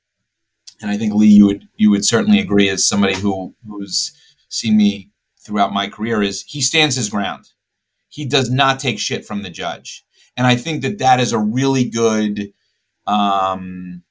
and 0.82 0.90
I 0.90 0.98
think 0.98 1.14
Lee, 1.14 1.28
you 1.28 1.46
would 1.46 1.68
you 1.76 1.90
would 1.92 2.06
certainly 2.06 2.40
agree 2.40 2.70
as 2.70 2.88
somebody 2.88 3.16
who 3.16 3.56
who's 3.68 4.14
seen 4.50 4.78
me 4.78 5.10
throughout 5.46 5.74
my 5.74 5.88
career 5.88 6.22
is 6.22 6.44
he 6.48 6.62
stands 6.62 6.96
his 6.96 7.10
ground. 7.10 7.46
He 8.10 8.26
does 8.26 8.50
not 8.50 8.80
take 8.80 9.00
shit 9.00 9.26
from 9.26 9.42
the 9.42 9.50
judge. 9.50 10.06
And 10.38 10.48
I 10.48 10.56
think 10.56 10.82
that 10.82 11.00
that 11.00 11.20
is 11.20 11.32
a 11.32 11.40
really 11.40 11.90
good 11.90 12.54
um, 13.06 14.04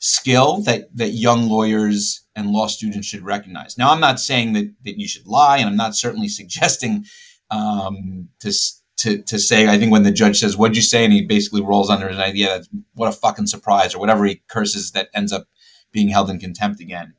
skill 0.00 0.62
that, 0.62 0.94
that 0.96 1.10
young 1.10 1.48
lawyers 1.48 2.24
and 2.34 2.50
law 2.50 2.66
students 2.66 3.06
should 3.06 3.22
recognize. 3.22 3.76
Now, 3.76 3.90
I'm 3.90 4.00
not 4.00 4.20
saying 4.20 4.52
that, 4.54 4.72
that 4.84 4.98
you 4.98 5.08
should 5.08 5.26
lie, 5.26 5.58
and 5.58 5.68
I'm 5.68 5.76
not 5.76 5.96
certainly 5.96 6.28
suggesting 6.40 7.04
um, 7.50 8.28
to, 8.40 8.52
to, 8.98 9.22
to 9.22 9.38
say, 9.38 9.68
I 9.68 9.78
think 9.78 9.92
when 9.92 10.04
the 10.04 10.10
judge 10.10 10.38
says, 10.38 10.56
What'd 10.56 10.76
you 10.76 10.82
say? 10.82 11.04
and 11.04 11.12
he 11.12 11.22
basically 11.22 11.62
rolls 11.62 11.90
under 11.90 12.08
his 12.08 12.18
idea, 12.18 12.60
that 12.60 12.68
what 12.94 13.08
a 13.08 13.12
fucking 13.12 13.46
surprise, 13.46 13.94
or 13.94 13.98
whatever 13.98 14.24
he 14.24 14.42
curses 14.48 14.92
that 14.92 15.08
ends 15.14 15.32
up 15.32 15.46
being 15.92 16.08
held 16.08 16.30
in 16.30 16.38
contempt 16.38 16.80
again. 16.80 17.14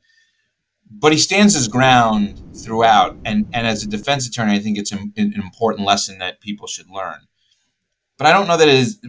But 1.00 1.12
he 1.12 1.18
stands 1.18 1.54
his 1.54 1.68
ground 1.68 2.40
throughout. 2.56 3.16
And, 3.24 3.46
and 3.52 3.66
as 3.66 3.82
a 3.82 3.88
defense 3.88 4.26
attorney, 4.26 4.54
I 4.54 4.58
think 4.60 4.78
it's 4.78 4.92
an, 4.92 5.12
an 5.16 5.32
important 5.34 5.86
lesson 5.86 6.18
that 6.18 6.40
people 6.40 6.66
should 6.66 6.90
learn 6.90 7.26
but 8.22 8.28
I 8.28 8.32
don't 8.32 8.46
know 8.46 8.56
that 8.56 8.68
it 8.68 8.74
is. 8.74 9.00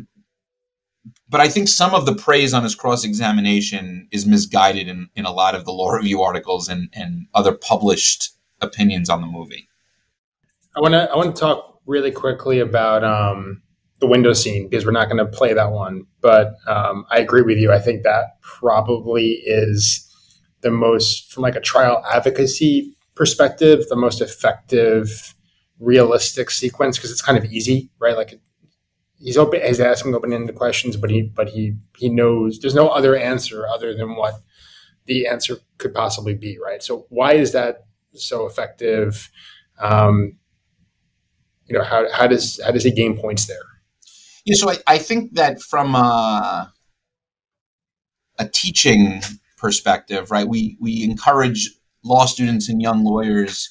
But 1.30 1.39
I 1.39 1.48
think 1.48 1.67
some 1.67 1.93
of 1.93 2.08
the 2.08 2.15
praise 2.15 2.52
on 2.52 2.63
his 2.63 2.74
cross 2.74 3.04
examination 3.04 4.08
is 4.12 4.26
misguided 4.26 4.88
in, 4.88 5.08
in 5.15 5.26
a 5.26 5.32
lot 5.32 5.54
of 5.54 5.65
the 5.65 5.72
law 5.72 5.91
review 5.91 6.24
articles 6.24 6.67
and, 6.67 6.89
and 6.93 7.28
other 7.36 7.54
published 7.54 8.32
opinions 8.60 9.12
on 9.12 9.22
the 9.22 9.28
movie. 9.28 9.67
I 10.76 10.80
want 10.80 10.93
to 10.93 11.12
I 11.12 11.15
want 11.15 11.36
to 11.36 11.39
talk 11.39 11.80
really 11.86 12.10
quickly 12.10 12.60
about 12.60 13.04
um, 13.04 13.62
the 14.00 14.08
window 14.08 14.34
scene 14.34 14.67
because 14.67 14.84
we're 14.84 14.91
not 14.91 15.10
going 15.10 15.24
to 15.24 15.26
play 15.26 15.54
that 15.54 15.72
one. 15.72 16.08
But 16.22 16.56
um, 16.65 17.06
I 17.12 17.19
agree 17.19 17.43
with 17.43 17.60
you. 17.60 17.72
I 17.72 17.80
think 17.80 18.02
that 18.02 18.41
probably 18.41 19.34
is 19.46 20.12
the 20.63 20.71
most, 20.71 21.32
from 21.32 21.43
like 21.43 21.56
a 21.56 21.62
trial 21.62 22.04
advocacy 22.12 22.95
perspective, 23.15 23.86
the 23.89 23.95
most 23.95 24.21
effective, 24.21 25.36
realistic 25.80 26.49
sequence 26.49 26.97
because 26.97 27.12
it's 27.12 27.21
kind 27.21 27.38
of 27.38 27.45
easy, 27.45 27.89
right? 27.99 28.17
Like 28.17 28.39
he's 29.19 29.38
open, 29.38 29.62
he's 29.62 29.80
asking 29.80 30.15
open-ended 30.15 30.56
questions, 30.56 30.97
but 30.97 31.12
he, 31.12 31.23
but 31.23 31.49
he, 31.49 31.76
he 31.97 32.10
knows 32.10 32.60
there's 32.60 32.76
no 32.76 32.89
other 32.89 33.15
answer 33.15 33.67
other 33.67 33.95
than 33.95 34.15
what 34.15 34.36
the 35.06 35.28
answer 35.28 35.58
could 35.78 35.93
possibly 35.93 36.34
be, 36.34 36.58
right? 36.63 36.82
So 36.82 37.06
why 37.10 37.34
is 37.34 37.52
that 37.52 37.86
so 38.13 38.45
effective? 38.47 39.30
Um, 39.80 40.38
you 41.67 41.78
know, 41.78 41.84
how, 41.84 42.12
how 42.12 42.28
does 42.28 42.60
how 42.63 42.71
does 42.71 42.84
he 42.84 42.91
gain 42.91 43.17
points 43.17 43.47
there? 43.47 43.58
Yeah, 44.45 44.56
so 44.56 44.69
I, 44.69 44.78
I 44.88 44.97
think 44.97 45.36
that 45.36 45.62
from 45.62 45.95
a, 45.95 46.71
a 48.38 48.47
teaching 48.49 49.21
perspective, 49.63 50.30
right, 50.30 50.47
we 50.47 50.78
we 50.80 51.04
encourage 51.04 51.71
law 52.04 52.26
students 52.26 52.69
and 52.69 52.82
young 52.82 53.04
lawyers 53.04 53.69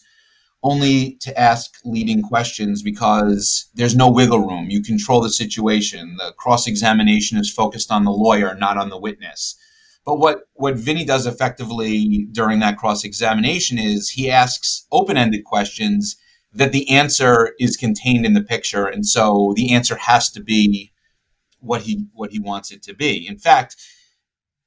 only 0.65 1.17
to 1.21 1.39
ask 1.39 1.77
leading 1.85 2.23
questions 2.23 2.83
because 2.83 3.69
there's 3.75 3.97
no 3.97 4.11
wiggle 4.11 4.39
room. 4.39 4.71
You 4.71 4.83
control 4.83 5.21
the 5.21 5.31
situation. 5.31 6.17
The 6.19 6.33
cross 6.39 6.67
examination 6.67 7.37
is 7.37 7.53
focused 7.53 7.91
on 7.91 8.05
the 8.05 8.13
lawyer, 8.13 8.55
not 8.55 8.79
on 8.79 8.89
the 8.89 8.99
witness. 8.99 9.57
But 10.07 10.17
what, 10.17 10.49
what 10.55 10.77
Vinny 10.77 11.05
does 11.05 11.27
effectively 11.27 12.27
during 12.33 12.61
that 12.61 12.79
cross 12.79 13.05
examination 13.05 13.79
is 13.79 14.11
he 14.11 14.31
asks 14.31 14.87
open 14.91 15.17
ended 15.17 15.45
questions 15.45 16.17
that 16.55 16.73
the 16.73 16.89
answer 16.91 17.55
is 17.59 17.77
contained 17.77 18.25
in 18.25 18.35
the 18.35 18.43
picture, 18.43 18.87
and 18.87 19.07
so 19.07 19.53
the 19.57 19.73
answer 19.73 19.97
has 19.97 20.31
to 20.31 20.43
be 20.43 20.93
what 21.61 21.83
he 21.83 22.07
what 22.13 22.31
he 22.31 22.39
wants 22.39 22.71
it 22.71 22.83
to 22.83 22.95
be. 22.95 23.27
In 23.27 23.39
fact, 23.39 23.77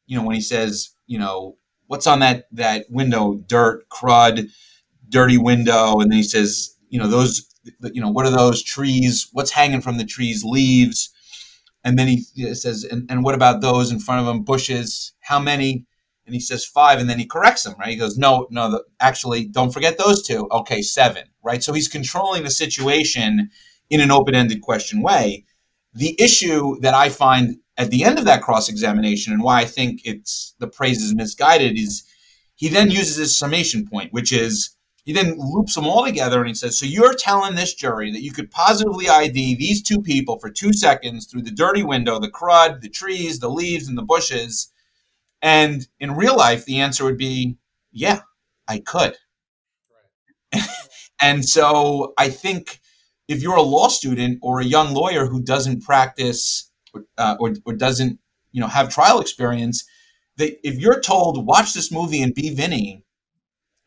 you 0.07 0.17
know 0.17 0.25
when 0.25 0.35
he 0.35 0.41
says, 0.41 0.94
you 1.07 1.19
know, 1.19 1.57
what's 1.87 2.07
on 2.07 2.19
that 2.19 2.45
that 2.51 2.85
window, 2.89 3.35
dirt, 3.47 3.87
crud, 3.89 4.49
dirty 5.09 5.37
window, 5.37 5.99
and 5.99 6.11
then 6.11 6.17
he 6.17 6.23
says, 6.23 6.75
you 6.89 6.99
know, 6.99 7.07
those, 7.07 7.47
you 7.93 8.01
know, 8.01 8.09
what 8.09 8.25
are 8.25 8.31
those 8.31 8.63
trees? 8.63 9.29
What's 9.33 9.51
hanging 9.51 9.81
from 9.81 9.97
the 9.97 10.05
trees? 10.05 10.43
Leaves. 10.43 11.11
And 11.83 11.99
then 11.99 12.07
he 12.07 12.21
says, 12.55 12.83
and, 12.83 13.09
and 13.11 13.23
what 13.23 13.35
about 13.35 13.61
those 13.61 13.91
in 13.91 13.99
front 13.99 14.21
of 14.21 14.33
him? 14.33 14.43
Bushes. 14.43 15.13
How 15.19 15.39
many? 15.39 15.85
and 16.25 16.33
he 16.33 16.39
says 16.39 16.65
five, 16.65 16.99
and 16.99 17.09
then 17.09 17.19
he 17.19 17.25
corrects 17.25 17.65
him, 17.65 17.75
right? 17.79 17.89
He 17.89 17.95
goes, 17.95 18.17
no, 18.17 18.47
no, 18.49 18.71
the, 18.71 18.83
actually, 18.99 19.45
don't 19.45 19.73
forget 19.73 19.97
those 19.97 20.23
two. 20.23 20.47
Okay, 20.51 20.81
seven, 20.81 21.25
right? 21.43 21.63
So 21.63 21.73
he's 21.73 21.87
controlling 21.87 22.43
the 22.43 22.49
situation 22.49 23.49
in 23.89 24.01
an 24.01 24.11
open-ended 24.11 24.61
question 24.61 25.01
way. 25.01 25.45
The 25.93 26.15
issue 26.19 26.79
that 26.81 26.93
I 26.93 27.09
find 27.09 27.57
at 27.77 27.91
the 27.91 28.03
end 28.03 28.17
of 28.17 28.25
that 28.25 28.41
cross-examination, 28.41 29.33
and 29.33 29.43
why 29.43 29.61
I 29.61 29.65
think 29.65 30.01
it's 30.05 30.55
the 30.59 30.67
praise 30.67 31.01
is 31.01 31.15
misguided, 31.15 31.77
is 31.77 32.03
he 32.55 32.69
then 32.69 32.89
uses 32.89 33.17
his 33.17 33.37
summation 33.37 33.87
point, 33.87 34.13
which 34.13 34.31
is 34.31 34.75
he 35.03 35.13
then 35.13 35.35
loops 35.37 35.75
them 35.75 35.85
all 35.85 36.03
together 36.05 36.39
and 36.39 36.47
he 36.47 36.55
says, 36.55 36.79
So 36.79 36.85
you're 36.85 37.13
telling 37.13 37.55
this 37.55 37.73
jury 37.73 38.11
that 38.11 38.23
you 38.23 38.31
could 38.31 38.49
positively 38.49 39.07
ID 39.07 39.55
these 39.55 39.83
two 39.83 40.01
people 40.01 40.39
for 40.39 40.49
two 40.49 40.73
seconds 40.73 41.27
through 41.27 41.43
the 41.43 41.51
dirty 41.51 41.83
window, 41.83 42.19
the 42.19 42.31
crud, 42.31 42.81
the 42.81 42.89
trees, 42.89 43.39
the 43.39 43.49
leaves, 43.49 43.87
and 43.87 43.97
the 43.97 44.03
bushes 44.03 44.71
and 45.45 45.87
in 45.99 46.15
real 46.15 46.35
life, 46.35 46.65
the 46.65 46.79
answer 46.79 47.03
would 47.03 47.19
be, 47.19 47.57
yeah, 47.91 48.21
I 48.67 48.79
could. 48.79 49.15
And 51.21 51.45
so 51.45 52.13
I 52.17 52.27
think 52.27 52.81
if 53.29 53.41
you're 53.41 53.55
a 53.55 53.61
law 53.61 53.87
student 53.87 54.39
or 54.41 54.59
a 54.59 54.65
young 54.65 54.93
lawyer 54.93 55.27
who 55.27 55.41
doesn't 55.41 55.81
practice 55.81 56.69
uh, 57.17 57.35
or, 57.39 57.53
or 57.65 57.73
doesn't, 57.73 58.19
you 58.51 58.61
know, 58.61 58.67
have 58.67 58.89
trial 58.89 59.19
experience, 59.19 59.85
that 60.37 60.57
if 60.67 60.75
you're 60.79 60.99
told 60.99 61.45
watch 61.45 61.73
this 61.73 61.91
movie 61.91 62.21
and 62.21 62.33
be 62.33 62.53
Vinny, 62.53 63.03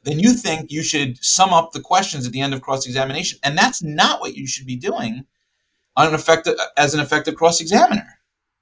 then 0.05 0.19
you 0.19 0.33
think 0.33 0.71
you 0.71 0.83
should 0.83 1.23
sum 1.23 1.53
up 1.53 1.73
the 1.73 1.81
questions 1.81 2.27
at 2.27 2.33
the 2.33 2.41
end 2.41 2.55
of 2.55 2.63
cross 2.63 2.87
examination, 2.87 3.39
and 3.43 3.59
that's 3.59 3.83
not 3.83 4.21
what 4.21 4.35
you 4.35 4.47
should 4.47 4.67
be 4.67 4.77
doing 4.77 5.25
on 5.97 6.09
an 6.09 6.15
effective 6.15 6.55
as 6.77 6.95
an 6.95 7.01
effective 7.01 7.35
cross 7.35 7.61
examiner. 7.61 8.07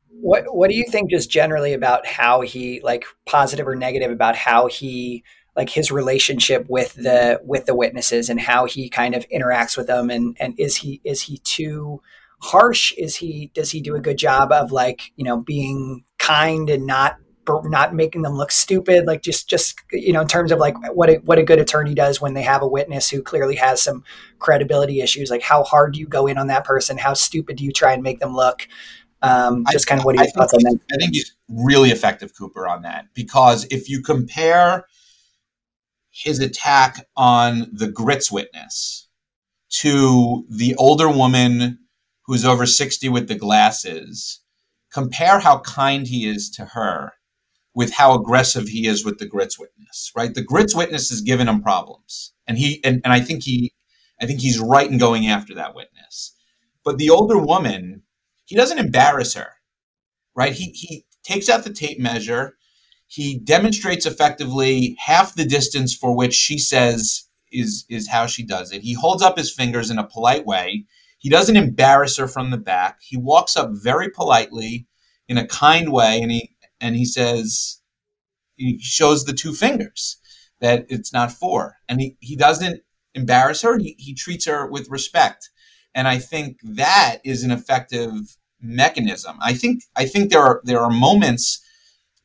What 0.09 0.45
What 0.55 0.71
do 0.71 0.77
you 0.77 0.85
think, 0.91 1.11
just 1.11 1.31
generally, 1.31 1.75
about 1.75 2.07
how 2.07 2.41
he 2.41 2.81
like 2.83 3.05
positive 3.27 3.69
or 3.69 3.77
negative 3.77 4.11
about 4.11 4.35
how 4.35 4.67
he 4.67 5.23
like 5.55 5.71
his 5.71 5.91
relationship 5.91 6.67
with 6.69 6.95
the 6.95 7.41
with 7.45 7.67
the 7.67 7.75
witnesses 7.75 8.29
and 8.29 8.41
how 8.41 8.67
he 8.67 8.89
kind 8.89 9.15
of 9.15 9.29
interacts 9.29 9.77
with 9.77 9.87
them 9.87 10.11
and 10.11 10.37
and 10.41 10.59
is 10.59 10.77
he 10.77 11.01
is 11.05 11.23
he 11.23 11.39
too 11.39 12.01
harsh 12.39 12.93
is 12.93 13.17
he 13.17 13.51
does 13.55 13.71
he 13.71 13.81
do 13.81 13.97
a 13.97 14.01
good 14.01 14.19
job 14.19 14.53
of 14.53 14.73
like 14.73 15.13
you 15.17 15.25
know 15.25 15.39
being 15.39 16.05
kind 16.19 16.69
and 16.71 16.87
not 16.87 17.19
not 17.65 17.95
making 17.95 18.23
them 18.23 18.35
look 18.35 18.51
stupid? 18.51 19.07
Like 19.07 19.23
just 19.23 19.49
just 19.49 19.81
you 19.93 20.13
know 20.13 20.21
in 20.21 20.29
terms 20.29 20.53
of 20.53 20.59
like 20.59 20.77
what 20.95 21.09
a, 21.09 21.15
what 21.25 21.39
a 21.39 21.45
good 21.45 21.59
attorney 21.59 21.95
does 21.95 22.21
when 22.21 22.35
they 22.35 22.43
have 22.43 22.63
a 22.63 22.69
witness 22.69 23.09
who 23.09 23.23
clearly 23.23 23.57
has 23.57 23.83
some 23.83 24.05
credibility 24.39 25.01
issues. 25.01 25.31
Like 25.31 25.43
how 25.43 25.63
hard 25.63 25.95
do 25.95 26.01
you 26.01 26.07
go 26.07 26.27
in 26.27 26.39
on 26.39 26.49
that 26.49 26.65
person? 26.65 26.99
How 26.99 27.15
stupid 27.15 27.57
do 27.57 27.65
you 27.65 27.73
try 27.73 27.93
and 27.93 28.03
make 28.03 28.21
them 28.21 28.35
look? 28.35 28.67
Um, 29.23 29.65
just 29.73 29.87
kind 29.87 30.01
of 30.01 30.05
what 30.05 30.17
are 30.17 30.25
your 30.25 30.33
thoughts 30.33 30.53
on 30.53 30.63
that? 30.65 30.79
I 30.93 30.97
think 30.99 31.15
he's 31.15 31.35
really 31.49 31.91
effective, 31.91 32.33
Cooper, 32.37 32.69
on 32.69 32.83
that. 32.83 33.07
Because 33.15 33.67
if 33.71 33.89
you 33.89 34.03
compare 34.03 34.87
his 36.11 36.39
attack 36.39 37.07
on 37.17 37.69
the 37.73 37.89
Grits 37.89 38.31
witness 38.31 39.09
to 39.69 40.45
the 40.49 40.75
older 40.77 41.09
woman 41.09 41.79
who's 42.27 42.45
over 42.45 42.67
60 42.67 43.09
with 43.09 43.29
the 43.29 43.35
glasses, 43.35 44.41
compare 44.93 45.41
how 45.41 45.61
kind 45.61 46.07
he 46.07 46.27
is 46.27 46.51
to 46.51 46.65
her 46.67 47.13
with 47.75 47.93
how 47.93 48.15
aggressive 48.15 48.69
he 48.69 48.87
is 48.87 49.05
with 49.05 49.19
the 49.19 49.27
Grits 49.27 49.59
witness, 49.59 50.11
right? 50.17 50.35
The 50.35 50.43
Grits 50.43 50.75
witness 50.75 51.11
is 51.11 51.21
giving 51.21 51.47
him 51.47 51.63
problems. 51.63 52.33
And 52.47 52.57
he 52.57 52.83
and, 52.85 53.01
and 53.05 53.13
I 53.13 53.21
think 53.21 53.43
he 53.43 53.73
I 54.21 54.27
think 54.27 54.41
he's 54.41 54.59
right 54.59 54.91
in 54.91 54.99
going 54.99 55.27
after 55.27 55.55
that 55.55 55.75
witness. 55.75 56.35
But 56.85 56.99
the 56.99 57.11
older 57.11 57.39
woman 57.39 58.03
he 58.47 58.55
doesn't 58.55 58.79
embarrass 58.79 59.35
her, 59.35 59.55
right? 60.35 60.53
He, 60.53 60.71
he 60.71 61.05
takes 61.25 61.49
out 61.49 61.65
the 61.65 61.73
tape 61.73 61.99
measure. 61.99 62.57
He 63.09 63.39
demonstrates 63.39 64.07
effectively 64.07 64.97
half 65.05 65.35
the 65.35 65.45
distance 65.45 65.95
for 65.95 66.17
which 66.17 66.35
she 66.35 66.59
says 66.59 67.25
is, 67.53 67.85
is 67.89 68.09
how 68.09 68.27
she 68.27 68.45
does 68.45 68.73
it. 68.73 68.83
He 68.83 68.95
holds 68.95 69.23
up 69.23 69.37
his 69.37 69.53
fingers 69.53 69.91
in 69.91 69.99
a 69.99 70.07
polite 70.07 70.47
way. 70.47 70.87
He 71.19 71.31
doesn't 71.31 71.57
embarrass 71.57 72.17
her 72.19 72.29
from 72.29 72.51
the 72.51 72.59
back. 72.59 72.99
He 73.01 73.17
walks 73.17 73.57
up 73.57 73.71
very 73.73 74.11
politely 74.11 74.87
in 75.29 75.39
a 75.39 75.47
kind 75.47 75.93
way 75.93 76.21
and 76.21 76.31
he, 76.31 76.57
and 76.81 76.95
he 76.95 77.05
says, 77.05 77.81
he 78.57 78.79
shows 78.79 79.25
the 79.25 79.33
two 79.33 79.53
fingers 79.53 80.19
that 80.61 80.87
it's 80.89 81.13
not 81.13 81.33
for. 81.33 81.77
And 81.89 82.01
he, 82.01 82.17
he 82.21 82.37
doesn't 82.37 82.83
embarrass 83.15 83.63
her. 83.63 83.79
He, 83.79 83.97
he 83.99 84.15
treats 84.15 84.47
her 84.47 84.67
with 84.67 84.89
respect. 84.91 85.51
And 85.95 86.07
I 86.07 86.19
think 86.19 86.59
that 86.63 87.19
is 87.25 87.43
an 87.43 87.51
effective 87.51 88.37
mechanism. 88.61 89.37
I 89.41 89.55
think 89.55 89.83
I 89.95 90.07
think 90.07 90.31
there 90.31 90.43
are 90.43 90.61
there 90.65 90.81
are 90.81 90.91
moments 90.91 91.61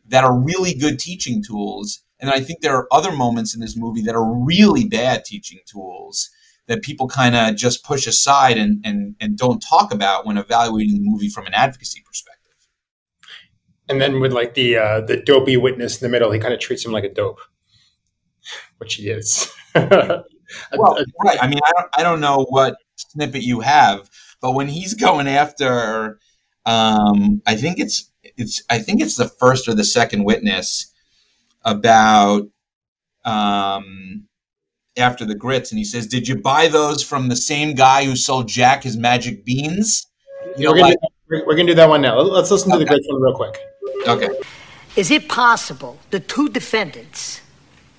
that 0.08 0.24
are 0.24 0.38
really 0.38 0.74
good 0.74 1.00
teaching 1.00 1.44
tools, 1.44 2.04
and 2.20 2.30
I 2.30 2.40
think 2.42 2.62
there 2.62 2.76
are 2.76 2.88
other 2.92 3.12
moments 3.12 3.54
in 3.56 3.62
this 3.62 3.78
movie 3.78 4.02
that 4.04 4.16
are 4.16 4.46
really 4.46 4.86
bad 4.86 5.24
teaching 5.26 5.60
tools 5.66 6.30
that 6.72 6.82
people 6.84 7.06
kind 7.06 7.36
of 7.36 7.58
just 7.58 7.84
push 7.84 8.08
aside 8.08 8.58
and, 8.58 8.82
and 8.86 9.14
and 9.20 9.38
don't 9.38 9.60
talk 9.60 9.94
about 9.94 10.26
when 10.26 10.38
evaluating 10.38 10.96
the 10.96 11.02
movie 11.02 11.28
from 11.28 11.46
an 11.46 11.54
advocacy 11.54 12.02
perspective. 12.08 12.54
And 13.90 14.00
then 14.00 14.22
with 14.22 14.32
like 14.32 14.54
the 14.54 14.78
uh, 14.78 15.02
the 15.02 15.18
dopey 15.18 15.58
witness 15.58 16.02
in 16.02 16.06
the 16.06 16.10
middle, 16.10 16.32
he 16.32 16.40
kind 16.40 16.54
of 16.54 16.62
treats 16.62 16.86
him 16.86 16.94
like 16.94 17.04
a 17.04 17.14
dope, 17.14 17.42
which 18.78 18.94
he 18.96 19.10
is. 19.10 19.52
well, 19.76 20.24
right. 21.26 21.38
I 21.42 21.48
mean, 21.48 21.60
I 21.66 21.72
don't, 21.74 21.90
I 21.98 22.04
don't 22.04 22.22
know 22.22 22.46
what 22.50 22.78
snippet 22.96 23.42
you 23.44 23.60
have, 23.60 24.10
but 24.42 24.54
when 24.54 24.70
he's 24.70 24.94
going 24.94 25.28
after, 25.28 26.20
um, 26.66 27.42
I 27.46 27.56
think 27.56 27.80
it's 27.80 28.10
it's 28.24 28.64
I 28.70 28.80
think 28.80 29.02
it's 29.02 29.18
the 29.18 29.28
first 29.28 29.68
or 29.68 29.74
the 29.74 29.84
second 29.84 30.24
witness 30.24 30.90
about 31.66 32.48
um, 33.26 34.30
after 34.98 35.26
the 35.26 35.36
grits, 35.36 35.72
and 35.72 35.80
he 35.80 35.86
says, 35.86 36.08
"Did 36.08 36.28
you 36.28 36.36
buy 36.36 36.68
those 36.68 37.04
from 37.04 37.30
the 37.30 37.36
same 37.36 37.76
guy 37.76 38.06
who 38.06 38.16
sold 38.16 38.48
Jack 38.48 38.84
his 38.84 38.98
magic 38.98 39.46
beans?" 39.46 40.08
You 40.58 40.66
know, 40.66 40.72
we're, 40.72 40.80
gonna 40.80 40.96
do, 40.96 41.44
we're, 41.46 41.56
gonna 41.56 41.68
do 41.68 41.76
that 41.76 41.90
one 41.90 42.02
now. 42.02 42.20
Let's 42.20 42.52
listen 42.52 42.70
to 42.72 42.76
okay. 42.76 42.84
the 42.84 42.90
grits 42.90 43.08
one 43.10 43.22
real 43.22 43.36
quick. 43.36 43.60
Okay. 44.08 44.30
Is 44.96 45.12
it 45.12 45.30
possible 45.30 45.98
the 46.10 46.20
two 46.20 46.50
defendants 46.50 47.42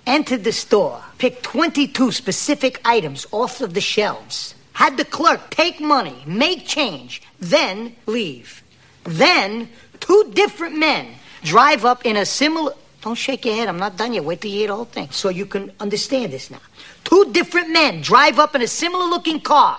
entered 0.07 0.45
the 0.45 0.53
store, 0.53 1.03
picked 1.19 1.43
22 1.43 2.13
specific 2.13 2.81
items 2.85 3.27
off 3.33 3.61
of 3.61 3.73
the 3.73 3.81
shelves? 3.81 4.55
had 4.73 4.97
the 4.97 5.05
clerk 5.05 5.51
take 5.51 5.81
money, 5.81 6.23
make 6.27 6.67
change, 6.67 7.23
then 7.39 7.95
leave. 8.07 8.63
Then 9.05 9.69
two 10.01 10.33
different 10.35 10.77
men 10.79 11.15
drive 11.43 11.85
up 11.85 12.05
in 12.05 12.17
a 12.17 12.27
similar. 12.27 12.73
Don't 13.03 13.17
shake 13.17 13.45
your 13.45 13.57
head, 13.57 13.69
I'm 13.69 13.79
not 13.79 13.97
done 13.97 14.15
yet. 14.15 14.25
Wait 14.25 14.41
till 14.41 14.51
you 14.51 14.59
hear 14.59 14.69
the 14.69 14.77
whole 14.77 14.85
thing 14.85 15.11
so 15.11 15.29
you 15.29 15.45
can 15.45 15.73
understand 15.81 16.33
this 16.33 16.51
now. 16.51 16.61
Two 17.03 17.33
different 17.33 17.71
men 17.71 18.01
drive 18.01 18.39
up 18.39 18.55
in 18.55 18.63
a 18.63 18.69
similar 18.69 19.07
looking 19.07 19.41
car, 19.41 19.77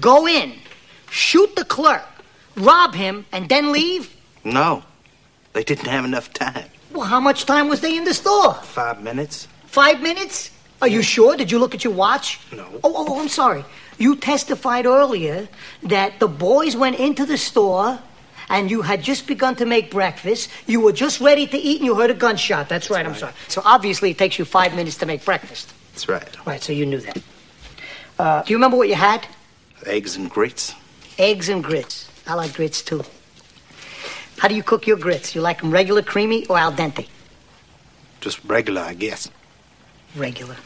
go 0.00 0.26
in, 0.26 0.52
shoot 1.08 1.54
the 1.54 1.64
clerk, 1.64 2.04
rob 2.56 2.94
him, 2.94 3.24
and 3.30 3.48
then 3.48 3.70
leave? 3.70 4.14
No, 4.42 4.82
they 5.52 5.62
didn't 5.62 5.86
have 5.86 6.04
enough 6.04 6.32
time. 6.32 6.68
Well, 6.92 7.06
how 7.06 7.20
much 7.20 7.46
time 7.46 7.68
was 7.68 7.80
they 7.80 7.96
in 7.96 8.04
the 8.04 8.14
store? 8.14 8.54
Five 8.54 9.00
minutes? 9.00 9.46
Five 9.66 10.02
minutes? 10.02 10.50
Are 10.82 10.88
you 10.88 11.02
sure? 11.02 11.36
Did 11.36 11.52
you 11.52 11.58
look 11.58 11.74
at 11.74 11.84
your 11.84 11.92
watch? 11.92 12.40
No. 12.52 12.66
Oh, 12.82 12.92
oh, 12.94 13.06
oh, 13.08 13.20
I'm 13.20 13.28
sorry. 13.28 13.64
You 13.98 14.16
testified 14.16 14.86
earlier 14.86 15.48
that 15.84 16.18
the 16.18 16.28
boys 16.28 16.76
went 16.76 16.98
into 16.98 17.24
the 17.24 17.38
store 17.38 17.98
and 18.48 18.70
you 18.70 18.82
had 18.82 19.02
just 19.02 19.26
begun 19.26 19.56
to 19.56 19.66
make 19.66 19.90
breakfast. 19.90 20.50
You 20.66 20.80
were 20.80 20.92
just 20.92 21.20
ready 21.20 21.46
to 21.46 21.56
eat 21.56 21.78
and 21.78 21.86
you 21.86 21.94
heard 21.94 22.10
a 22.10 22.14
gunshot. 22.14 22.68
That's, 22.68 22.90
right, 22.90 23.04
I'm 23.06 23.14
sorry. 23.14 23.32
So 23.48 23.62
obviously 23.64 24.10
it 24.10 24.18
takes 24.18 24.38
you 24.38 24.44
five 24.44 24.74
minutes 24.74 24.96
to 24.98 25.06
make 25.06 25.24
breakfast. 25.24 25.72
That's 25.92 26.08
right. 26.08 26.46
Right, 26.46 26.62
so 26.62 26.72
you 26.72 26.86
knew 26.86 27.00
that. 27.00 27.18
Uh, 28.18 28.42
do 28.42 28.52
you 28.52 28.56
remember 28.56 28.76
what 28.76 28.88
you 28.88 28.94
had? 28.94 29.26
Eggs 29.84 30.16
and 30.16 30.30
grits. 30.30 30.74
Eggs 31.18 31.48
and 31.48 31.62
grits. 31.62 32.10
I 32.26 32.34
like 32.34 32.54
grits 32.54 32.82
too. 32.82 33.04
How 34.38 34.48
do 34.48 34.54
you 34.54 34.62
cook 34.62 34.86
your 34.86 34.98
grits? 34.98 35.34
You 35.34 35.40
like 35.40 35.60
them 35.60 35.70
regular, 35.70 36.02
creamy, 36.02 36.46
or 36.46 36.58
al 36.58 36.72
dente? 36.72 37.06
Just 38.20 38.44
regular, 38.44 38.82
I 38.82 38.94
guess. 38.94 39.30
Regular. 40.14 40.56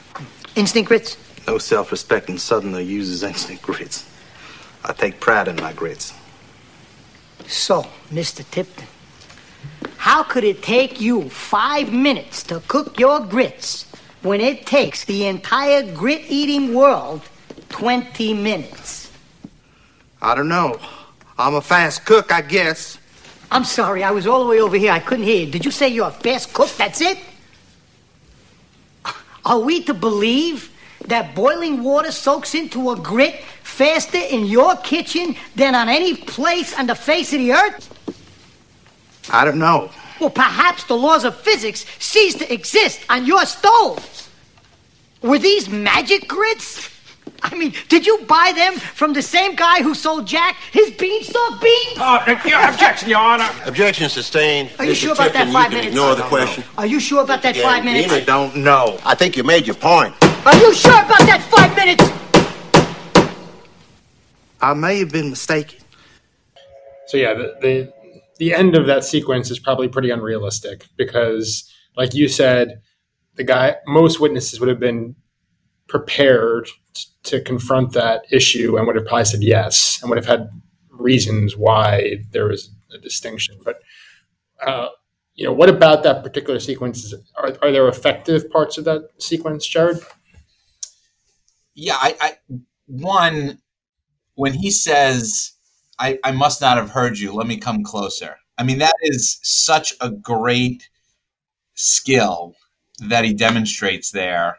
Instant 0.56 0.86
grits? 0.86 1.16
No 1.46 1.58
self-respecting 1.58 2.38
Southerner 2.38 2.80
uses 2.80 3.22
instant 3.22 3.62
grits. 3.62 4.08
I 4.84 4.92
take 4.92 5.20
pride 5.20 5.48
in 5.48 5.56
my 5.56 5.72
grits. 5.72 6.14
So, 7.50 7.84
Mr. 8.12 8.48
Tipton, 8.48 8.86
how 9.96 10.22
could 10.22 10.44
it 10.44 10.62
take 10.62 11.00
you 11.00 11.28
five 11.28 11.92
minutes 11.92 12.44
to 12.44 12.62
cook 12.68 12.98
your 12.98 13.18
grits 13.18 13.90
when 14.22 14.40
it 14.40 14.66
takes 14.66 15.04
the 15.04 15.26
entire 15.26 15.82
grit 15.92 16.22
eating 16.28 16.72
world 16.74 17.22
20 17.70 18.34
minutes? 18.34 19.10
I 20.22 20.36
don't 20.36 20.48
know. 20.48 20.78
I'm 21.36 21.56
a 21.56 21.60
fast 21.60 22.06
cook, 22.06 22.32
I 22.32 22.42
guess. 22.42 22.98
I'm 23.50 23.64
sorry, 23.64 24.04
I 24.04 24.12
was 24.12 24.28
all 24.28 24.44
the 24.44 24.50
way 24.50 24.60
over 24.60 24.76
here. 24.76 24.92
I 24.92 25.00
couldn't 25.00 25.24
hear 25.24 25.44
you. 25.44 25.50
Did 25.50 25.64
you 25.64 25.72
say 25.72 25.88
you're 25.88 26.06
a 26.06 26.12
fast 26.12 26.54
cook? 26.54 26.70
That's 26.76 27.00
it? 27.00 27.18
Are 29.44 29.58
we 29.58 29.82
to 29.84 29.94
believe 29.94 30.70
that 31.06 31.34
boiling 31.34 31.82
water 31.82 32.12
soaks 32.12 32.54
into 32.54 32.92
a 32.92 32.96
grit 32.96 33.42
faster 33.80 34.18
in 34.18 34.44
your 34.44 34.76
kitchen 34.92 35.34
than 35.56 35.74
on 35.74 35.88
any 35.88 36.14
place 36.14 36.78
on 36.78 36.86
the 36.86 36.94
face 36.94 37.32
of 37.32 37.38
the 37.38 37.52
earth? 37.52 37.88
I 39.32 39.42
don't 39.46 39.58
know. 39.58 39.90
Well, 40.20 40.28
perhaps 40.28 40.84
the 40.84 40.96
laws 40.96 41.24
of 41.24 41.34
physics 41.34 41.86
cease 41.98 42.34
to 42.34 42.52
exist 42.52 43.00
on 43.08 43.24
your 43.24 43.46
stove. 43.46 43.98
Were 45.22 45.38
these 45.38 45.70
magic 45.70 46.28
grits? 46.28 46.90
I 47.42 47.54
mean, 47.54 47.72
did 47.88 48.06
you 48.06 48.18
buy 48.28 48.52
them 48.54 48.74
from 48.74 49.14
the 49.14 49.22
same 49.22 49.54
guy 49.56 49.82
who 49.82 49.94
sold 49.94 50.26
Jack 50.26 50.56
his 50.72 50.90
beanstalk 50.90 51.62
beans? 51.62 51.96
Uh, 51.96 52.38
your 52.44 52.60
objection, 52.68 53.08
Your 53.08 53.20
Honor. 53.20 53.48
Objection 53.64 54.10
sustained. 54.10 54.68
Are 54.78 54.84
you 54.84 54.92
Mr. 54.92 54.96
sure 54.96 55.12
about 55.14 55.32
that 55.32 55.44
Tipton, 55.48 55.52
five 55.54 55.70
you 55.72 55.78
minutes? 55.78 55.96
Ignore 55.96 56.16
the 56.16 56.22
No, 56.24 56.28
question. 56.28 56.64
Are 56.76 56.84
you 56.86 57.00
sure 57.00 57.22
about 57.22 57.40
that 57.40 57.56
five 57.56 57.82
minutes? 57.82 58.12
I 58.12 58.20
don't 58.20 58.56
know. 58.56 58.98
I 59.06 59.14
think 59.14 59.38
you 59.38 59.42
made 59.42 59.66
your 59.66 59.76
point. 59.76 60.12
Are 60.44 60.56
you 60.56 60.74
sure 60.74 61.00
about 61.00 61.24
that 61.30 61.40
five 61.48 61.74
minutes? 61.74 62.04
I 64.60 64.74
may 64.74 64.98
have 65.00 65.10
been 65.10 65.30
mistaken. 65.30 65.78
So 67.06 67.16
yeah, 67.16 67.34
the, 67.34 67.56
the 67.60 67.92
the 68.38 68.54
end 68.54 68.76
of 68.76 68.86
that 68.86 69.04
sequence 69.04 69.50
is 69.50 69.58
probably 69.58 69.88
pretty 69.88 70.10
unrealistic 70.10 70.86
because, 70.96 71.70
like 71.96 72.14
you 72.14 72.28
said, 72.28 72.80
the 73.34 73.44
guy 73.44 73.76
most 73.86 74.20
witnesses 74.20 74.60
would 74.60 74.68
have 74.68 74.80
been 74.80 75.14
prepared 75.88 76.68
to 77.24 77.40
confront 77.40 77.92
that 77.92 78.22
issue 78.30 78.76
and 78.76 78.86
would 78.86 78.96
have 78.96 79.06
probably 79.06 79.24
said 79.24 79.42
yes 79.42 79.98
and 80.00 80.08
would 80.08 80.16
have 80.16 80.26
had 80.26 80.48
reasons 80.90 81.56
why 81.56 82.24
there 82.32 82.46
was 82.46 82.70
a 82.94 82.98
distinction. 82.98 83.58
But 83.64 83.80
uh, 84.64 84.88
you 85.34 85.44
know, 85.44 85.52
what 85.52 85.68
about 85.68 86.02
that 86.04 86.22
particular 86.22 86.60
sequence? 86.60 87.12
Are, 87.36 87.56
are 87.62 87.72
there 87.72 87.88
effective 87.88 88.50
parts 88.50 88.78
of 88.78 88.84
that 88.84 89.08
sequence, 89.18 89.66
Jared? 89.66 90.00
yeah, 91.74 91.96
I, 91.98 92.16
I 92.20 92.32
one 92.86 93.58
when 94.40 94.54
he 94.54 94.70
says, 94.70 95.52
I, 95.98 96.18
"I 96.24 96.32
must 96.32 96.62
not 96.62 96.78
have 96.78 96.90
heard 96.90 97.18
you. 97.18 97.34
Let 97.34 97.46
me 97.46 97.58
come 97.58 97.84
closer." 97.84 98.36
I 98.56 98.62
mean, 98.62 98.78
that 98.78 98.94
is 99.02 99.38
such 99.42 99.92
a 100.00 100.10
great 100.10 100.88
skill 101.74 102.54
that 103.08 103.24
he 103.26 103.34
demonstrates 103.34 104.10
there 104.10 104.58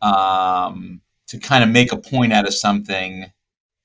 um, 0.00 1.02
to 1.28 1.38
kind 1.38 1.62
of 1.62 1.70
make 1.70 1.92
a 1.92 1.96
point 1.96 2.32
out 2.32 2.48
of 2.48 2.54
something 2.54 3.26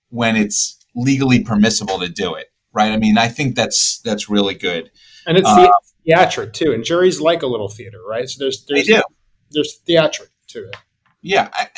when 0.09 0.35
it's 0.35 0.83
legally 0.95 1.43
permissible 1.43 1.99
to 1.99 2.09
do 2.09 2.33
it. 2.33 2.47
Right? 2.73 2.91
I 2.91 2.97
mean, 2.97 3.19
I 3.19 3.27
think 3.27 3.55
that's 3.55 3.99
that's 4.03 4.29
really 4.29 4.55
good. 4.55 4.89
And 5.27 5.37
it's 5.37 5.53
the 5.53 5.71
theatric 6.03 6.53
too, 6.53 6.71
and 6.73 6.83
juries 6.83 7.21
like 7.21 7.43
a 7.43 7.47
little 7.47 7.69
theater, 7.69 7.99
right? 8.07 8.27
So 8.27 8.43
there's 8.43 8.65
there's 8.65 8.89
there's 9.51 9.75
theatric 9.85 10.29
to 10.47 10.67
it. 10.69 10.75
Yeah, 11.21 11.49
I, 11.53 11.69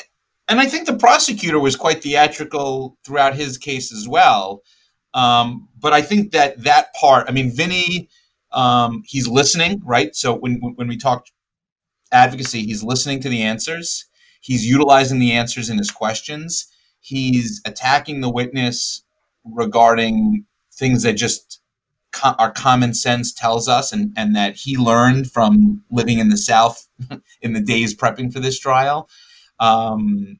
and 0.50 0.60
I 0.60 0.66
think 0.66 0.88
the 0.88 0.98
prosecutor 0.98 1.60
was 1.60 1.76
quite 1.76 2.02
theatrical 2.02 2.98
throughout 3.06 3.36
his 3.36 3.58
case 3.58 3.94
as 3.94 4.08
well. 4.08 4.64
Um, 5.14 5.70
but 5.80 5.94
I 5.94 6.02
think 6.02 6.32
that 6.32 6.64
that 6.64 6.94
part, 6.96 7.30
I 7.30 7.32
mean, 7.32 7.56
Vinny, 7.56 8.10
um, 8.52 9.04
he's 9.06 9.28
listening, 9.28 9.82
right? 9.86 10.16
So 10.16 10.34
when 10.36 10.56
when 10.76 10.88
we 10.88 10.98
talk 10.98 11.28
advocacy, 12.12 12.64
he's 12.64 12.84
listening 12.84 13.20
to 13.22 13.30
the 13.30 13.44
answers. 13.44 14.06
He's 14.42 14.66
utilizing 14.66 15.20
the 15.20 15.34
answers 15.34 15.70
in 15.70 15.78
his 15.78 15.92
questions. 15.92 16.68
He's 17.00 17.62
attacking 17.66 18.22
the 18.22 18.30
witness 18.30 19.04
regarding 19.46 20.46
things 20.74 21.04
that 21.04 21.14
just 21.14 21.62
co- 22.12 22.36
our 22.40 22.52
common 22.52 22.94
sense 22.94 23.34
tells 23.34 23.68
us, 23.68 23.92
and 23.92 24.14
and 24.18 24.36
that 24.36 24.56
he 24.56 24.78
learned 24.78 25.32
from 25.32 25.84
living 25.92 26.20
in 26.20 26.30
the 26.30 26.38
South 26.38 26.88
in 27.42 27.54
the 27.54 27.62
days 27.62 27.96
prepping 27.96 28.34
for 28.34 28.40
this 28.40 28.60
trial. 28.60 29.10
Um, 29.60 30.40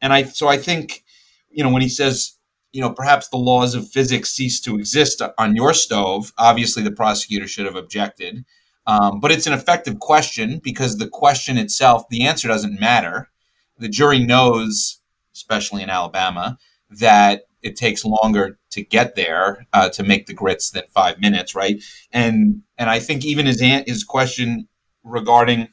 and 0.00 0.12
I, 0.12 0.24
so 0.24 0.48
I 0.48 0.58
think, 0.58 1.04
you 1.50 1.62
know, 1.62 1.70
when 1.70 1.82
he 1.82 1.88
says, 1.88 2.36
you 2.72 2.80
know, 2.80 2.90
perhaps 2.90 3.28
the 3.28 3.36
laws 3.36 3.74
of 3.74 3.88
physics 3.88 4.30
cease 4.30 4.60
to 4.62 4.76
exist 4.78 5.22
on 5.38 5.56
your 5.56 5.72
stove, 5.72 6.32
obviously 6.38 6.82
the 6.82 6.90
prosecutor 6.90 7.46
should 7.46 7.66
have 7.66 7.76
objected. 7.76 8.44
Um, 8.86 9.20
but 9.20 9.30
it's 9.30 9.46
an 9.46 9.52
effective 9.52 9.98
question 10.00 10.60
because 10.62 10.98
the 10.98 11.08
question 11.08 11.56
itself, 11.56 12.08
the 12.10 12.26
answer 12.26 12.48
doesn't 12.48 12.80
matter. 12.80 13.30
The 13.78 13.88
jury 13.88 14.18
knows, 14.18 15.00
especially 15.34 15.82
in 15.82 15.90
Alabama, 15.90 16.58
that 16.90 17.42
it 17.62 17.76
takes 17.76 18.04
longer 18.04 18.58
to 18.70 18.84
get 18.84 19.14
there 19.14 19.66
uh, 19.72 19.88
to 19.90 20.02
make 20.02 20.26
the 20.26 20.34
grits 20.34 20.70
than 20.70 20.84
five 20.90 21.18
minutes, 21.18 21.54
right? 21.54 21.82
And 22.12 22.62
and 22.76 22.90
I 22.90 22.98
think 22.98 23.24
even 23.24 23.46
his 23.46 23.62
an- 23.62 23.84
his 23.86 24.04
question 24.04 24.68
regarding 25.02 25.68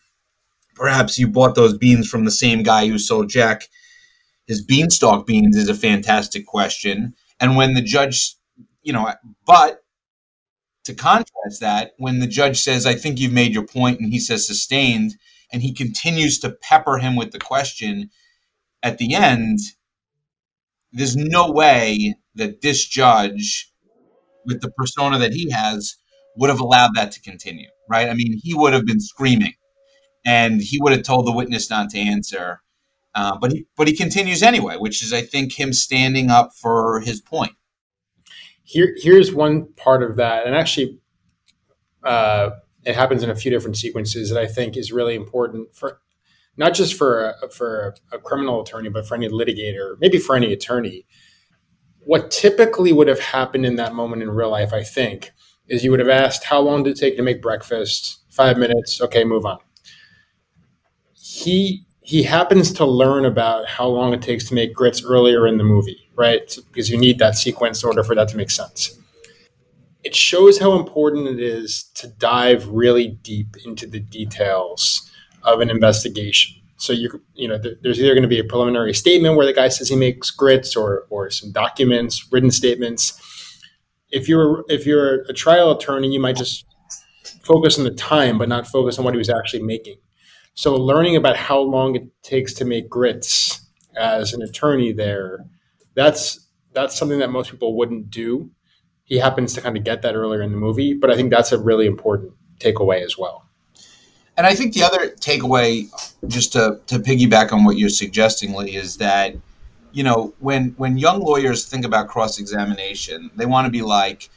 perhaps 0.76 1.20
you 1.20 1.28
bought 1.28 1.56
those 1.56 1.78
beans 1.78 2.10
from 2.10 2.26
the 2.26 2.32
same 2.32 2.64
guy 2.64 2.88
who 2.88 2.98
sold 2.98 3.30
Jack 3.30 3.68
his 4.52 4.62
beanstalk 4.62 5.26
beans 5.26 5.56
is 5.56 5.70
a 5.70 5.74
fantastic 5.74 6.46
question. 6.46 7.16
And 7.40 7.56
when 7.56 7.74
the 7.74 7.82
judge, 7.82 8.36
you 8.84 8.92
know, 8.92 9.10
but 9.46 9.84
to 10.84 10.94
contrast 10.94 11.62
that, 11.62 11.94
when 11.98 12.20
the 12.20 12.28
judge 12.28 12.60
says, 12.60 12.86
I 12.86 12.96
think 12.96 13.18
you've 13.18 13.32
made 13.32 13.54
your 13.54 13.66
point, 13.66 14.02
and 14.02 14.12
he 14.12 14.20
says 14.20 14.46
sustained, 14.46 15.16
and 15.54 15.62
he 15.62 15.74
continues 15.74 16.38
to 16.40 16.50
pepper 16.50 16.98
him 16.98 17.16
with 17.16 17.32
the 17.32 17.40
question 17.40 18.10
at 18.84 18.98
the 18.98 19.14
end, 19.14 19.60
there's 20.92 21.16
no 21.16 21.50
way 21.50 22.16
that 22.36 22.62
this 22.62 22.86
judge, 22.86 23.72
with 24.46 24.60
the 24.60 24.72
persona 24.72 25.18
that 25.20 25.34
he 25.34 25.50
has, 25.52 25.96
would 26.36 26.50
have 26.50 26.60
allowed 26.60 26.96
that 26.96 27.14
to 27.14 27.22
continue, 27.22 27.70
right? 27.90 28.10
I 28.10 28.16
mean, 28.16 28.38
he 28.44 28.54
would 28.54 28.74
have 28.74 28.86
been 28.86 29.00
screaming 29.00 29.54
and 30.26 30.62
he 30.62 30.80
would 30.82 30.94
have 30.94 31.04
told 31.04 31.26
the 31.26 31.32
witness 31.32 31.70
not 31.70 31.90
to 31.92 32.00
answer. 32.00 32.62
Uh, 33.14 33.38
but 33.38 33.52
he 33.52 33.66
but 33.76 33.88
he 33.88 33.96
continues 33.96 34.42
anyway, 34.42 34.78
which 34.78 35.04
is 35.04 35.12
I 35.12 35.22
think 35.22 35.60
him 35.60 35.74
standing 35.74 36.30
up 36.30 36.52
for 36.56 37.02
his 37.02 37.20
point. 37.20 37.54
Here, 38.64 38.96
here's 38.98 39.34
one 39.34 39.74
part 39.74 40.02
of 40.02 40.16
that, 40.16 40.46
and 40.46 40.56
actually, 40.56 41.00
uh, 42.04 42.52
it 42.86 42.96
happens 42.96 43.22
in 43.22 43.30
a 43.30 43.36
few 43.36 43.52
different 43.52 43.76
sequences 43.76 44.30
that 44.30 44.40
I 44.40 44.48
think 44.48 44.78
is 44.78 44.94
really 44.94 45.16
important 45.16 45.76
for 45.76 46.00
not 46.56 46.74
just 46.74 46.94
for 46.94 47.36
a, 47.42 47.50
for 47.50 47.96
a, 48.12 48.20
criminal 48.20 48.62
attorney, 48.62 48.90
but 48.90 49.08
for 49.08 49.16
any 49.16 49.28
litigator, 49.28 49.96
maybe 50.00 50.18
for 50.18 50.36
any 50.36 50.54
attorney. 50.54 51.06
What 52.06 52.32
typically 52.32 52.94
would 52.94 53.08
have 53.08 53.20
happened 53.20 53.66
in 53.66 53.76
that 53.76 53.94
moment 53.94 54.22
in 54.22 54.30
real 54.30 54.52
life, 54.52 54.74
I 54.74 54.84
think, 54.84 55.32
is 55.68 55.84
you 55.84 55.92
would 55.92 56.00
have 56.00 56.10
asked, 56.10 56.46
"How 56.46 56.60
long 56.62 56.84
did 56.84 56.92
it 56.92 57.00
take 57.00 57.18
to 57.18 57.24
make 57.24 57.42
breakfast? 57.42 58.24
Five 58.30 58.58
minutes. 58.58 59.02
Okay, 59.02 59.26
move 59.26 59.46
on." 59.46 59.60
He 61.32 61.86
he 62.02 62.24
happens 62.24 62.74
to 62.74 62.86
learn 62.86 63.26
about 63.26 63.68
how 63.70 63.88
long 63.88 64.14
it 64.14 64.22
takes 64.22 64.44
to 64.50 64.54
make 64.54 64.74
grits 64.74 65.04
earlier 65.04 65.48
in 65.48 65.58
the 65.58 65.64
movie, 65.64 66.10
right? 66.16 66.54
Because 66.68 66.90
you 66.90 66.98
need 66.98 67.20
that 67.20 67.38
sequence 67.38 67.84
order 67.84 68.04
for 68.04 68.16
that 68.16 68.28
to 68.30 68.38
make 68.38 68.52
sense. 68.52 68.98
It 70.04 70.16
shows 70.16 70.60
how 70.60 70.74
important 70.78 71.28
it 71.28 71.40
is 71.40 71.84
to 71.96 72.08
dive 72.08 72.68
really 72.68 73.08
deep 73.24 73.56
into 73.66 73.88
the 73.88 74.00
details 74.00 75.10
of 75.44 75.62
an 75.62 75.70
investigation. 75.70 76.56
So 76.78 76.92
you 76.92 77.22
you 77.34 77.48
know 77.48 77.58
there- 77.58 77.78
there's 77.82 78.00
either 78.00 78.14
going 78.14 78.24
to 78.24 78.36
be 78.38 78.40
a 78.40 78.44
preliminary 78.44 78.94
statement 78.94 79.38
where 79.38 79.46
the 79.46 79.54
guy 79.54 79.70
says 79.70 79.88
he 79.88 79.96
makes 79.96 80.32
grits, 80.32 80.76
or 80.76 81.06
or 81.10 81.30
some 81.30 81.52
documents, 81.52 82.28
written 82.32 82.52
statements. 82.52 83.14
if 84.12 84.28
you're 84.28 84.66
if 84.68 84.86
you're 84.86 85.22
a 85.30 85.34
trial 85.34 85.72
attorney, 85.72 86.10
you 86.12 86.20
might 86.20 86.36
just 86.36 86.66
focus 87.44 87.78
on 87.78 87.86
the 87.86 87.92
time, 87.92 88.38
but 88.38 88.50
not 88.50 88.68
focus 88.68 89.00
on 89.00 89.06
what 89.06 89.14
he 89.14 89.18
was 89.18 89.30
actually 89.30 89.64
making. 89.64 89.96
So 90.54 90.76
learning 90.76 91.16
about 91.16 91.38
how 91.38 91.60
long 91.60 91.96
it 91.96 92.08
takes 92.24 92.54
to 92.56 92.66
make 92.66 92.90
grits 92.90 93.62
as 93.96 94.34
an 94.34 94.42
attorney 94.42 94.92
there, 94.92 95.46
that's 95.96 96.48
that's 96.74 96.98
something 96.98 97.20
that 97.20 97.32
most 97.32 97.52
people 97.52 97.76
wouldn't 97.76 98.10
do. 98.10 98.50
He 99.04 99.18
happens 99.18 99.54
to 99.54 99.62
kind 99.62 99.78
of 99.78 99.84
get 99.84 100.02
that 100.04 100.16
earlier 100.16 100.42
in 100.42 100.52
the 100.52 100.58
movie, 100.58 100.94
but 100.94 101.12
I 101.12 101.16
think 101.16 101.32
that's 101.32 101.52
a 101.52 101.60
really 101.60 101.86
important 101.86 102.34
takeaway 102.60 103.04
as 103.04 103.18
well. 103.18 103.46
And 104.38 104.48
I 104.48 104.56
think 104.56 104.74
the 104.74 104.84
other 104.84 105.10
takeaway, 105.10 105.90
just 106.28 106.54
to, 106.54 106.80
to 106.88 107.00
piggyback 107.00 107.52
on 107.52 107.66
what 107.66 107.78
you're 107.78 107.90
suggesting, 107.90 108.54
Lee, 108.54 108.76
is 108.76 108.98
that 108.98 109.36
you 109.92 110.04
know 110.04 110.34
when 110.40 110.74
when 110.78 110.98
young 110.98 111.20
lawyers 111.20 111.66
think 111.66 111.86
about 111.86 112.08
cross 112.08 112.40
examination, 112.40 113.30
they 113.36 113.46
want 113.46 113.66
to 113.66 113.72
be 113.72 113.82
like, 113.82 114.30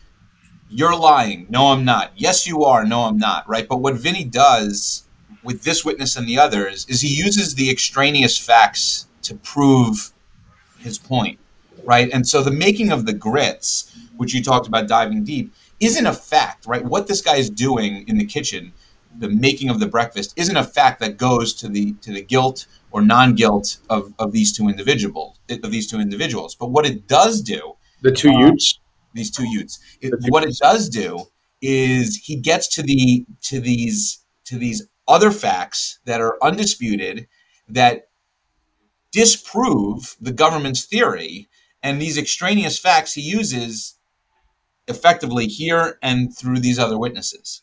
"You're 0.68 0.96
lying. 0.96 1.46
No, 1.48 1.68
I'm 1.68 1.84
not. 1.84 2.12
Yes, 2.16 2.46
you 2.46 2.64
are. 2.64 2.84
No, 2.84 3.02
I'm 3.02 3.18
not." 3.18 3.48
Right. 3.48 3.68
But 3.68 3.80
what 3.80 3.94
Vinny 3.94 4.24
does 4.24 5.03
with 5.44 5.62
this 5.62 5.84
witness 5.84 6.16
and 6.16 6.26
the 6.26 6.38
others 6.38 6.86
is 6.88 7.00
he 7.00 7.08
uses 7.08 7.54
the 7.54 7.70
extraneous 7.70 8.36
facts 8.36 9.06
to 9.22 9.34
prove 9.36 10.12
his 10.78 10.98
point. 10.98 11.38
Right. 11.84 12.10
And 12.12 12.26
so 12.26 12.42
the 12.42 12.50
making 12.50 12.90
of 12.90 13.04
the 13.04 13.12
grits, 13.12 13.94
which 14.16 14.32
you 14.32 14.42
talked 14.42 14.66
about 14.66 14.88
diving 14.88 15.22
deep, 15.22 15.52
isn't 15.80 16.06
a 16.06 16.14
fact. 16.14 16.66
Right. 16.66 16.84
What 16.84 17.06
this 17.06 17.20
guy 17.20 17.36
is 17.36 17.50
doing 17.50 18.08
in 18.08 18.16
the 18.16 18.24
kitchen 18.24 18.72
the 19.18 19.28
making 19.28 19.70
of 19.70 19.80
the 19.80 19.86
breakfast 19.86 20.34
isn't 20.36 20.56
a 20.56 20.64
fact 20.64 21.00
that 21.00 21.16
goes 21.16 21.54
to 21.54 21.68
the 21.68 21.92
to 22.00 22.12
the 22.12 22.22
guilt 22.22 22.66
or 22.90 23.02
non-guilt 23.02 23.78
of, 23.90 24.12
of 24.18 24.32
these 24.32 24.56
two 24.56 24.68
individuals 24.68 25.38
of 25.48 25.70
these 25.70 25.90
two 25.90 26.00
individuals. 26.00 26.54
But 26.54 26.70
what 26.70 26.86
it 26.86 27.06
does 27.06 27.42
do, 27.42 27.74
the 28.02 28.12
two 28.12 28.30
um, 28.30 28.40
Utes, 28.40 28.80
these 29.12 29.30
two 29.30 29.46
Utes, 29.48 29.78
it, 30.00 30.14
what 30.28 30.44
it 30.44 30.56
does 30.60 30.88
do 30.88 31.26
is 31.60 32.16
he 32.16 32.36
gets 32.36 32.68
to 32.68 32.82
the 32.82 33.24
to 33.42 33.60
these 33.60 34.24
to 34.46 34.58
these 34.58 34.86
other 35.06 35.30
facts 35.30 35.98
that 36.04 36.20
are 36.20 36.38
undisputed 36.42 37.28
that 37.68 38.08
disprove 39.12 40.16
the 40.20 40.32
government's 40.32 40.84
theory, 40.84 41.48
and 41.82 42.00
these 42.00 42.18
extraneous 42.18 42.78
facts 42.78 43.14
he 43.14 43.20
uses 43.20 43.98
effectively 44.88 45.46
here 45.46 45.98
and 46.02 46.36
through 46.36 46.58
these 46.58 46.78
other 46.78 46.98
witnesses. 46.98 47.60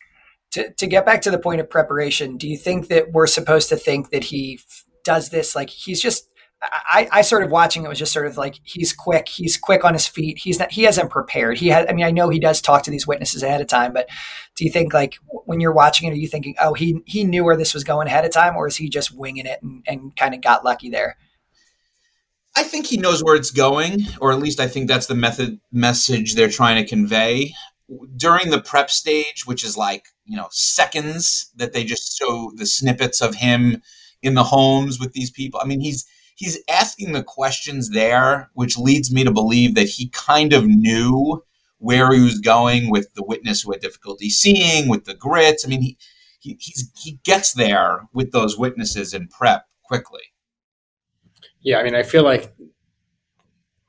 To, 0.51 0.71
to 0.71 0.87
get 0.87 1.05
back 1.05 1.21
to 1.23 1.31
the 1.31 1.39
point 1.39 1.61
of 1.61 1.69
preparation, 1.69 2.37
do 2.37 2.47
you 2.47 2.57
think 2.57 2.87
that 2.87 3.11
we're 3.11 3.27
supposed 3.27 3.69
to 3.69 3.75
think 3.75 4.09
that 4.11 4.25
he 4.25 4.59
f- 4.61 4.85
does 5.03 5.29
this? 5.29 5.55
Like 5.55 5.69
he's 5.69 6.01
just 6.01 6.30
I, 6.63 7.07
I 7.11 7.21
sort 7.21 7.43
of 7.43 7.49
watching 7.49 7.83
it 7.83 7.89
was 7.89 7.97
just 7.97 8.13
sort 8.13 8.27
of 8.27 8.37
like 8.37 8.59
he's 8.63 8.93
quick, 8.93 9.27
he's 9.27 9.57
quick 9.57 9.83
on 9.83 9.93
his 9.93 10.05
feet. 10.05 10.37
He's 10.37 10.59
not 10.59 10.71
he 10.71 10.83
hasn't 10.83 11.09
prepared. 11.09 11.57
He 11.57 11.69
had 11.69 11.89
I 11.89 11.93
mean 11.93 12.05
I 12.05 12.11
know 12.11 12.29
he 12.29 12.39
does 12.39 12.61
talk 12.61 12.83
to 12.83 12.91
these 12.91 13.07
witnesses 13.07 13.41
ahead 13.41 13.61
of 13.61 13.67
time, 13.67 13.93
but 13.93 14.07
do 14.55 14.63
you 14.63 14.71
think 14.71 14.93
like 14.93 15.15
when 15.45 15.59
you're 15.59 15.73
watching 15.73 16.07
it, 16.07 16.11
are 16.11 16.17
you 16.17 16.27
thinking, 16.27 16.55
oh 16.61 16.73
he 16.73 17.01
he 17.05 17.23
knew 17.23 17.43
where 17.43 17.57
this 17.57 17.73
was 17.73 17.83
going 17.83 18.07
ahead 18.07 18.25
of 18.25 18.31
time, 18.31 18.55
or 18.55 18.67
is 18.67 18.77
he 18.77 18.89
just 18.89 19.15
winging 19.15 19.47
it 19.47 19.59
and, 19.63 19.83
and 19.87 20.15
kind 20.15 20.35
of 20.35 20.41
got 20.41 20.63
lucky 20.63 20.89
there? 20.89 21.17
I 22.55 22.63
think 22.63 22.85
he 22.85 22.97
knows 22.97 23.23
where 23.23 23.35
it's 23.35 23.51
going, 23.51 24.01
or 24.19 24.31
at 24.31 24.39
least 24.39 24.59
I 24.59 24.67
think 24.67 24.87
that's 24.87 25.07
the 25.07 25.15
method 25.15 25.59
message 25.71 26.35
they're 26.35 26.49
trying 26.49 26.83
to 26.83 26.87
convey 26.87 27.53
during 28.15 28.51
the 28.51 28.61
prep 28.61 28.91
stage, 28.91 29.45
which 29.45 29.63
is 29.63 29.77
like 29.77 30.05
you 30.25 30.37
know 30.37 30.47
seconds 30.51 31.49
that 31.55 31.73
they 31.73 31.83
just 31.83 32.19
show 32.19 32.51
the 32.55 32.67
snippets 32.67 33.19
of 33.19 33.33
him 33.33 33.81
in 34.21 34.35
the 34.35 34.43
homes 34.43 34.99
with 34.99 35.13
these 35.13 35.31
people. 35.31 35.59
I 35.61 35.65
mean, 35.65 35.79
he's 35.79 36.05
he's 36.41 36.57
asking 36.67 37.11
the 37.11 37.21
questions 37.21 37.91
there, 37.91 38.49
which 38.55 38.75
leads 38.75 39.13
me 39.13 39.23
to 39.23 39.31
believe 39.31 39.75
that 39.75 39.87
he 39.87 40.09
kind 40.09 40.53
of 40.53 40.65
knew 40.65 41.43
where 41.77 42.11
he 42.11 42.19
was 42.19 42.39
going 42.39 42.89
with 42.89 43.13
the 43.13 43.23
witness 43.23 43.61
who 43.61 43.71
had 43.71 43.79
difficulty 43.79 44.27
seeing, 44.27 44.89
with 44.89 45.05
the 45.05 45.13
grits. 45.13 45.63
I 45.63 45.69
mean, 45.69 45.83
he 45.83 45.97
he 46.39 46.57
he 46.95 47.19
gets 47.23 47.53
there 47.53 48.07
with 48.11 48.31
those 48.31 48.57
witnesses 48.57 49.13
in 49.13 49.27
prep 49.27 49.67
quickly. 49.83 50.23
Yeah, 51.61 51.77
I 51.77 51.83
mean, 51.83 51.93
I 51.93 52.01
feel 52.01 52.23
like 52.23 52.51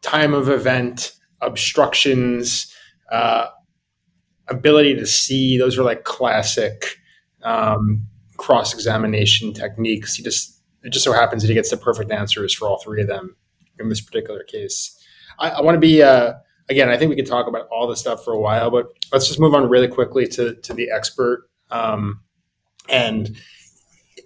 time 0.03 0.35
of 0.35 0.51
event 0.51 1.13
obstructions. 1.41 2.71
Uh, 3.11 3.47
ability 4.49 4.95
to 4.97 5.07
see 5.07 5.57
those 5.57 5.79
are 5.79 5.85
like 5.85 6.05
classic 6.05 6.99
um, 7.45 8.07
cross 8.37 8.75
examination 8.75 9.55
techniques. 9.55 10.15
He 10.15 10.23
just 10.23 10.62
it 10.83 10.91
just 10.91 11.05
so 11.05 11.13
happens 11.13 11.43
that 11.43 11.49
he 11.49 11.55
gets 11.55 11.71
the 11.71 11.77
perfect 11.77 12.11
answers 12.11 12.55
for 12.55 12.69
all 12.69 12.79
three 12.79 13.03
of 13.03 13.09
them 13.09 13.37
in 13.79 13.89
this 13.89 14.01
particular 14.01 14.43
case. 14.43 14.99
I, 15.39 15.51
I 15.51 15.61
want 15.61 15.77
to 15.77 15.81
be 15.81 16.03
uh, 16.03 16.35
again. 16.69 16.89
I 16.89 16.97
think 16.97 17.11
we 17.11 17.17
could 17.17 17.27
talk 17.27 17.47
about 17.47 17.69
all 17.69 17.87
this 17.87 18.01
stuff 18.01 18.25
for 18.25 18.33
a 18.33 18.41
while, 18.41 18.71
but 18.71 18.87
let's 19.13 19.27
just 19.27 19.41
move 19.41 19.55
on 19.55 19.69
really 19.69 19.89
quickly 19.89 20.27
to 20.29 20.55
to 20.55 20.75
the 20.75 20.91
expert. 20.91 21.49
Um, 21.71 22.21
and 22.89 23.37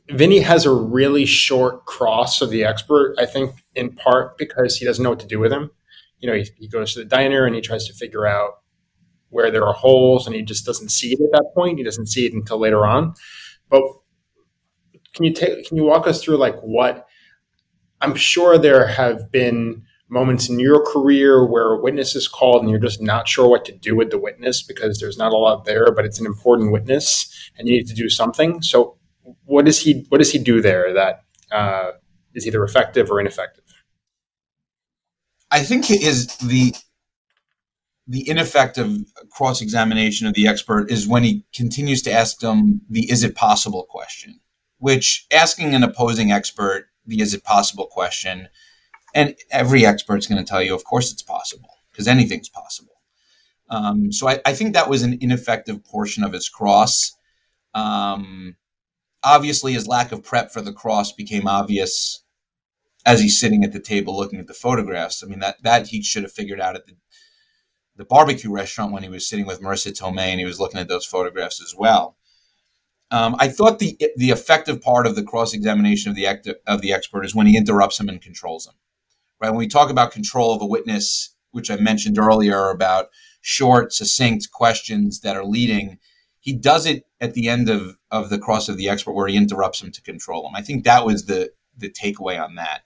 Vinny 0.08 0.40
has 0.40 0.66
a 0.66 0.72
really 0.72 1.26
short 1.26 1.84
cross 1.84 2.40
of 2.40 2.50
the 2.50 2.64
expert. 2.64 3.14
I 3.18 3.26
think 3.26 3.54
in 3.74 3.92
part 3.92 4.38
because 4.38 4.76
he 4.76 4.84
doesn't 4.84 5.02
know 5.02 5.10
what 5.10 5.20
to 5.20 5.26
do 5.26 5.38
with 5.38 5.52
him. 5.52 5.70
You 6.18 6.30
know, 6.30 6.36
he, 6.36 6.48
he 6.56 6.68
goes 6.68 6.94
to 6.94 7.00
the 7.00 7.04
diner 7.04 7.44
and 7.44 7.54
he 7.54 7.60
tries 7.60 7.86
to 7.86 7.92
figure 7.92 8.26
out 8.26 8.60
where 9.28 9.50
there 9.50 9.66
are 9.66 9.74
holes 9.74 10.26
and 10.26 10.34
he 10.34 10.42
just 10.42 10.64
doesn't 10.64 10.88
see 10.90 11.12
it 11.12 11.20
at 11.20 11.32
that 11.32 11.50
point. 11.54 11.78
He 11.78 11.84
doesn't 11.84 12.06
see 12.06 12.26
it 12.26 12.32
until 12.32 12.58
later 12.58 12.86
on. 12.86 13.14
But 13.68 13.82
can 15.16 15.24
you 15.24 15.32
take 15.32 15.66
can 15.66 15.76
you 15.76 15.84
walk 15.84 16.06
us 16.06 16.22
through 16.22 16.36
like 16.36 16.58
what 16.60 17.06
I'm 18.00 18.14
sure 18.14 18.58
there 18.58 18.86
have 18.86 19.32
been 19.32 19.82
moments 20.08 20.48
in 20.48 20.60
your 20.60 20.84
career 20.84 21.44
where 21.44 21.72
a 21.72 21.80
witness 21.80 22.14
is 22.14 22.28
called 22.28 22.62
and 22.62 22.70
you're 22.70 22.78
just 22.78 23.02
not 23.02 23.26
sure 23.26 23.48
what 23.48 23.64
to 23.64 23.72
do 23.72 23.96
with 23.96 24.10
the 24.10 24.18
witness 24.18 24.62
because 24.62 25.00
there's 25.00 25.18
not 25.18 25.32
a 25.32 25.36
lot 25.36 25.64
there, 25.64 25.90
but 25.90 26.04
it's 26.04 26.20
an 26.20 26.26
important 26.26 26.70
witness 26.70 27.50
and 27.58 27.66
you 27.68 27.78
need 27.78 27.88
to 27.88 27.94
do 27.94 28.08
something. 28.08 28.62
So 28.62 28.98
what 29.44 29.64
does 29.64 29.80
he 29.80 30.04
what 30.10 30.18
does 30.18 30.30
he 30.30 30.38
do 30.38 30.60
there 30.60 30.92
that 30.92 31.24
uh, 31.50 31.92
is 32.34 32.46
either 32.46 32.62
effective 32.62 33.10
or 33.10 33.18
ineffective? 33.18 33.64
I 35.50 35.62
think 35.62 35.90
is 35.90 36.36
the 36.36 36.74
the 38.08 38.28
ineffective 38.28 38.98
cross 39.32 39.60
examination 39.60 40.28
of 40.28 40.34
the 40.34 40.46
expert 40.46 40.90
is 40.90 41.08
when 41.08 41.24
he 41.24 41.44
continues 41.52 42.02
to 42.02 42.12
ask 42.12 42.38
them 42.38 42.80
the 42.88 43.10
is 43.10 43.24
it 43.24 43.34
possible 43.34 43.86
question, 43.88 44.38
which 44.78 45.26
asking 45.32 45.74
an 45.74 45.82
opposing 45.82 46.30
expert 46.30 46.86
the 47.06 47.20
is 47.20 47.34
it 47.34 47.44
possible 47.44 47.86
question, 47.86 48.48
and 49.14 49.34
every 49.50 49.86
expert's 49.86 50.26
going 50.26 50.42
to 50.42 50.48
tell 50.48 50.62
you, 50.62 50.74
of 50.74 50.84
course 50.84 51.12
it's 51.12 51.22
possible, 51.22 51.70
because 51.90 52.08
anything's 52.08 52.48
possible. 52.48 52.94
Um, 53.68 54.12
so 54.12 54.28
I, 54.28 54.40
I, 54.44 54.52
think 54.52 54.74
that 54.74 54.88
was 54.88 55.02
an 55.02 55.18
ineffective 55.20 55.84
portion 55.84 56.22
of 56.22 56.32
his 56.32 56.48
cross. 56.48 57.12
Um, 57.74 58.56
obviously, 59.24 59.72
his 59.72 59.88
lack 59.88 60.12
of 60.12 60.22
prep 60.22 60.52
for 60.52 60.60
the 60.60 60.72
cross 60.72 61.12
became 61.12 61.48
obvious 61.48 62.22
as 63.04 63.20
he's 63.20 63.40
sitting 63.40 63.64
at 63.64 63.72
the 63.72 63.80
table 63.80 64.16
looking 64.16 64.38
at 64.38 64.46
the 64.46 64.54
photographs. 64.54 65.22
I 65.22 65.26
mean, 65.26 65.40
that, 65.40 65.62
that 65.62 65.88
he 65.88 66.02
should 66.02 66.22
have 66.22 66.32
figured 66.32 66.60
out 66.60 66.76
at 66.76 66.86
the 66.86 66.94
the 67.96 68.04
barbecue 68.04 68.52
restaurant 68.52 68.92
when 68.92 69.02
he 69.02 69.08
was 69.08 69.28
sitting 69.28 69.46
with 69.46 69.60
Marisa 69.60 69.92
Tomei 69.92 70.28
and 70.28 70.38
he 70.38 70.46
was 70.46 70.60
looking 70.60 70.80
at 70.80 70.88
those 70.88 71.06
photographs 71.06 71.62
as 71.62 71.74
well. 71.76 72.16
Um, 73.10 73.36
I 73.38 73.48
thought 73.48 73.78
the 73.78 73.96
the 74.16 74.30
effective 74.30 74.82
part 74.82 75.06
of 75.06 75.14
the 75.14 75.22
cross 75.22 75.54
examination 75.54 76.10
of 76.10 76.16
the 76.16 76.26
act, 76.26 76.48
of 76.66 76.80
the 76.80 76.92
expert 76.92 77.24
is 77.24 77.34
when 77.34 77.46
he 77.46 77.56
interrupts 77.56 78.00
him 78.00 78.08
and 78.08 78.20
controls 78.20 78.66
him. 78.66 78.74
Right 79.40 79.50
when 79.50 79.58
we 79.58 79.68
talk 79.68 79.90
about 79.90 80.12
control 80.12 80.54
of 80.54 80.62
a 80.62 80.66
witness, 80.66 81.34
which 81.52 81.70
I 81.70 81.76
mentioned 81.76 82.18
earlier 82.18 82.70
about 82.70 83.10
short, 83.40 83.92
succinct 83.92 84.50
questions 84.50 85.20
that 85.20 85.36
are 85.36 85.44
leading, 85.44 85.98
he 86.40 86.52
does 86.52 86.86
it 86.86 87.04
at 87.20 87.34
the 87.34 87.48
end 87.48 87.68
of 87.68 87.96
of 88.10 88.28
the 88.28 88.38
cross 88.38 88.68
of 88.68 88.76
the 88.76 88.88
expert 88.88 89.12
where 89.12 89.28
he 89.28 89.36
interrupts 89.36 89.80
him 89.80 89.92
to 89.92 90.02
control 90.02 90.48
him. 90.48 90.56
I 90.56 90.62
think 90.62 90.84
that 90.84 91.06
was 91.06 91.26
the 91.26 91.50
the 91.76 91.90
takeaway 91.90 92.42
on 92.42 92.56
that. 92.56 92.82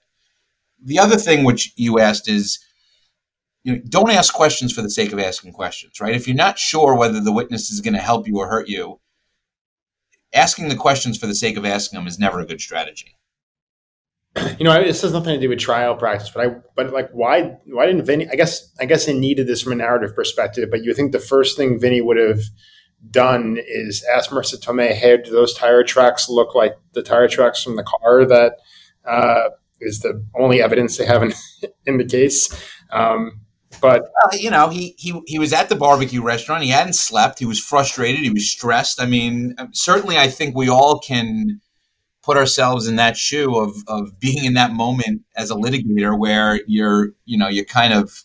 The 0.83 0.99
other 0.99 1.17
thing 1.17 1.43
which 1.43 1.73
you 1.75 1.99
asked 1.99 2.27
is 2.27 2.59
you 3.63 3.73
know, 3.73 3.81
don't 3.87 4.11
ask 4.11 4.33
questions 4.33 4.73
for 4.73 4.81
the 4.81 4.89
sake 4.89 5.13
of 5.13 5.19
asking 5.19 5.53
questions, 5.53 5.99
right? 5.99 6.15
If 6.15 6.27
you're 6.27 6.35
not 6.35 6.57
sure 6.57 6.95
whether 6.95 7.19
the 7.19 7.31
witness 7.31 7.69
is 7.69 7.81
going 7.81 7.93
to 7.93 7.99
help 7.99 8.27
you 8.27 8.37
or 8.37 8.47
hurt 8.47 8.67
you, 8.67 8.99
asking 10.33 10.69
the 10.69 10.75
questions 10.75 11.17
for 11.17 11.27
the 11.27 11.35
sake 11.35 11.57
of 11.57 11.65
asking 11.65 11.97
them 11.97 12.07
is 12.07 12.19
never 12.19 12.39
a 12.39 12.45
good 12.45 12.61
strategy. 12.61 13.17
You 14.59 14.65
know, 14.65 14.81
this 14.81 15.01
has 15.01 15.11
nothing 15.11 15.33
to 15.33 15.39
do 15.39 15.49
with 15.49 15.59
trial 15.59 15.95
practice, 15.95 16.29
but 16.29 16.47
I, 16.47 16.55
but 16.75 16.93
like, 16.93 17.09
why, 17.11 17.57
why 17.65 17.85
didn't 17.87 18.05
Vinny? 18.05 18.29
I 18.29 18.35
guess, 18.35 18.71
I 18.79 18.85
guess 18.85 19.05
they 19.05 19.17
needed 19.17 19.47
this 19.47 19.61
from 19.61 19.73
a 19.73 19.75
narrative 19.75 20.15
perspective. 20.15 20.69
But 20.71 20.83
you 20.83 20.93
think 20.93 21.11
the 21.11 21.19
first 21.19 21.57
thing 21.57 21.79
Vinny 21.79 21.99
would 21.99 22.17
have 22.17 22.41
done 23.09 23.57
is 23.67 24.05
ask 24.13 24.29
Marisa 24.29 24.61
Tomei, 24.61 24.93
"Hey, 24.93 25.17
do 25.17 25.31
those 25.31 25.53
tire 25.53 25.83
tracks 25.83 26.29
look 26.29 26.53
like 26.53 26.75
the 26.93 27.01
tire 27.01 27.27
tracks 27.27 27.63
from 27.63 27.75
the 27.75 27.83
car 27.83 28.25
that 28.25 28.57
uh, 29.05 29.49
is 29.79 29.99
the 29.99 30.23
only 30.35 30.61
evidence 30.61 30.97
they 30.97 31.05
have 31.05 31.23
in, 31.23 31.33
in 31.85 31.97
the 31.97 32.05
case?" 32.05 32.49
Um, 32.91 33.41
but 33.81 34.03
well, 34.03 34.39
you 34.39 34.51
know, 34.51 34.69
he 34.69 34.95
he 34.97 35.19
he 35.25 35.39
was 35.39 35.53
at 35.53 35.69
the 35.69 35.75
barbecue 35.75 36.21
restaurant. 36.21 36.63
He 36.63 36.69
hadn't 36.69 36.93
slept. 36.93 37.39
He 37.39 37.45
was 37.45 37.59
frustrated. 37.59 38.21
He 38.21 38.29
was 38.29 38.49
stressed. 38.49 39.01
I 39.01 39.05
mean, 39.05 39.55
certainly, 39.73 40.17
I 40.17 40.27
think 40.27 40.55
we 40.55 40.69
all 40.69 40.99
can 40.99 41.59
put 42.21 42.37
ourselves 42.37 42.87
in 42.87 42.95
that 42.97 43.17
shoe 43.17 43.57
of 43.57 43.75
of 43.87 44.19
being 44.19 44.45
in 44.45 44.53
that 44.53 44.71
moment 44.71 45.23
as 45.35 45.49
a 45.49 45.55
litigator, 45.55 46.17
where 46.17 46.61
you're 46.67 47.09
you 47.25 47.37
know 47.37 47.47
you're 47.47 47.65
kind 47.65 47.93
of 47.93 48.23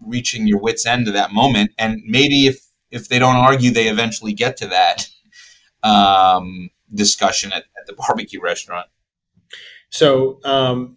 reaching 0.00 0.46
your 0.46 0.58
wits 0.58 0.86
end 0.86 1.06
to 1.06 1.12
that 1.12 1.32
moment, 1.32 1.72
and 1.78 2.00
maybe 2.06 2.46
if 2.46 2.66
if 2.90 3.08
they 3.08 3.18
don't 3.18 3.36
argue, 3.36 3.70
they 3.70 3.88
eventually 3.88 4.32
get 4.32 4.56
to 4.56 4.66
that 4.68 5.08
um, 5.82 6.70
discussion 6.92 7.52
at, 7.52 7.64
at 7.78 7.86
the 7.86 7.94
barbecue 7.94 8.40
restaurant. 8.40 8.86
So, 9.90 10.40
um, 10.44 10.96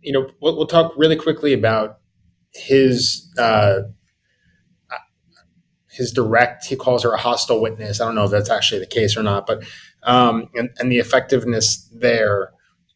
you 0.00 0.12
know, 0.12 0.30
we'll, 0.40 0.56
we'll, 0.56 0.66
talk 0.66 0.92
really 0.96 1.16
quickly 1.16 1.52
about 1.52 1.98
his 2.54 3.28
uh, 3.38 3.80
his 5.98 6.12
direct. 6.12 6.64
He 6.64 6.76
calls 6.76 7.02
her 7.02 7.12
a 7.12 7.18
hostile 7.18 7.60
witness. 7.60 8.00
I 8.00 8.06
don't 8.06 8.14
know 8.14 8.24
if 8.24 8.30
that's 8.30 8.50
actually 8.50 8.80
the 8.80 8.86
case 8.86 9.16
or 9.16 9.22
not, 9.22 9.46
but 9.46 9.64
um, 10.04 10.48
and, 10.54 10.70
and 10.78 10.90
the 10.90 10.98
effectiveness 10.98 11.90
there. 11.92 12.52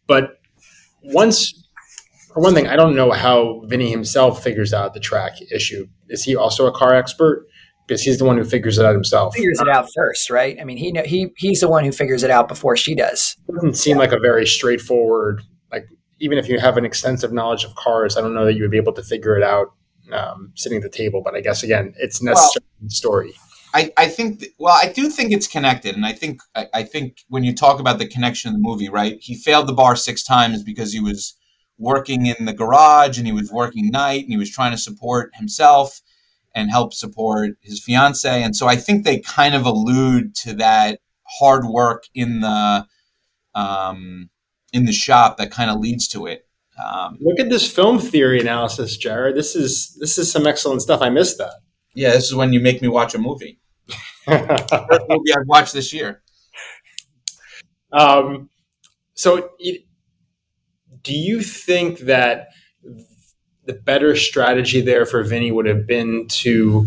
But 0.06 0.38
once, 1.02 1.52
for 2.32 2.40
one 2.40 2.54
thing, 2.54 2.68
I 2.68 2.76
don't 2.76 2.94
know 2.94 3.10
how 3.10 3.62
Vinny 3.66 3.90
himself 3.90 4.42
figures 4.42 4.72
out 4.72 4.94
the 4.94 5.00
track 5.00 5.38
issue. 5.50 5.88
Is 6.08 6.22
he 6.22 6.36
also 6.36 6.66
a 6.66 6.72
car 6.72 6.94
expert? 6.94 7.46
Because 7.86 8.02
he's 8.02 8.18
the 8.18 8.24
one 8.24 8.38
who 8.38 8.44
figures 8.44 8.78
it 8.78 8.86
out 8.86 8.94
himself. 8.94 9.34
Figures 9.34 9.60
it 9.60 9.68
out 9.68 9.88
first, 9.94 10.30
right? 10.30 10.56
I 10.60 10.64
mean, 10.64 10.76
he 10.76 10.92
he 11.04 11.32
he's 11.36 11.60
the 11.60 11.68
one 11.68 11.84
who 11.84 11.90
figures 11.90 12.22
it 12.22 12.30
out 12.30 12.46
before 12.46 12.76
she 12.76 12.94
does. 12.94 13.36
It 13.48 13.54
doesn't 13.54 13.76
seem 13.76 13.98
like 13.98 14.12
a 14.12 14.20
very 14.20 14.46
straightforward. 14.46 15.42
Even 16.22 16.38
if 16.38 16.48
you 16.48 16.58
have 16.58 16.76
an 16.76 16.84
extensive 16.84 17.32
knowledge 17.32 17.64
of 17.64 17.74
cars, 17.74 18.16
I 18.16 18.20
don't 18.20 18.32
know 18.32 18.46
that 18.46 18.54
you 18.54 18.62
would 18.62 18.70
be 18.70 18.76
able 18.78 18.94
to 18.94 19.02
figure 19.02 19.36
it 19.36 19.42
out 19.42 19.74
um, 20.12 20.52
sitting 20.56 20.76
at 20.76 20.82
the 20.82 20.88
table. 20.88 21.20
But 21.22 21.34
I 21.34 21.40
guess 21.40 21.62
again, 21.62 21.94
it's 21.98 22.22
necessary 22.22 22.64
well, 22.80 22.88
story. 22.88 23.34
I, 23.74 23.92
I 23.96 24.06
think 24.08 24.40
th- 24.40 24.52
well 24.58 24.76
I 24.80 24.92
do 24.92 25.08
think 25.08 25.32
it's 25.32 25.46
connected 25.46 25.94
and 25.94 26.04
I 26.04 26.12
think 26.12 26.42
I, 26.54 26.66
I, 26.74 26.82
think 26.82 27.18
when 27.28 27.44
you 27.44 27.54
talk 27.54 27.80
about 27.80 27.98
the 27.98 28.06
connection 28.06 28.48
in 28.48 28.54
the 28.54 28.68
movie 28.68 28.88
right 28.88 29.18
he 29.20 29.34
failed 29.34 29.66
the 29.66 29.72
bar 29.72 29.96
six 29.96 30.22
times 30.22 30.62
because 30.62 30.92
he 30.92 31.00
was 31.00 31.34
working 31.78 32.26
in 32.26 32.44
the 32.44 32.52
garage 32.52 33.16
and 33.18 33.26
he 33.26 33.32
was 33.32 33.50
working 33.50 33.88
night 33.88 34.24
and 34.24 34.30
he 34.30 34.36
was 34.36 34.50
trying 34.50 34.72
to 34.72 34.78
support 34.78 35.30
himself 35.34 36.00
and 36.54 36.70
help 36.70 36.92
support 36.92 37.52
his 37.62 37.82
fiance 37.82 38.42
and 38.42 38.54
so 38.54 38.68
I 38.68 38.76
think 38.76 39.04
they 39.04 39.20
kind 39.20 39.54
of 39.54 39.64
allude 39.64 40.34
to 40.36 40.54
that 40.54 41.00
hard 41.40 41.64
work 41.64 42.04
in 42.14 42.40
the 42.40 42.86
um, 43.54 44.28
in 44.72 44.84
the 44.84 44.92
shop 44.92 45.36
that 45.36 45.50
kind 45.50 45.70
of 45.70 45.78
leads 45.78 46.08
to 46.08 46.26
it 46.26 46.46
um, 46.82 47.18
look 47.20 47.38
at 47.38 47.50
this 47.50 47.70
film 47.70 47.98
theory 47.98 48.40
analysis 48.40 48.96
Jared 48.96 49.36
this 49.36 49.54
is 49.54 49.96
this 50.00 50.18
is 50.18 50.30
some 50.30 50.46
excellent 50.46 50.82
stuff 50.82 51.02
I 51.02 51.10
missed 51.10 51.38
that 51.38 51.54
yeah, 51.94 52.12
this 52.12 52.24
is 52.24 52.34
when 52.34 52.52
you 52.52 52.60
make 52.60 52.80
me 52.80 52.88
watch 52.88 53.14
a 53.14 53.18
movie. 53.18 53.58
First 54.24 55.04
movie 55.08 55.34
I've 55.36 55.46
watched 55.46 55.72
this 55.72 55.92
year. 55.92 56.22
Um, 57.92 58.48
so, 59.14 59.50
it, 59.58 59.84
do 61.02 61.14
you 61.14 61.42
think 61.42 62.00
that 62.00 62.48
the 63.64 63.74
better 63.74 64.16
strategy 64.16 64.80
there 64.80 65.04
for 65.04 65.22
Vinny 65.22 65.52
would 65.52 65.66
have 65.66 65.86
been 65.86 66.26
to 66.28 66.86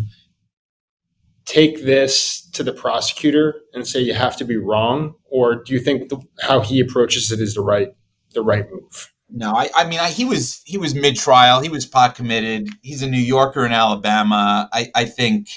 take 1.45 1.85
this 1.85 2.41
to 2.51 2.63
the 2.63 2.73
prosecutor 2.73 3.61
and 3.73 3.87
say 3.87 3.99
you 3.99 4.13
have 4.13 4.35
to 4.37 4.45
be 4.45 4.57
wrong, 4.57 5.15
or 5.25 5.63
do 5.63 5.73
you 5.73 5.79
think 5.79 6.09
the, 6.09 6.19
how 6.41 6.59
he 6.59 6.79
approaches 6.79 7.31
it 7.31 7.39
is 7.39 7.53
the 7.53 7.61
right 7.61 7.89
the 8.33 8.41
right 8.41 8.69
move? 8.71 9.11
No, 9.29 9.53
I, 9.53 9.69
I 9.75 9.87
mean, 9.87 9.99
I, 9.99 10.09
he 10.09 10.25
was 10.25 10.61
he 10.65 10.77
was 10.77 10.93
mid 10.93 11.15
trial. 11.15 11.61
He 11.61 11.69
was 11.69 11.85
pot 11.85 12.15
committed. 12.15 12.69
He's 12.81 13.01
a 13.01 13.09
New 13.09 13.17
Yorker 13.17 13.65
in 13.65 13.71
Alabama. 13.71 14.69
I, 14.71 14.91
I 14.93 15.05
think, 15.05 15.49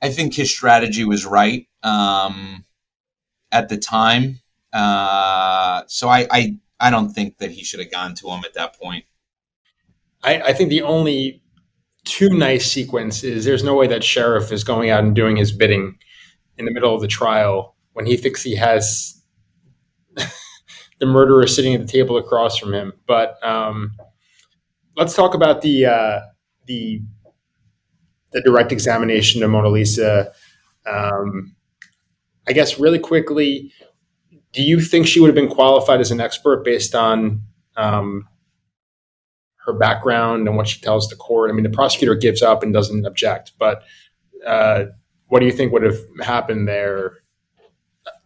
I 0.00 0.10
think 0.10 0.34
his 0.34 0.50
strategy 0.50 1.04
was 1.04 1.24
right 1.24 1.68
um, 1.82 2.64
at 3.52 3.68
the 3.68 3.78
time. 3.78 4.40
Uh, 4.72 5.82
so 5.86 6.08
I, 6.08 6.26
I, 6.30 6.56
I 6.80 6.90
don't 6.90 7.10
think 7.10 7.38
that 7.38 7.52
he 7.52 7.62
should 7.62 7.80
have 7.80 7.92
gone 7.92 8.14
to 8.16 8.28
him 8.30 8.42
at 8.44 8.54
that 8.54 8.78
point. 8.80 9.04
I, 10.24 10.40
I 10.40 10.52
think 10.54 10.70
the 10.70 10.82
only 10.82 11.42
too 12.04 12.30
nice 12.30 12.70
sequence 12.70 13.22
is 13.22 13.44
there's 13.44 13.62
no 13.62 13.74
way 13.74 13.86
that 13.86 14.02
sheriff 14.02 14.50
is 14.50 14.64
going 14.64 14.90
out 14.90 15.04
and 15.04 15.14
doing 15.14 15.36
his 15.36 15.52
bidding 15.52 15.96
in 16.58 16.64
the 16.64 16.72
middle 16.72 16.94
of 16.94 17.00
the 17.00 17.08
trial 17.08 17.76
when 17.92 18.06
he 18.06 18.16
thinks 18.16 18.42
he 18.42 18.56
has 18.56 19.22
the 20.16 21.06
murderer 21.06 21.46
sitting 21.46 21.74
at 21.74 21.80
the 21.80 21.86
table 21.86 22.16
across 22.16 22.58
from 22.58 22.74
him. 22.74 22.92
But 23.06 23.44
um, 23.46 23.92
let's 24.96 25.14
talk 25.14 25.34
about 25.34 25.62
the 25.62 25.86
uh, 25.86 26.20
the 26.66 27.02
the 28.32 28.40
direct 28.40 28.72
examination 28.72 29.42
of 29.42 29.50
Mona 29.50 29.68
Lisa. 29.68 30.32
Um, 30.86 31.54
I 32.48 32.52
guess 32.52 32.78
really 32.78 32.98
quickly, 32.98 33.72
do 34.52 34.62
you 34.62 34.80
think 34.80 35.06
she 35.06 35.20
would 35.20 35.28
have 35.28 35.34
been 35.34 35.48
qualified 35.48 36.00
as 36.00 36.10
an 36.10 36.20
expert 36.20 36.64
based 36.64 36.94
on 36.94 37.42
um, 37.76 38.26
her 39.66 39.72
background 39.72 40.48
and 40.48 40.56
what 40.56 40.68
she 40.68 40.80
tells 40.80 41.08
the 41.08 41.16
court? 41.16 41.50
I 41.50 41.54
mean, 41.54 41.62
the 41.62 41.70
prosecutor 41.70 42.14
gives 42.14 42.42
up 42.42 42.62
and 42.62 42.72
doesn't 42.72 43.06
object, 43.06 43.52
but 43.58 43.82
uh, 44.46 44.84
what 45.32 45.40
do 45.40 45.46
you 45.46 45.52
think 45.52 45.72
would 45.72 45.82
have 45.82 45.98
happened 46.20 46.68
there? 46.68 47.18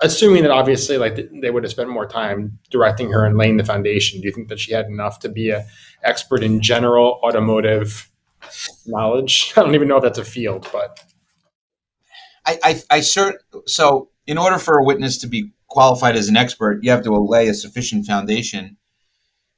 Assuming 0.01 0.43
that 0.43 0.51
obviously 0.51 0.99
like 0.99 1.17
they 1.41 1.51
would 1.51 1.63
have 1.63 1.71
spent 1.71 1.89
more 1.89 2.07
time 2.07 2.59
directing 2.71 3.13
her 3.13 3.25
and 3.25 3.37
laying 3.37 3.59
the 3.59 3.65
foundation 3.65 4.21
do 4.21 4.27
you 4.27 4.33
think 4.33 4.49
that 4.49 4.59
she 4.59 4.73
had 4.73 4.87
enough 4.87 5.21
to 5.21 5.29
be 5.29 5.51
an 5.51 5.65
expert 6.03 6.43
in 6.43 6.61
general 6.61 7.21
automotive 7.23 8.11
knowledge? 8.87 9.53
I 9.57 9.61
don't 9.61 9.75
even 9.75 9.87
know 9.87 9.99
if 9.99 10.03
that's 10.03 10.19
a 10.19 10.25
field 10.25 10.69
but. 10.73 10.99
I 12.45 12.59
i, 12.63 12.83
I 12.91 13.01
sure 13.03 13.35
so 13.67 14.11
in 14.27 14.39
order 14.39 14.59
for 14.59 14.79
a 14.79 14.85
witness 14.85 15.19
to 15.19 15.27
be 15.27 15.53
qualified 15.69 16.17
as 16.17 16.29
an 16.29 16.37
expert 16.37 16.83
you 16.83 16.91
have 16.91 17.03
to 17.03 17.15
lay 17.15 17.49
a 17.49 17.55
sufficient 17.55 18.07
foundation 18.07 18.77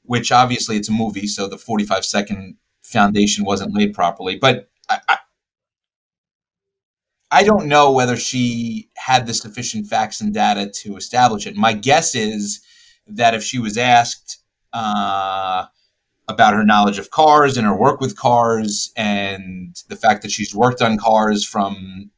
which 0.09 0.33
obviously 0.33 0.77
it's 0.77 0.89
a 0.89 0.93
movie 0.93 1.27
so 1.27 1.47
the 1.47 1.59
45 1.59 2.05
second 2.05 2.57
foundation 2.83 3.45
wasn't 3.45 3.75
laid 3.75 3.95
properly 3.95 4.37
but 4.37 4.69
I, 4.89 5.01
I, 5.09 5.19
I 7.31 7.45
don't 7.45 7.67
know 7.67 7.93
whether 7.93 8.17
she 8.17 8.89
had 8.97 9.27
the 9.27 9.35
sufficient 9.35 9.87
facts 9.87 10.21
and 10.21 10.33
data 10.33 10.71
to 10.83 10.97
establish 10.97 11.47
it. 11.47 11.57
My 11.57 11.75
guess 11.75 12.15
is 12.15 12.61
that 13.07 13.35
if 13.35 13.43
she 13.43 13.59
was 13.59 13.77
asked 13.77 14.39
uh, 14.73 15.67
about 16.27 16.55
her 16.55 16.65
knowledge 16.65 16.99
of 16.99 17.11
cars 17.11 17.57
and 17.57 17.67
her 17.67 17.77
work 17.77 18.01
with 18.01 18.17
cars 18.17 18.93
and 18.97 19.77
the 19.89 19.97
fact 19.97 20.23
that 20.23 20.31
she's 20.31 20.55
worked 20.55 20.81
on 20.81 20.99
cars 20.99 21.45
from 21.45 22.11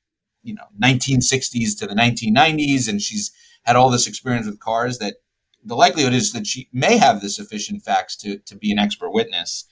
you 0.43 0.55
know 0.55 0.65
1960s 0.83 1.79
to 1.79 1.87
the 1.87 1.95
1990s 1.95 2.89
and 2.89 3.03
she's 3.03 3.31
had 3.63 3.77
all 3.77 3.91
this 3.91 4.07
experience 4.07 4.47
with 4.47 4.59
cars 4.59 4.99
that 4.99 5.17
the 5.65 5.77
likelihood 5.77 6.15
is 6.15 6.33
that 6.33 6.47
she 6.47 6.69
may 6.73 6.97
have 6.97 7.21
the 7.21 7.29
sufficient 7.29 7.83
facts 7.83 8.17
to, 8.17 8.39
to 8.39 8.57
be 8.57 8.73
an 8.73 8.79
expert 8.79 9.11
witness. 9.11 9.67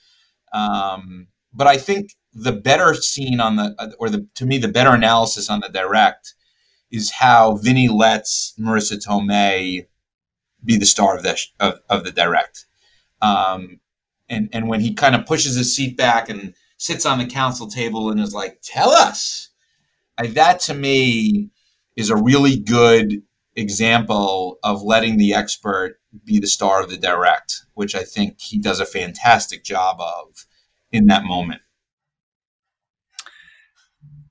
Um, 0.53 1.27
but 1.53 1.67
I 1.67 1.77
think 1.77 2.15
the 2.33 2.51
better 2.51 2.93
scene 2.93 3.39
on 3.39 3.55
the 3.55 3.95
or 3.99 4.09
the 4.09 4.27
to 4.35 4.45
me 4.45 4.57
the 4.57 4.67
better 4.67 4.93
analysis 4.93 5.49
on 5.49 5.61
the 5.61 5.69
direct 5.69 6.35
is 6.91 7.11
how 7.11 7.55
Vinny 7.55 7.87
lets 7.87 8.53
Marisa 8.59 9.03
Tomei 9.03 9.85
be 10.63 10.77
the 10.77 10.85
star 10.85 11.15
of 11.15 11.23
the 11.23 11.39
of, 11.59 11.79
of 11.89 12.03
the 12.03 12.11
direct. 12.11 12.65
Um, 13.21 13.79
and 14.29 14.49
and 14.53 14.67
when 14.67 14.81
he 14.81 14.93
kind 14.93 15.15
of 15.15 15.25
pushes 15.25 15.55
his 15.55 15.75
seat 15.75 15.97
back 15.97 16.29
and 16.29 16.53
sits 16.77 17.05
on 17.05 17.17
the 17.17 17.25
counsel 17.25 17.67
table 17.67 18.09
and 18.09 18.19
is 18.19 18.33
like, 18.33 18.59
"Tell 18.61 18.91
us," 18.91 19.49
like, 20.19 20.33
that 20.33 20.59
to 20.61 20.73
me 20.73 21.49
is 21.95 22.09
a 22.09 22.15
really 22.15 22.57
good 22.57 23.23
example 23.59 24.57
of 24.63 24.81
letting 24.81 25.17
the 25.17 25.33
expert 25.33 25.99
be 26.25 26.39
the 26.39 26.47
star 26.47 26.81
of 26.81 26.89
the 26.89 26.97
direct, 26.97 27.65
which 27.73 27.95
I 27.95 28.03
think 28.03 28.39
he 28.39 28.57
does 28.59 28.79
a 28.79 28.85
fantastic 28.85 29.63
job 29.63 29.99
of 29.99 30.45
in 30.91 31.07
that 31.07 31.23
moment 31.23 31.61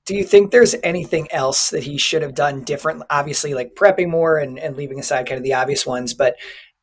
do 0.09 0.15
you 0.15 0.23
think 0.23 0.49
there's 0.49 0.75
anything 0.81 1.27
else 1.29 1.69
that 1.69 1.83
he 1.83 1.95
should 1.95 2.23
have 2.23 2.33
done 2.33 2.63
different? 2.63 3.03
Obviously, 3.11 3.53
like 3.53 3.75
prepping 3.75 4.09
more 4.09 4.39
and, 4.39 4.57
and 4.57 4.75
leaving 4.75 4.99
aside 4.99 5.27
kind 5.27 5.37
of 5.37 5.43
the 5.43 5.53
obvious 5.53 5.85
ones, 5.85 6.15
but 6.15 6.35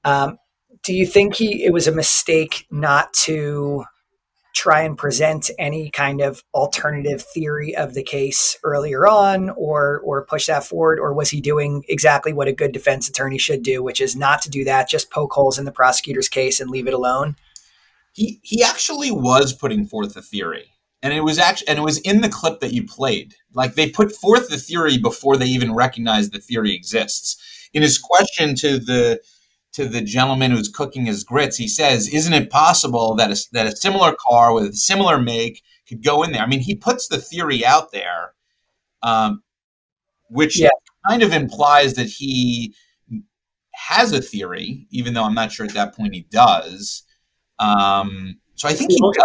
um, 0.04 0.38
do 0.84 0.94
you 0.94 1.04
think 1.04 1.34
he 1.34 1.64
it 1.64 1.72
was 1.72 1.88
a 1.88 1.92
mistake 1.92 2.68
not 2.70 3.12
to 3.12 3.82
try 4.56 4.80
and 4.80 4.96
present 4.96 5.50
any 5.58 5.90
kind 5.90 6.22
of 6.22 6.42
alternative 6.54 7.22
theory 7.22 7.76
of 7.76 7.92
the 7.92 8.02
case 8.02 8.56
earlier 8.64 9.06
on 9.06 9.50
or 9.50 10.00
or 10.02 10.24
push 10.24 10.46
that 10.46 10.64
forward? 10.64 10.98
Or 10.98 11.12
was 11.12 11.28
he 11.28 11.42
doing 11.42 11.84
exactly 11.88 12.32
what 12.32 12.48
a 12.48 12.52
good 12.52 12.72
defense 12.72 13.06
attorney 13.06 13.38
should 13.38 13.62
do 13.62 13.82
which 13.82 14.00
is 14.00 14.16
not 14.16 14.40
to 14.42 14.50
do 14.50 14.64
that 14.64 14.88
just 14.88 15.10
poke 15.10 15.34
holes 15.34 15.58
in 15.58 15.66
the 15.66 15.72
prosecutor's 15.72 16.30
case 16.30 16.58
and 16.58 16.70
leave 16.70 16.88
it 16.88 16.94
alone? 16.94 17.36
He 18.14 18.40
he 18.42 18.62
actually 18.62 19.10
was 19.10 19.52
putting 19.52 19.86
forth 19.86 20.16
a 20.16 20.22
theory. 20.22 20.72
And 21.02 21.12
it 21.12 21.20
was 21.20 21.38
actually 21.38 21.68
and 21.68 21.78
it 21.78 21.82
was 21.82 21.98
in 21.98 22.22
the 22.22 22.30
clip 22.30 22.60
that 22.60 22.72
you 22.72 22.82
played. 22.82 23.34
Like 23.52 23.74
they 23.74 23.90
put 23.90 24.10
forth 24.10 24.48
the 24.48 24.56
theory 24.56 24.96
before 24.96 25.36
they 25.36 25.46
even 25.46 25.74
recognized 25.74 26.32
the 26.32 26.40
theory 26.40 26.74
exists. 26.74 27.36
In 27.74 27.82
his 27.82 27.98
question 27.98 28.54
to 28.56 28.78
the 28.78 29.20
to 29.76 29.86
the 29.88 30.00
gentleman 30.00 30.50
who's 30.50 30.68
cooking 30.68 31.06
his 31.06 31.22
grits 31.24 31.56
he 31.56 31.68
says 31.68 32.08
isn't 32.08 32.32
it 32.34 32.50
possible 32.50 33.14
that 33.14 33.30
a, 33.30 33.46
that 33.52 33.66
a 33.66 33.76
similar 33.76 34.14
car 34.28 34.52
with 34.52 34.64
a 34.64 34.72
similar 34.72 35.18
make 35.18 35.62
could 35.88 36.02
go 36.02 36.22
in 36.22 36.32
there 36.32 36.42
i 36.42 36.46
mean 36.46 36.60
he 36.60 36.74
puts 36.74 37.08
the 37.08 37.18
theory 37.18 37.64
out 37.64 37.92
there 37.92 38.32
um, 39.02 39.42
which 40.30 40.58
yeah. 40.58 40.68
kind 41.08 41.22
of 41.22 41.32
implies 41.32 41.94
that 41.94 42.06
he 42.08 42.74
has 43.74 44.12
a 44.12 44.20
theory 44.20 44.86
even 44.90 45.14
though 45.14 45.24
i'm 45.24 45.34
not 45.34 45.52
sure 45.52 45.66
at 45.66 45.74
that 45.74 45.94
point 45.94 46.14
he 46.14 46.26
does 46.30 47.04
um, 47.58 48.36
So 48.56 48.68
I 48.68 48.72
think 48.72 48.90
It's 48.90 48.94
he 48.94 49.00
the 49.00 49.04
only- 49.04 49.18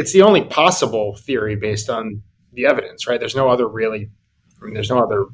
it's 0.00 0.12
the 0.12 0.22
only 0.22 0.42
possible 0.44 1.16
theory 1.16 1.56
based 1.56 1.88
on 1.90 2.22
the 2.52 2.66
evidence, 2.66 3.06
right? 3.06 3.20
There's 3.20 3.36
no 3.36 3.48
other 3.48 3.68
really, 3.68 4.10
I 4.60 4.64
mean, 4.64 4.74
there's 4.74 4.90
no 4.90 4.98
other 4.98 5.26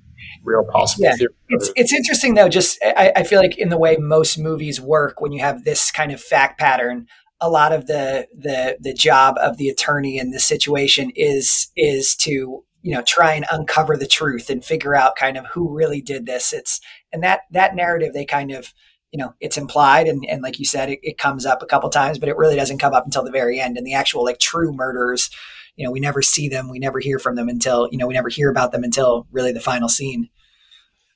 real 0.42 0.64
possible 0.64 1.04
Yeah. 1.04 1.16
theory. 1.16 1.34
It's, 1.48 1.70
it's 1.76 1.92
interesting 1.92 2.34
though. 2.34 2.48
Just 2.48 2.78
I, 2.82 3.12
I 3.16 3.22
feel 3.24 3.40
like 3.40 3.58
in 3.58 3.68
the 3.68 3.78
way 3.78 3.96
most 3.96 4.38
movies 4.38 4.80
work, 4.80 5.20
when 5.20 5.32
you 5.32 5.40
have 5.40 5.64
this 5.64 5.90
kind 5.90 6.12
of 6.12 6.20
fact 6.20 6.58
pattern, 6.58 7.06
a 7.40 7.50
lot 7.50 7.72
of 7.72 7.86
the 7.86 8.26
the 8.36 8.76
the 8.80 8.94
job 8.94 9.36
of 9.40 9.56
the 9.56 9.68
attorney 9.68 10.18
in 10.18 10.30
this 10.30 10.44
situation 10.44 11.10
is 11.14 11.70
is 11.76 12.16
to 12.16 12.64
you 12.82 12.94
know 12.94 13.02
try 13.02 13.34
and 13.34 13.46
uncover 13.50 13.96
the 13.96 14.06
truth 14.06 14.50
and 14.50 14.64
figure 14.64 14.94
out 14.94 15.16
kind 15.16 15.36
of 15.36 15.46
who 15.46 15.74
really 15.74 16.00
did 16.00 16.26
this. 16.26 16.52
It's 16.52 16.80
and 17.12 17.22
that 17.22 17.40
that 17.50 17.74
narrative 17.74 18.12
they 18.12 18.24
kind 18.24 18.52
of 18.52 18.72
you 19.10 19.18
know 19.18 19.34
it's 19.40 19.56
implied 19.56 20.06
and, 20.08 20.24
and 20.28 20.42
like 20.42 20.58
you 20.58 20.64
said 20.64 20.90
it, 20.90 20.98
it 21.02 21.18
comes 21.18 21.46
up 21.46 21.62
a 21.62 21.66
couple 21.66 21.88
times 21.88 22.18
but 22.18 22.28
it 22.28 22.36
really 22.36 22.56
doesn't 22.56 22.78
come 22.78 22.92
up 22.92 23.04
until 23.04 23.22
the 23.22 23.30
very 23.30 23.60
end 23.60 23.76
and 23.78 23.86
the 23.86 23.94
actual 23.94 24.24
like 24.24 24.40
true 24.40 24.72
murderers 24.72 25.30
you 25.76 25.84
know 25.84 25.90
we 25.90 26.00
never 26.00 26.22
see 26.22 26.48
them 26.48 26.68
we 26.68 26.78
never 26.78 27.00
hear 27.00 27.18
from 27.18 27.36
them 27.36 27.48
until 27.48 27.88
you 27.90 27.98
know 27.98 28.06
we 28.06 28.14
never 28.14 28.28
hear 28.28 28.50
about 28.50 28.72
them 28.72 28.84
until 28.84 29.26
really 29.32 29.52
the 29.52 29.60
final 29.60 29.88
scene 29.88 30.28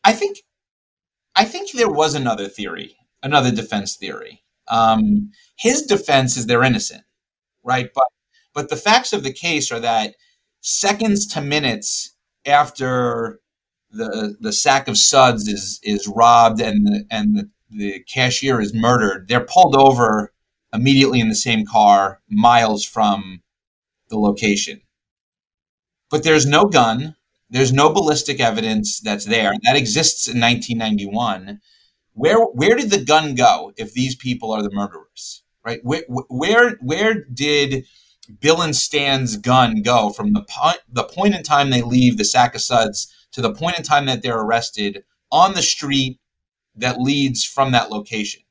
I 0.04 0.12
think 0.12 0.38
I 1.34 1.44
think 1.44 1.70
there 1.70 1.90
was 1.90 2.14
another 2.14 2.48
theory, 2.48 2.96
another 3.22 3.50
defense 3.50 3.96
theory. 3.96 4.42
Um, 4.68 5.30
his 5.56 5.82
defense 5.82 6.36
is 6.36 6.46
they're 6.46 6.64
innocent, 6.64 7.02
right? 7.62 7.90
But 7.94 8.04
but 8.54 8.68
the 8.70 8.76
facts 8.76 9.12
of 9.12 9.22
the 9.22 9.32
case 9.32 9.70
are 9.70 9.80
that 9.80 10.14
seconds 10.61 11.26
to 11.34 11.40
minutes 11.40 12.14
after 12.46 13.40
the 13.90 14.36
the 14.40 14.52
Sac-O-Suds 14.52 15.46
is 15.46 15.80
is 15.82 16.09
robbed 16.09 16.61
and 16.61 16.86
the 16.86 17.04
and 17.11 17.36
the, 17.36 17.50
the 17.70 18.00
cashier 18.09 18.61
is 18.61 18.74
murdered, 18.74 19.28
they're 19.28 19.44
pulled 19.44 19.76
over 19.76 20.32
immediately 20.72 21.20
in 21.20 21.28
the 21.28 21.34
same 21.34 21.64
car, 21.66 22.20
miles 22.28 22.84
from 22.84 23.42
the 24.09 24.18
location. 24.18 24.82
But 26.11 26.24
there's 26.24 26.46
no 26.46 26.64
gun, 26.66 27.16
there's 27.50 27.72
no 27.72 27.90
ballistic 27.92 28.40
evidence 28.40 29.00
that's 29.00 29.24
there. 29.24 29.52
That 29.62 29.76
exists 29.76 30.26
in 30.26 30.40
1991. 30.40 31.61
Where 32.12 32.38
where 32.44 32.76
did 32.76 32.90
the 32.90 33.04
gun 33.04 33.34
go 33.34 33.72
if 33.76 33.92
these 33.92 34.16
people 34.16 34.52
are 34.52 34.62
the 34.62 34.70
murderers? 34.70 35.42
Right? 35.64 35.80
Where 35.82 36.02
where 36.09 36.76
where 36.80 37.24
did 37.24 37.86
Bill 38.40 38.61
and 38.61 38.76
Stan's 38.76 39.36
gun 39.36 39.82
go 39.82 40.11
from 40.11 40.32
the 40.32 40.42
point 40.42 40.78
the 40.90 41.04
point 41.04 41.34
in 41.34 41.42
time 41.42 41.70
they 41.70 41.82
leave 41.82 42.18
the 42.18 42.24
Sac-O-Suds 42.24 43.12
to 43.32 43.40
the 43.40 43.54
point 43.54 43.78
in 43.78 43.84
time 43.84 44.06
that 44.06 44.22
they're 44.22 44.40
arrested 44.40 45.04
on 45.30 45.54
the 45.54 45.62
street 45.62 46.18
that 46.74 47.00
leads 47.00 47.44
from 47.44 47.72
that 47.72 47.90
location? 47.90 48.42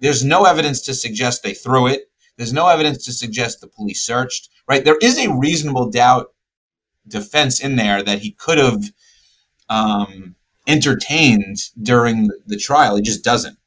There's 0.00 0.24
no 0.24 0.44
evidence 0.44 0.80
to 0.82 0.94
suggest 0.94 1.42
they 1.42 1.54
threw 1.54 1.86
it. 1.86 2.10
There's 2.36 2.52
no 2.52 2.68
evidence 2.68 3.04
to 3.06 3.12
suggest 3.12 3.60
the 3.60 3.68
police 3.68 4.04
searched. 4.04 4.48
Right? 4.68 4.84
There 4.84 4.98
is 5.02 5.18
a 5.18 5.32
reasonable 5.32 5.90
doubt 5.90 6.32
defense 7.06 7.60
in 7.60 7.76
there 7.76 8.02
that 8.02 8.20
he 8.20 8.32
could 8.32 8.58
have 8.58 8.82
um, 9.68 10.34
entertained 10.66 11.58
during 11.82 12.28
the, 12.28 12.38
the 12.46 12.56
trial. 12.56 12.96
He 12.96 13.02
just 13.02 13.24
doesn't. 13.24 13.58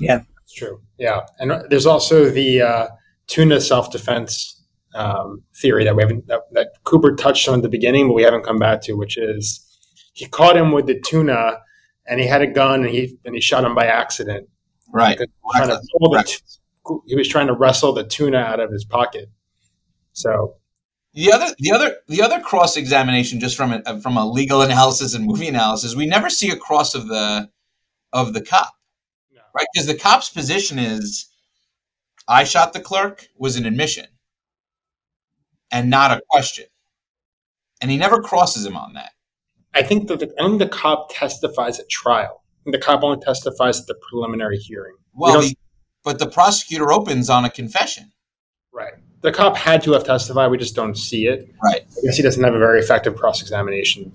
Yeah, 0.00 0.22
it's 0.42 0.52
true. 0.52 0.80
Yeah, 0.98 1.20
and 1.38 1.64
there's 1.70 1.86
also 1.86 2.28
the 2.28 2.62
uh, 2.62 2.86
tuna 3.26 3.60
self-defense 3.60 4.62
um, 4.94 5.42
theory 5.54 5.84
that 5.84 5.94
we 5.94 6.02
haven't 6.02 6.26
that, 6.26 6.42
that 6.52 6.68
Cooper 6.84 7.14
touched 7.14 7.48
on 7.48 7.56
at 7.56 7.62
the 7.62 7.68
beginning, 7.68 8.08
but 8.08 8.14
we 8.14 8.22
haven't 8.22 8.44
come 8.44 8.58
back 8.58 8.82
to, 8.82 8.94
which 8.94 9.16
is 9.16 9.62
he 10.12 10.26
caught 10.26 10.56
him 10.56 10.72
with 10.72 10.86
the 10.86 11.00
tuna, 11.00 11.58
and 12.06 12.20
he 12.20 12.26
had 12.26 12.42
a 12.42 12.46
gun, 12.46 12.84
and 12.84 12.90
he 12.90 13.16
and 13.24 13.34
he 13.34 13.40
shot 13.40 13.64
him 13.64 13.74
by 13.74 13.86
accident. 13.86 14.48
Right. 14.92 15.18
Because 15.18 15.28
he, 15.28 15.60
was 15.60 15.68
trying 15.68 15.68
to 15.68 15.88
pull 15.98 16.10
the 16.10 16.22
t- 16.22 16.36
he 17.06 17.16
was 17.16 17.28
trying 17.28 17.46
to 17.48 17.52
wrestle 17.52 17.92
the 17.92 18.04
tuna 18.04 18.38
out 18.38 18.60
of 18.60 18.70
his 18.70 18.84
pocket. 18.84 19.28
So 20.16 20.54
The 21.12 21.30
other, 21.30 21.54
the 21.58 21.72
other, 21.72 21.96
the 22.08 22.22
other 22.22 22.40
cross 22.40 22.76
examination, 22.78 23.38
just 23.38 23.54
from 23.56 23.72
a, 23.72 24.00
from 24.00 24.16
a 24.16 24.26
legal 24.28 24.62
analysis 24.62 25.14
and 25.14 25.26
movie 25.26 25.46
analysis, 25.46 25.94
we 25.94 26.06
never 26.06 26.30
see 26.30 26.50
a 26.50 26.56
cross 26.56 26.94
of 26.94 27.06
the 27.08 27.50
of 28.12 28.32
the 28.32 28.40
cop, 28.40 28.72
No. 29.34 29.42
right? 29.54 29.66
Because 29.74 29.86
the 29.86 29.94
cop's 29.96 30.30
position 30.30 30.78
is, 30.78 31.26
I 32.26 32.44
shot 32.44 32.72
the 32.72 32.80
clerk 32.80 33.26
was 33.36 33.56
an 33.56 33.66
admission, 33.66 34.06
and 35.70 35.90
not 35.90 36.10
a 36.12 36.22
question, 36.30 36.64
and 37.82 37.90
he 37.90 37.98
never 37.98 38.22
crosses 38.22 38.64
him 38.64 38.76
on 38.76 38.94
that. 38.94 39.10
I 39.74 39.82
think 39.82 40.08
that 40.08 40.20
the, 40.20 40.32
I 40.40 40.46
think 40.46 40.60
the 40.60 40.68
cop 40.68 41.10
testifies 41.12 41.78
at 41.78 41.90
trial. 41.90 42.42
I 42.42 42.64
think 42.64 42.76
the 42.76 42.80
cop 42.80 43.02
only 43.02 43.18
testifies 43.22 43.80
at 43.80 43.86
the 43.86 43.96
preliminary 44.08 44.56
hearing. 44.56 44.94
Well, 45.12 45.34
don't- 45.34 45.42
the, 45.50 45.56
but 46.04 46.18
the 46.18 46.28
prosecutor 46.28 46.90
opens 46.90 47.28
on 47.28 47.44
a 47.44 47.50
confession, 47.50 48.12
right. 48.72 48.94
The 49.22 49.32
cop 49.32 49.56
had 49.56 49.82
to 49.84 49.92
have 49.92 50.04
testified. 50.04 50.50
We 50.50 50.58
just 50.58 50.76
don't 50.76 50.96
see 50.96 51.26
it. 51.26 51.48
right? 51.64 51.82
I 51.82 52.00
guess 52.04 52.16
he 52.16 52.22
doesn't 52.22 52.42
have 52.42 52.54
a 52.54 52.58
very 52.58 52.80
effective 52.80 53.16
cross 53.16 53.40
examination 53.40 54.12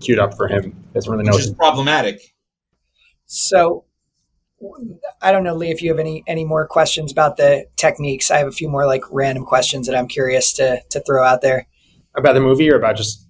queued 0.00 0.18
up 0.18 0.36
for 0.36 0.48
him. 0.48 0.64
He 0.64 0.94
doesn't 0.94 1.10
really 1.10 1.24
know. 1.24 1.32
Which 1.32 1.44
is 1.44 1.54
problematic. 1.54 2.34
So 3.26 3.84
I 5.22 5.32
don't 5.32 5.44
know, 5.44 5.54
Lee, 5.54 5.70
if 5.70 5.82
you 5.82 5.90
have 5.90 5.98
any 5.98 6.22
any 6.26 6.44
more 6.44 6.66
questions 6.66 7.12
about 7.12 7.36
the 7.36 7.66
techniques. 7.76 8.30
I 8.30 8.38
have 8.38 8.48
a 8.48 8.52
few 8.52 8.68
more 8.68 8.86
like 8.86 9.02
random 9.10 9.44
questions 9.44 9.86
that 9.86 9.96
I'm 9.96 10.08
curious 10.08 10.52
to 10.54 10.82
to 10.90 11.00
throw 11.00 11.24
out 11.24 11.40
there. 11.40 11.66
about 12.14 12.34
the 12.34 12.40
movie 12.40 12.70
or 12.70 12.76
about 12.76 12.96
just 12.96 13.26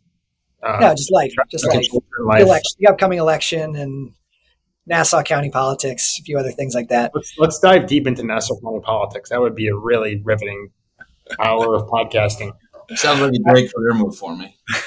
uh, 0.63 0.79
No, 0.81 0.91
just 0.91 1.13
life, 1.13 1.33
just 1.51 1.67
okay, 1.67 1.87
life, 2.25 2.41
the, 2.41 2.47
election, 2.47 2.77
the 2.81 2.89
upcoming 2.89 3.19
election, 3.19 3.77
and 3.77 4.13
Nassau 4.87 5.23
County 5.23 5.51
politics, 5.51 6.19
a 6.19 6.23
few 6.23 6.37
other 6.39 6.51
things 6.51 6.75
like 6.75 6.89
that. 6.89 7.13
Let's 7.15 7.35
let's 7.39 7.59
dive 7.61 7.87
deep 7.87 8.07
into 8.07 8.25
Nassau 8.25 8.59
County 8.61 8.81
politics. 8.81 9.31
That 9.31 9.41
would 9.41 9.55
be 9.55 9.69
a 9.69 9.77
really 9.77 10.21
riveting 10.25 10.71
hour 11.39 11.75
of 11.75 11.89
podcasting. 11.89 12.53
Sounds 12.95 13.21
like 13.21 13.33
a 13.33 13.53
great 13.53 13.73
career 13.73 13.95
move 13.95 14.17
for 14.17 14.37
me. 14.37 14.57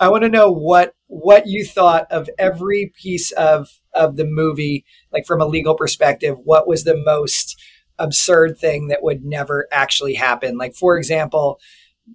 I 0.00 0.08
want 0.08 0.22
to 0.22 0.28
know 0.28 0.50
what 0.50 0.94
what 1.06 1.46
you 1.46 1.64
thought 1.64 2.10
of 2.10 2.30
every 2.38 2.92
piece 3.00 3.32
of 3.32 3.68
of 3.94 4.16
the 4.16 4.24
movie, 4.24 4.84
like 5.12 5.26
from 5.26 5.40
a 5.40 5.46
legal 5.46 5.74
perspective. 5.74 6.36
What 6.42 6.66
was 6.66 6.84
the 6.84 6.96
most 6.96 7.60
absurd 7.98 8.58
thing 8.58 8.88
that 8.88 9.02
would 9.02 9.24
never 9.24 9.66
actually 9.70 10.14
happen? 10.14 10.56
Like, 10.56 10.74
for 10.74 10.96
example, 10.96 11.60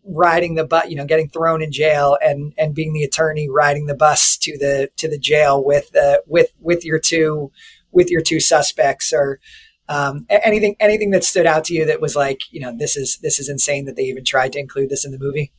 riding 0.04 0.56
the 0.56 0.66
bus, 0.66 0.90
you 0.90 0.96
know, 0.96 1.06
getting 1.06 1.30
thrown 1.30 1.62
in 1.62 1.72
jail 1.72 2.18
and 2.22 2.54
and 2.58 2.74
being 2.74 2.94
the 2.94 3.04
attorney 3.04 3.50
riding 3.50 3.86
the 3.86 3.96
bus 3.96 4.38
to 4.40 4.58
the 4.58 4.90
to 4.98 5.08
the 5.08 5.20
jail 5.20 5.64
with 5.64 5.96
uh, 5.96 6.18
with 6.28 6.52
with 6.60 6.84
your 6.84 7.00
two 7.00 7.52
with 7.92 8.10
your 8.10 8.22
two 8.22 8.40
suspects 8.40 9.14
or 9.14 9.40
um, 9.88 10.26
anything 10.30 10.76
anything 10.80 11.12
that 11.12 11.24
stood 11.24 11.46
out 11.46 11.64
to 11.66 11.74
you 11.74 11.86
that 11.86 12.02
was 12.02 12.16
like 12.16 12.42
you 12.52 12.60
know 12.60 12.76
this 12.76 12.96
is 12.96 13.18
this 13.22 13.40
is 13.40 13.50
insane 13.50 13.86
that 13.86 13.96
they 13.96 14.04
even 14.04 14.24
tried 14.24 14.52
to 14.54 14.60
include 14.60 14.90
this 14.90 15.06
in 15.06 15.12
the 15.12 15.20
movie 15.20 15.52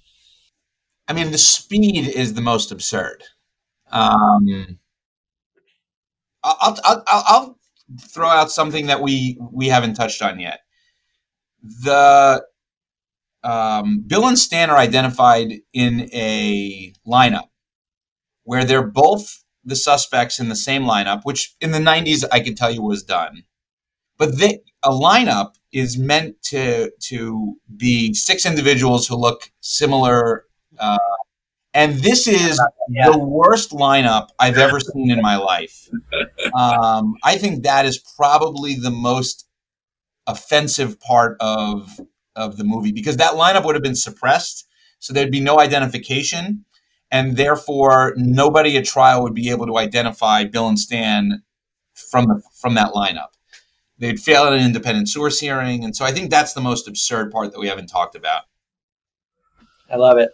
I 1.09 1.13
mean, 1.13 1.31
the 1.31 1.39
speed 1.39 2.09
is 2.09 2.35
the 2.35 2.41
most 2.41 2.73
absurd. 2.73 3.23
Um, 3.91 4.79
I'll, 6.43 6.79
I'll, 6.85 7.05
I'll, 7.09 7.59
throw 8.01 8.27
out 8.27 8.51
something 8.51 8.87
that 8.87 9.01
we 9.01 9.39
we 9.53 9.69
haven't 9.69 9.95
touched 9.95 10.21
on 10.21 10.41
yet. 10.41 10.59
The 11.63 12.45
um, 13.45 14.03
Bill 14.05 14.27
and 14.27 14.37
Stan 14.37 14.71
are 14.71 14.77
identified 14.77 15.53
in 15.73 16.11
a 16.13 16.93
lineup 17.07 17.47
where 18.43 18.65
they're 18.65 18.83
both 18.83 19.45
the 19.65 19.77
suspects 19.77 20.41
in 20.41 20.49
the 20.49 20.57
same 20.57 20.83
lineup, 20.83 21.21
which 21.23 21.55
in 21.61 21.71
the 21.71 21.79
'90s 21.79 22.25
I 22.33 22.41
can 22.41 22.57
tell 22.57 22.73
you 22.73 22.83
was 22.83 23.05
done. 23.05 23.45
But 24.19 24.39
they, 24.39 24.61
a 24.83 24.91
lineup 24.91 25.55
is 25.73 25.99
meant 25.99 26.41
to 26.45 26.91
to 27.01 27.57
be 27.77 28.15
six 28.15 28.47
individuals 28.47 29.07
who 29.07 29.17
look 29.17 29.51
similar 29.61 30.45
uh, 30.79 30.99
and 31.77 31.97
this 31.97 32.27
is 32.27 32.59
Yeah. 32.89 33.11
the 33.11 33.19
worst 33.19 33.71
lineup 33.71 34.29
I've 34.39 34.57
ever 34.57 34.81
seen 34.81 35.11
in 35.11 35.21
my 35.21 35.37
life. 35.37 35.89
Um, 36.55 37.17
I 37.25 37.37
think 37.37 37.65
that 37.65 37.85
is 37.87 37.99
probably 37.99 38.77
the 38.77 38.91
most 38.91 39.47
offensive 40.27 40.99
part 41.01 41.37
of 41.41 42.01
of 42.35 42.57
the 42.57 42.65
movie 42.65 42.93
because 42.93 43.17
that 43.19 43.33
lineup 43.33 43.65
would 43.65 43.75
have 43.75 43.83
been 43.83 43.97
suppressed, 43.97 44.67
so 45.01 45.13
there'd 45.13 45.31
be 45.33 45.41
no 45.41 45.59
identification, 45.61 46.65
and 47.11 47.37
therefore 47.37 48.15
nobody 48.17 48.77
at 48.77 48.85
trial 48.85 49.23
would 49.23 49.35
be 49.35 49.51
able 49.51 49.67
to 49.67 49.77
identify 49.77 50.45
Bill 50.45 50.69
and 50.69 50.79
Stan 50.79 51.43
from 51.95 52.27
the, 52.27 52.43
from 52.61 52.75
that 52.75 52.93
lineup. 52.93 53.36
They'd 53.99 54.21
fail 54.21 54.45
at 54.45 54.53
an 54.53 54.61
independent 54.61 55.09
source 55.09 55.41
hearing, 55.41 55.85
and 55.85 55.97
so 55.97 56.05
I 56.05 56.13
think 56.13 56.31
that's 56.31 56.53
the 56.53 56.61
most 56.61 56.87
absurd 56.87 57.31
part 57.31 57.53
that 57.53 57.59
we 57.59 57.69
haven't 57.69 57.87
talked 57.87 58.15
about. 58.15 58.43
I 59.91 59.97
love 59.97 60.19
it. 60.19 60.31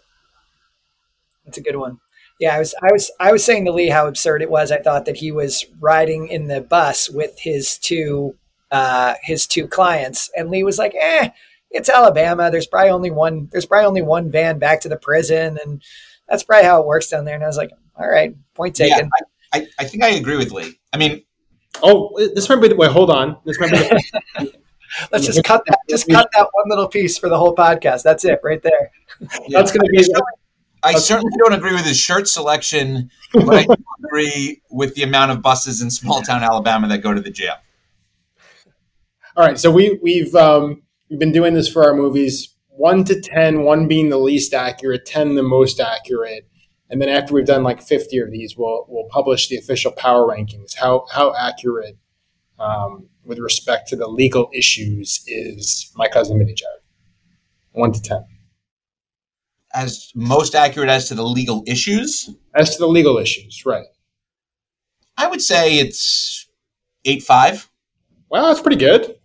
That's 1.45 1.59
a 1.59 1.63
good 1.63 1.77
one. 1.77 1.99
Yeah, 2.41 2.57
I 2.57 2.59
was 2.59 2.75
I 2.83 2.93
was 2.93 3.11
I 3.21 3.33
was 3.33 3.45
saying 3.45 3.67
to 3.67 3.73
Lee 3.73 3.89
how 3.89 4.09
absurd 4.09 4.43
it 4.43 4.51
was. 4.51 4.73
I 4.73 4.79
thought 4.79 5.05
that 5.05 5.19
he 5.19 5.31
was 5.31 5.65
riding 5.79 6.27
in 6.27 6.49
the 6.49 6.61
bus 6.61 7.09
with 7.09 7.39
his 7.39 7.79
two 7.79 8.37
uh, 8.73 9.15
his 9.23 9.47
two 9.47 9.69
clients, 9.69 10.31
and 10.37 10.51
Lee 10.51 10.65
was 10.65 10.79
like, 10.79 10.95
"Eh, 10.99 11.29
it's 11.71 11.89
Alabama. 11.89 12.51
There's 12.51 12.67
probably 12.67 12.91
only 12.91 13.11
one. 13.11 13.49
There's 13.53 13.67
probably 13.67 13.87
only 13.87 14.03
one 14.03 14.31
van 14.31 14.59
back 14.59 14.81
to 14.81 14.89
the 14.89 14.97
prison, 14.97 15.59
and 15.65 15.83
that's 16.29 16.43
probably 16.43 16.65
how 16.65 16.81
it 16.81 16.87
works 16.87 17.09
down 17.09 17.27
there." 17.27 17.35
And 17.35 17.45
I 17.45 17.47
was 17.47 17.59
like, 17.59 17.71
"All 17.97 18.09
right, 18.09 18.35
point 18.55 18.79
Yeah, 18.81 18.97
taken." 18.97 19.11
I, 19.53 19.59
I, 19.59 19.67
I 19.81 19.85
think 19.85 20.03
I 20.03 20.09
agree 20.09 20.37
with 20.37 20.51
Lee. 20.51 20.81
I 20.93 20.97
mean, 20.97 21.23
Oh, 21.83 22.11
this 22.35 22.49
might 22.49 22.61
be 22.61 22.69
the 22.69 22.77
way. 22.77 22.89
Hold 22.89 23.11
on. 23.11 23.37
This 23.45 23.59
might 23.59 23.71
be 23.71 23.79
the, 23.79 24.53
Let's 25.11 25.27
just 25.27 25.43
cut 25.45 25.63
that. 25.67 25.79
Just 25.89 26.09
cut 26.09 26.29
that 26.33 26.49
one 26.53 26.69
little 26.69 26.89
piece 26.89 27.17
for 27.17 27.29
the 27.29 27.39
whole 27.39 27.55
podcast. 27.55 28.03
That's 28.03 28.25
it, 28.25 28.41
right 28.43 28.63
there. 28.63 28.91
That's 29.49 29.73
going 29.73 29.87
to 29.87 29.91
be. 29.91 30.05
I 30.85 30.95
certainly 30.95 31.33
don't 31.39 31.53
agree 31.53 31.73
with 31.73 31.85
his 31.85 31.99
shirt 31.99 32.29
selection, 32.29 33.11
but 33.33 33.49
I 33.49 33.63
do 33.65 33.75
agree 34.05 34.63
with 34.71 34.95
the 34.95 35.05
amount 35.05 35.31
of 35.31 35.41
buses 35.41 35.81
in 35.81 35.91
small 35.91 36.23
town 36.23 36.43
Alabama 36.43 36.89
that 36.89 36.99
go 36.99 37.15
to 37.15 37.21
the 37.21 37.31
jail. 37.31 37.55
All 39.37 39.47
right, 39.47 39.59
so 39.59 39.71
we 39.71 39.99
we've 40.03 40.35
um, 40.35 40.83
we've 41.09 41.21
been 41.21 41.33
doing 41.33 41.55
this 41.55 41.69
for 41.69 41.85
our 41.85 41.95
movies, 41.95 42.55
one 42.69 43.05
to 43.05 43.21
ten, 43.21 43.63
one 43.63 43.87
being 43.89 44.11
the 44.11 44.19
least 44.19 44.53
accurate, 44.53 45.07
ten 45.07 45.37
the 45.37 45.43
most 45.43 45.81
accurate, 45.81 46.47
and 46.93 47.01
then 47.01 47.09
after 47.09 47.33
we've 47.33 47.47
done 47.47 47.63
like 47.63 47.83
fifty 47.83 48.19
of 48.19 48.31
these, 48.31 48.55
we'll 48.57 48.85
we'll 48.87 49.09
publish 49.09 49.49
the 49.49 49.57
official 49.57 49.91
power 49.93 50.27
rankings. 50.29 50.77
How 50.77 51.07
how 51.11 51.35
accurate 51.35 51.97
um, 52.61 53.09
with 53.25 53.39
respect 53.39 53.89
to 53.89 53.97
the 53.97 54.07
legal 54.07 54.51
issues 54.53 55.25
is 55.27 55.91
my 55.97 56.07
cousin 56.07 56.39
Vinny 56.39 56.53
Jared? 56.53 56.81
One 57.73 57.93
to 57.93 58.03
ten. 58.03 58.27
As 59.75 60.13
most 60.15 60.55
accurate 60.55 60.91
as 60.91 61.09
to 61.09 61.15
the 61.15 61.25
legal 61.25 61.65
issues, 61.67 62.29
As 62.55 62.77
to 62.77 62.79
the 62.81 62.87
legal 62.89 63.17
issues, 63.17 63.65
right? 63.65 63.87
I 65.17 65.29
would 65.29 65.41
say 65.41 65.79
it's 65.79 66.47
eight 67.07 67.23
five. 67.23 67.71
Well, 68.29 68.49
that's 68.49 68.61
pretty 68.61 68.77
good. 68.77 69.17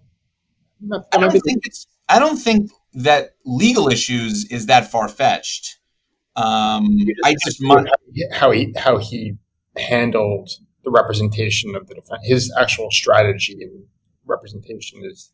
Not- 0.79 1.05
I 1.11 1.17
don't 1.17 1.31
think 1.31 1.65
it's. 1.65 1.85
I 2.07 2.19
don't 2.19 2.37
think 2.37 2.71
that 2.93 3.31
legal 3.45 3.89
issues 3.89 4.45
is 4.45 4.67
that 4.67 4.89
far 4.89 5.09
fetched. 5.09 5.76
Um, 6.37 6.99
I 7.25 7.35
just 7.45 7.61
how 8.31 8.51
he 8.51 8.73
how 8.77 8.97
he 8.97 9.33
handled 9.75 10.49
the 10.83 10.91
representation 10.91 11.75
of 11.75 11.87
the 11.87 11.95
defense. 11.95 12.21
His 12.23 12.53
actual 12.59 12.89
strategy 12.91 13.57
and 13.61 13.83
representation 14.25 15.01
is 15.03 15.31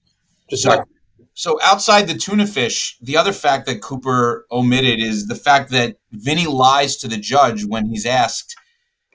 just 0.50 0.64
So- 0.64 0.70
not. 0.70 0.88
So 1.36 1.60
outside 1.64 2.08
the 2.08 2.14
tuna 2.14 2.46
fish, 2.46 2.96
the 3.02 3.18
other 3.18 3.34
fact 3.34 3.66
that 3.66 3.82
Cooper 3.82 4.46
omitted 4.52 5.00
is 5.00 5.26
the 5.28 5.36
fact 5.36 5.72
that 5.72 5.98
Vinny 6.12 6.46
lies 6.46 6.96
to 6.98 7.08
the 7.08 7.18
judge 7.18 7.66
when 7.66 7.88
he's 7.88 8.06
asked 8.06 8.56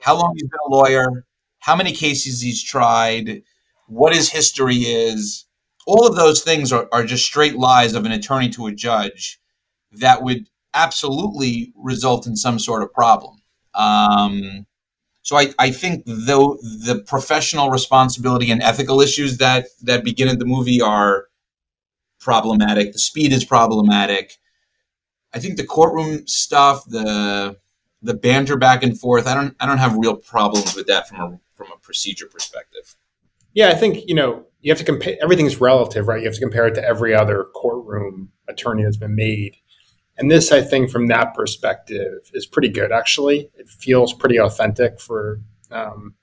how 0.01 0.17
long 0.17 0.33
he's 0.35 0.43
been 0.43 0.59
a 0.67 0.69
lawyer, 0.69 1.25
how 1.59 1.75
many 1.77 1.93
cases 1.93 2.41
he's 2.41 2.61
tried, 2.61 3.41
what 3.87 4.13
his 4.13 4.29
history 4.29 4.77
is. 4.77 5.45
All 5.87 6.05
of 6.05 6.15
those 6.17 6.41
things 6.43 6.73
are, 6.73 6.89
are 6.91 7.03
just 7.05 7.25
straight 7.25 7.55
lies 7.55 7.93
of 7.93 8.05
an 8.05 8.11
attorney 8.11 8.49
to 8.49 8.67
a 8.67 8.73
judge 8.73 9.39
that 9.93 10.21
would 10.21 10.49
absolutely 10.73 11.73
result 11.75 12.27
in 12.27 12.35
some 12.35 12.59
sort 12.59 12.83
of 12.83 12.93
problem. 12.93 13.37
Um, 13.73 14.65
so 15.21 15.37
I, 15.37 15.53
I 15.59 15.71
think 15.71 16.03
though 16.05 16.57
the 16.61 17.03
professional 17.05 17.69
responsibility 17.69 18.51
and 18.51 18.61
ethical 18.61 19.01
issues 19.01 19.37
that 19.37 19.67
that 19.83 20.03
begin 20.03 20.27
at 20.27 20.39
the 20.39 20.45
movie 20.45 20.81
are 20.81 21.25
problematic. 22.19 22.93
The 22.93 22.99
speed 22.99 23.31
is 23.31 23.45
problematic. 23.45 24.37
I 25.33 25.39
think 25.39 25.57
the 25.57 25.65
courtroom 25.65 26.27
stuff, 26.27 26.85
the 26.85 27.57
the 28.01 28.13
banter 28.13 28.55
back 28.55 28.81
and 28.81 28.99
forth, 28.99 29.27
I 29.27 29.35
don't 29.35 29.55
I 29.59 29.65
don't 29.65 29.77
have 29.77 29.95
real 29.97 30.15
problems 30.15 30.75
with 30.75 30.87
that 30.87 31.07
from 31.07 31.19
a 31.19 31.39
from 31.55 31.71
a 31.71 31.77
procedure 31.77 32.27
perspective. 32.27 32.95
Yeah, 33.53 33.69
I 33.69 33.75
think 33.75 34.07
you 34.07 34.15
know 34.15 34.45
you 34.61 34.71
have 34.71 34.79
to 34.79 34.85
compare. 34.85 35.17
Everything's 35.21 35.59
relative, 35.61 36.07
right? 36.07 36.19
You 36.19 36.25
have 36.25 36.35
to 36.35 36.41
compare 36.41 36.67
it 36.67 36.75
to 36.75 36.83
every 36.83 37.13
other 37.13 37.45
courtroom 37.55 38.31
attorney 38.47 38.83
that's 38.83 38.97
been 38.97 39.15
made. 39.15 39.57
And 40.19 40.29
this, 40.29 40.51
I 40.51 40.61
think, 40.61 40.91
from 40.91 41.07
that 41.07 41.33
perspective, 41.33 42.29
is 42.33 42.45
pretty 42.45 42.69
good. 42.69 42.91
Actually, 42.91 43.49
it 43.55 43.69
feels 43.69 44.13
pretty 44.13 44.37
authentic. 44.39 44.99
For 44.99 45.39
um, 45.71 46.13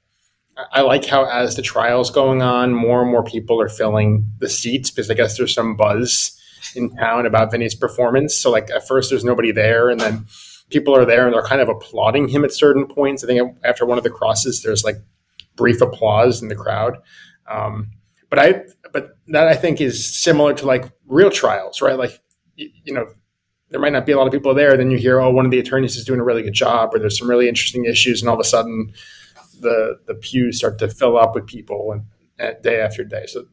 I- 0.72 0.82
like 0.82 1.06
how 1.06 1.24
as 1.24 1.56
the 1.56 1.62
trial's 1.62 2.10
going 2.10 2.42
on, 2.42 2.74
more 2.74 3.02
and 3.02 3.10
more 3.10 3.24
people 3.24 3.60
are 3.60 3.68
filling 3.68 4.26
the 4.38 4.48
seats 4.48 4.90
because 4.90 5.10
I 5.10 5.14
guess 5.14 5.36
there's 5.36 5.54
some 5.54 5.76
buzz 5.76 6.38
in 6.74 6.94
town 6.96 7.26
about 7.26 7.50
Vinny's 7.50 7.74
performance. 7.74 8.34
So, 8.36 8.50
like 8.50 8.70
at 8.70 8.86
first, 8.86 9.10
there's 9.10 9.24
nobody 9.24 9.50
there, 9.50 9.88
and 9.88 9.98
then 9.98 10.26
people 10.68 10.94
are 10.96 11.04
there 11.06 11.24
and 11.26 11.34
they're 11.34 11.42
kind 11.42 11.60
of 11.60 11.68
applauding 11.68 12.28
him 12.28 12.44
at 12.44 12.52
certain 12.52 12.86
points. 12.86 13.24
I 13.24 13.28
think 13.28 13.56
after 13.64 13.86
one 13.86 13.98
of 13.98 14.04
the 14.04 14.10
crosses, 14.10 14.62
there's 14.62 14.84
like 14.84 14.96
brief 15.56 15.80
applause 15.80 16.42
in 16.42 16.48
the 16.48 16.56
crowd. 16.56 16.98
Um, 17.50 17.92
but 18.28 18.38
I, 18.40 18.64
but 18.92 19.10
that 19.28 19.46
I 19.46 19.54
think 19.54 19.80
is 19.80 20.04
similar 20.04 20.52
to 20.54 20.66
like 20.66 20.90
real 21.06 21.30
trials, 21.30 21.80
right? 21.80 21.96
Like, 21.96 22.20
you, 22.56 22.68
you 22.84 22.92
know, 22.92 23.06
there 23.70 23.80
might 23.80 23.92
not 23.92 24.06
be 24.06 24.12
a 24.12 24.16
lot 24.16 24.26
of 24.26 24.32
people 24.32 24.54
there. 24.54 24.76
Then 24.76 24.90
you 24.90 24.98
hear, 24.98 25.20
oh, 25.20 25.30
one 25.30 25.44
of 25.44 25.50
the 25.50 25.58
attorneys 25.58 25.96
is 25.96 26.04
doing 26.04 26.20
a 26.20 26.24
really 26.24 26.42
good 26.42 26.52
job, 26.54 26.94
or 26.94 26.98
there's 26.98 27.18
some 27.18 27.28
really 27.28 27.48
interesting 27.48 27.84
issues, 27.84 28.22
and 28.22 28.28
all 28.28 28.34
of 28.34 28.40
a 28.40 28.44
sudden, 28.44 28.92
the 29.60 29.98
the 30.06 30.14
pews 30.14 30.58
start 30.58 30.78
to 30.78 30.88
fill 30.88 31.18
up 31.18 31.34
with 31.34 31.46
people 31.46 31.92
and, 31.92 32.04
and 32.38 32.62
day 32.62 32.80
after 32.80 33.04
day. 33.04 33.26
So 33.26 33.44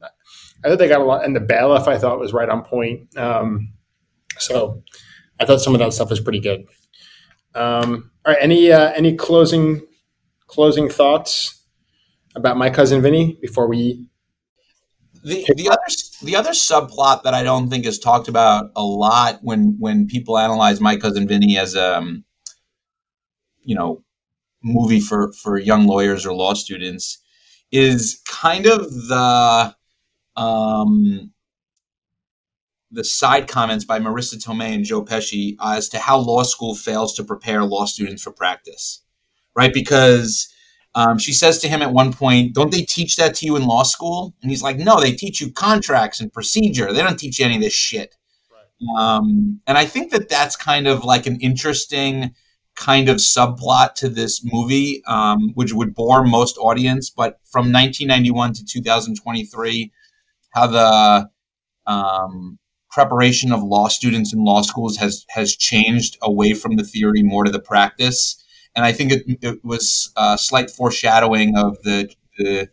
I 0.64 0.70
thought 0.70 0.80
they 0.80 0.88
got 0.88 1.02
a 1.02 1.06
lot, 1.06 1.26
and 1.26 1.36
the 1.36 1.40
bailiff 1.40 1.88
I 1.88 1.98
thought 1.98 2.20
was 2.20 2.34
right 2.34 2.50
on 2.50 2.64
point. 2.64 3.18
Um, 3.18 3.74
so 4.38 4.84
I 5.40 5.46
thought 5.46 5.62
some 5.62 5.74
of 5.74 5.80
that 5.80 5.94
stuff 5.94 6.10
was 6.10 6.20
pretty 6.20 6.40
good. 6.40 6.66
Um, 7.56 8.12
all 8.26 8.34
right, 8.34 8.42
any 8.42 8.72
uh, 8.72 8.92
any 8.94 9.16
closing 9.16 9.82
closing 10.48 10.90
thoughts 10.90 11.66
about 12.36 12.58
my 12.58 12.70
cousin 12.70 13.02
Vinny 13.02 13.38
before 13.42 13.68
we 13.68 14.06
The 15.24 15.46
the 15.56 15.70
other 15.70 15.88
the 16.24 16.36
other 16.36 16.52
subplot 16.52 17.24
that 17.24 17.34
I 17.34 17.44
don't 17.44 17.70
think 17.70 17.86
is 17.86 18.00
talked 18.00 18.28
about 18.28 18.72
a 18.76 18.84
lot 18.84 19.40
when 19.42 19.76
when 19.80 20.08
people 20.08 20.38
analyze 20.38 20.80
My 20.80 20.96
Cousin 20.96 21.28
Vinny 21.28 21.58
as 21.58 21.76
a 21.76 21.98
um, 21.98 22.24
you 23.64 23.76
know 23.76 24.04
movie 24.64 25.00
for 25.00 25.34
for 25.34 25.58
young 25.58 25.86
lawyers 25.86 26.26
or 26.26 26.34
law 26.34 26.54
students 26.54 27.20
is 27.72 28.22
kind 28.28 28.66
of 28.66 28.92
the 29.08 29.76
um, 30.36 31.32
the 32.92 33.04
side 33.04 33.48
comments 33.48 33.84
by 33.84 34.00
Marisa 34.00 34.36
Tomei 34.36 34.76
and 34.76 34.86
Joe 34.86 35.04
Pesci 35.04 35.56
as 35.62 35.90
to 35.90 36.00
how 36.00 36.18
law 36.18 36.44
school 36.44 36.76
fails 36.76 37.14
to 37.16 37.24
prepare 37.24 37.64
law 37.64 37.86
students 37.86 38.22
for 38.24 38.32
practice, 38.32 39.02
right? 39.56 39.74
Because 39.74 40.53
um, 40.96 41.18
she 41.18 41.34
says 41.34 41.58
to 41.60 41.68
him 41.68 41.82
at 41.82 41.92
one 41.92 42.14
point, 42.14 42.54
"Don't 42.54 42.72
they 42.72 42.84
teach 42.84 43.16
that 43.18 43.36
to 43.36 43.46
you 43.46 43.56
in 43.56 43.66
law 43.66 43.84
school?" 43.84 44.36
And 44.42 44.52
he's 44.52 44.64
like, 44.64 44.78
"No, 44.78 45.00
they 45.00 45.14
teach 45.14 45.42
you 45.42 45.52
contracts 45.52 46.20
and 46.20 46.32
procedure. 46.32 46.92
They 46.94 47.02
don't 47.02 47.20
teach 47.20 47.40
you 47.40 47.46
any 47.46 47.56
of 47.56 47.62
this 47.62 47.74
shit." 47.74 48.16
Um, 48.98 49.62
and 49.66 49.78
I 49.78 49.86
think 49.86 50.12
that 50.12 50.30
that's 50.30 50.56
kind 50.56 50.88
of 50.88 51.04
like 51.04 51.26
an 51.26 51.40
interesting 51.40 52.34
kind 52.76 53.08
of 53.08 53.18
subplot 53.18 53.94
to 53.96 54.10
this 54.10 54.42
movie, 54.44 55.02
um, 55.08 55.52
which 55.54 55.74
would 55.74 55.94
bore 55.96 56.24
most 56.26 56.58
audience. 56.58 57.10
But 57.10 57.40
from 57.46 57.72
1991 57.72 58.54
to 58.54 58.66
2023, 58.66 59.92
how 60.52 60.68
the 60.68 61.30
um, 61.88 62.60
preparation 62.92 63.52
of 63.52 63.64
law 63.64 63.88
students 63.88 64.34
in 64.34 64.44
law 64.44 64.62
schools 64.62 64.98
has 64.98 65.26
has 65.30 65.56
changed 65.56 66.18
away 66.22 66.54
from 66.54 66.76
the 66.76 66.84
theory 66.84 67.24
more 67.24 67.44
to 67.44 67.52
the 67.52 67.60
practice. 67.60 68.43
And 68.76 68.86
I 68.86 68.92
think 68.92 69.12
it, 69.12 69.24
it 69.42 69.64
was 69.64 70.12
a 70.18 70.38
slight 70.38 70.72
foreshadowing 70.72 71.56
of 71.58 71.82
the, 71.84 72.10
the 72.38 72.70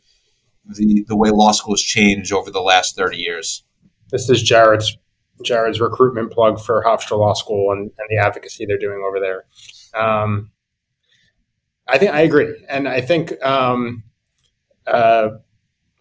the 0.66 1.04
the 1.08 1.16
way 1.16 1.30
law 1.30 1.52
schools 1.52 1.82
change 1.82 2.32
over 2.32 2.50
the 2.50 2.60
last 2.60 2.96
30 2.96 3.16
years. 3.16 3.64
This 4.10 4.28
is 4.28 4.42
Jared's 4.42 4.96
Jared's 5.44 5.80
recruitment 5.80 6.32
plug 6.32 6.60
for 6.60 6.82
Hofstra 6.84 7.18
Law 7.18 7.32
School 7.34 7.72
and, 7.72 7.80
and 7.80 8.08
the 8.08 8.18
advocacy 8.18 8.66
they're 8.66 8.78
doing 8.78 9.02
over 9.06 9.18
there. 9.20 9.44
Um, 9.94 10.50
I 11.88 11.98
think 11.98 12.12
I 12.12 12.20
agree, 12.20 12.54
and 12.68 12.88
I 12.88 13.00
think 13.00 13.42
um, 13.42 14.04
uh, 14.86 15.30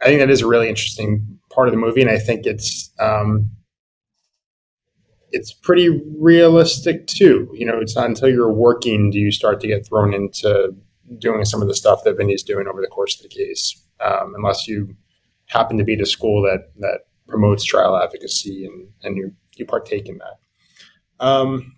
I 0.02 0.06
think 0.06 0.20
that 0.20 0.30
is 0.30 0.41
a 0.41 0.47
really 0.47 0.70
interesting 0.70 1.39
part 1.50 1.68
of 1.68 1.74
the 1.74 1.80
movie, 1.80 2.02
and 2.02 2.10
I 2.10 2.20
think 2.20 2.45
it's 2.45 2.91
um, 3.00 3.50
it's 5.32 5.54
pretty 5.54 5.90
realistic 6.18 7.08
too. 7.08 7.50
You 7.54 7.66
know, 7.66 7.80
it's 7.80 7.96
not 7.96 8.08
until 8.08 8.30
you're 8.30 8.52
working 8.52 9.12
do 9.12 9.20
you 9.20 9.32
start 9.32 9.60
to 9.62 9.68
get 9.68 9.86
thrown 9.86 10.14
into 10.14 10.76
doing 11.18 11.44
some 11.46 11.62
of 11.62 11.68
the 11.68 11.76
stuff 11.76 12.04
that 12.04 12.18
Vinny's 12.18 12.44
doing 12.44 12.68
over 12.68 12.82
the 12.82 12.88
course 12.88 13.18
of 13.18 13.24
the 13.24 13.30
case, 13.30 13.82
um, 14.00 14.34
unless 14.36 14.68
you 14.68 14.96
happen 15.48 15.78
to 15.78 15.84
be 15.84 15.96
the 15.96 16.06
school 16.06 16.42
that 16.44 16.72
that 16.80 17.02
promotes 17.28 17.64
trial 17.64 17.98
advocacy 17.98 18.66
and 18.66 18.88
and 19.04 19.18
you 19.18 19.34
you 19.56 19.66
partake 19.66 20.08
in 20.08 20.18
that. 20.20 21.26
Um, 21.26 21.76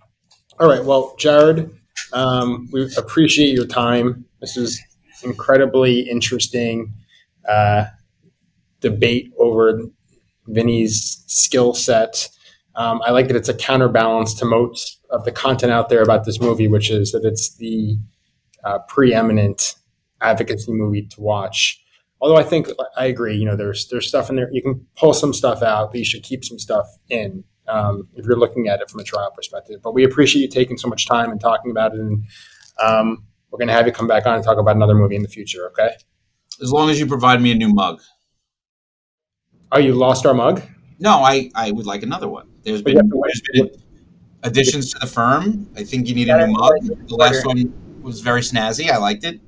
all 0.59 0.69
right, 0.69 0.83
well, 0.83 1.15
Jared, 1.17 1.71
um, 2.13 2.69
we 2.71 2.93
appreciate 2.97 3.53
your 3.53 3.65
time. 3.65 4.25
This 4.39 4.57
is 4.57 4.79
incredibly 5.23 6.01
interesting 6.01 6.93
uh, 7.47 7.85
debate 8.81 9.31
over 9.39 9.81
Vinny's 10.47 11.23
skill 11.27 11.73
set. 11.73 12.29
Um, 12.75 13.01
I 13.05 13.11
like 13.11 13.27
that 13.27 13.35
it's 13.35 13.49
a 13.49 13.53
counterbalance 13.53 14.33
to 14.35 14.45
most 14.45 14.99
of 15.09 15.25
the 15.25 15.31
content 15.31 15.71
out 15.71 15.89
there 15.89 16.01
about 16.01 16.25
this 16.25 16.39
movie, 16.39 16.67
which 16.67 16.89
is 16.89 17.11
that 17.11 17.25
it's 17.25 17.55
the 17.55 17.97
uh, 18.63 18.79
preeminent 18.87 19.75
advocacy 20.21 20.71
movie 20.71 21.07
to 21.07 21.21
watch. 21.21 21.83
Although 22.21 22.37
I 22.37 22.43
think 22.43 22.69
I 22.95 23.05
agree, 23.05 23.35
you 23.35 23.45
know, 23.45 23.55
there's 23.55 23.87
there's 23.87 24.07
stuff 24.07 24.29
in 24.29 24.35
there 24.35 24.49
you 24.51 24.61
can 24.61 24.85
pull 24.95 25.13
some 25.13 25.33
stuff 25.33 25.63
out, 25.63 25.91
but 25.91 25.97
you 25.97 26.05
should 26.05 26.23
keep 26.23 26.45
some 26.45 26.59
stuff 26.59 26.87
in 27.09 27.43
um, 27.67 28.07
if 28.15 28.25
you're 28.25 28.37
looking 28.37 28.67
at 28.67 28.79
it 28.79 28.89
from 28.89 28.99
a 28.99 29.03
trial 29.03 29.31
perspective. 29.35 29.81
But 29.83 29.93
we 29.93 30.03
appreciate 30.03 30.41
you 30.41 30.47
taking 30.47 30.77
so 30.77 30.87
much 30.87 31.07
time 31.07 31.31
and 31.31 31.41
talking 31.41 31.71
about 31.71 31.93
it, 31.93 31.99
and 31.99 32.23
um, 32.79 33.25
we're 33.49 33.57
going 33.57 33.67
to 33.67 33.73
have 33.73 33.85
you 33.85 33.91
come 33.91 34.07
back 34.07 34.25
on 34.25 34.35
and 34.35 34.43
talk 34.43 34.57
about 34.57 34.75
another 34.75 34.95
movie 34.95 35.15
in 35.15 35.23
the 35.23 35.27
future. 35.27 35.67
Okay? 35.69 35.91
As 36.61 36.71
long 36.71 36.89
as 36.89 36.99
you 36.99 37.05
provide 37.05 37.41
me 37.41 37.51
a 37.51 37.55
new 37.55 37.73
mug. 37.73 38.01
Oh, 39.71 39.79
you 39.79 39.93
lost 39.93 40.25
our 40.25 40.33
mug? 40.33 40.61
No, 40.99 41.23
I, 41.23 41.49
I 41.55 41.71
would 41.71 41.85
like 41.85 42.03
another 42.03 42.27
one. 42.27 42.50
There's 42.63 42.81
But 42.81 42.93
been, 42.95 43.07
you 43.07 43.23
have 43.23 43.33
to 43.33 43.51
there's 43.53 43.69
been 43.71 43.81
additions 44.43 44.93
to 44.93 44.99
the 44.99 45.07
firm. 45.07 45.67
I 45.75 45.83
think 45.83 46.07
you 46.07 46.15
need 46.15 46.29
a 46.29 46.45
new 46.47 46.53
mug. 46.53 46.73
The 47.07 47.15
last 47.15 47.45
one 47.45 47.73
was 48.01 48.21
very 48.21 48.41
snazzy. 48.41 48.89
I 48.89 48.97
liked 48.97 49.23
it. 49.23 49.39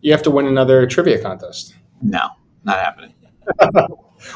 You 0.00 0.12
have 0.12 0.22
to 0.24 0.30
win 0.30 0.46
another 0.46 0.86
trivia 0.86 1.20
contest. 1.20 1.74
No, 2.02 2.28
not 2.64 2.78
happening. 2.78 3.14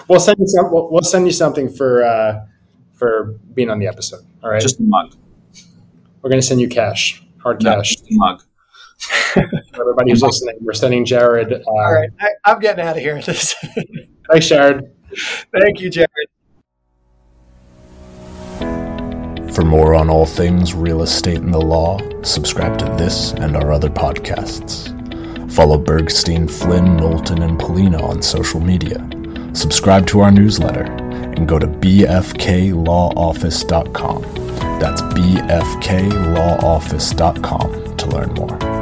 We'll 0.06 0.20
send 0.20 0.38
you 0.38 0.46
some. 0.46 0.70
We'll, 0.70 0.90
we'll 0.90 1.00
send 1.02 1.24
you 1.24 1.32
something 1.32 1.66
for 1.70 2.04
uh, 2.04 2.44
for 2.92 3.38
being 3.54 3.70
on 3.70 3.78
the 3.78 3.86
episode. 3.86 4.20
All 4.44 4.50
right. 4.50 4.60
Just 4.60 4.78
a 4.80 4.82
mug. 4.82 5.14
We're 6.20 6.28
going 6.28 6.40
to 6.42 6.46
send 6.46 6.60
you 6.60 6.68
cash, 6.68 7.24
hard 7.42 7.62
No, 7.62 7.76
cash. 7.76 7.94
just 7.96 8.04
a 8.10 8.14
mug. 8.14 8.42
Everybody 9.80 10.10
who's 10.10 10.22
listening, 10.22 10.56
we're 10.60 10.74
sending 10.74 11.06
Jared. 11.06 11.52
Uh, 11.54 11.60
All 11.66 11.92
right, 11.94 12.10
I, 12.20 12.28
I'm 12.44 12.58
getting 12.60 12.84
out 12.84 12.96
of 12.96 13.02
here. 13.02 13.18
Thanks, 13.22 13.54
Thanks, 14.30 14.48
Jared. 14.48 14.92
Thank 15.58 15.80
you, 15.80 15.88
Jared. 15.88 16.10
For 19.58 19.64
more 19.64 19.96
on 19.96 20.08
all 20.08 20.24
things 20.24 20.72
real 20.72 21.02
estate 21.02 21.38
and 21.38 21.52
the 21.52 21.58
law, 21.58 21.98
subscribe 22.22 22.78
to 22.78 22.84
this 22.96 23.32
and 23.32 23.56
our 23.56 23.72
other 23.72 23.90
podcasts. 23.90 24.86
Follow 25.50 25.76
Bergstein, 25.76 26.48
Flynn, 26.48 26.96
Knowlton, 26.96 27.42
and 27.42 27.58
Pollina 27.58 28.00
on 28.00 28.22
social 28.22 28.60
media. 28.60 29.04
Subscribe 29.54 30.06
to 30.06 30.20
our 30.20 30.30
newsletter 30.30 30.84
and 30.84 31.48
go 31.48 31.58
to 31.58 31.66
bfklawoffice.com. 31.66 34.22
That's 34.78 35.02
bfklawoffice.com 35.02 37.96
to 37.96 38.06
learn 38.06 38.32
more. 38.34 38.77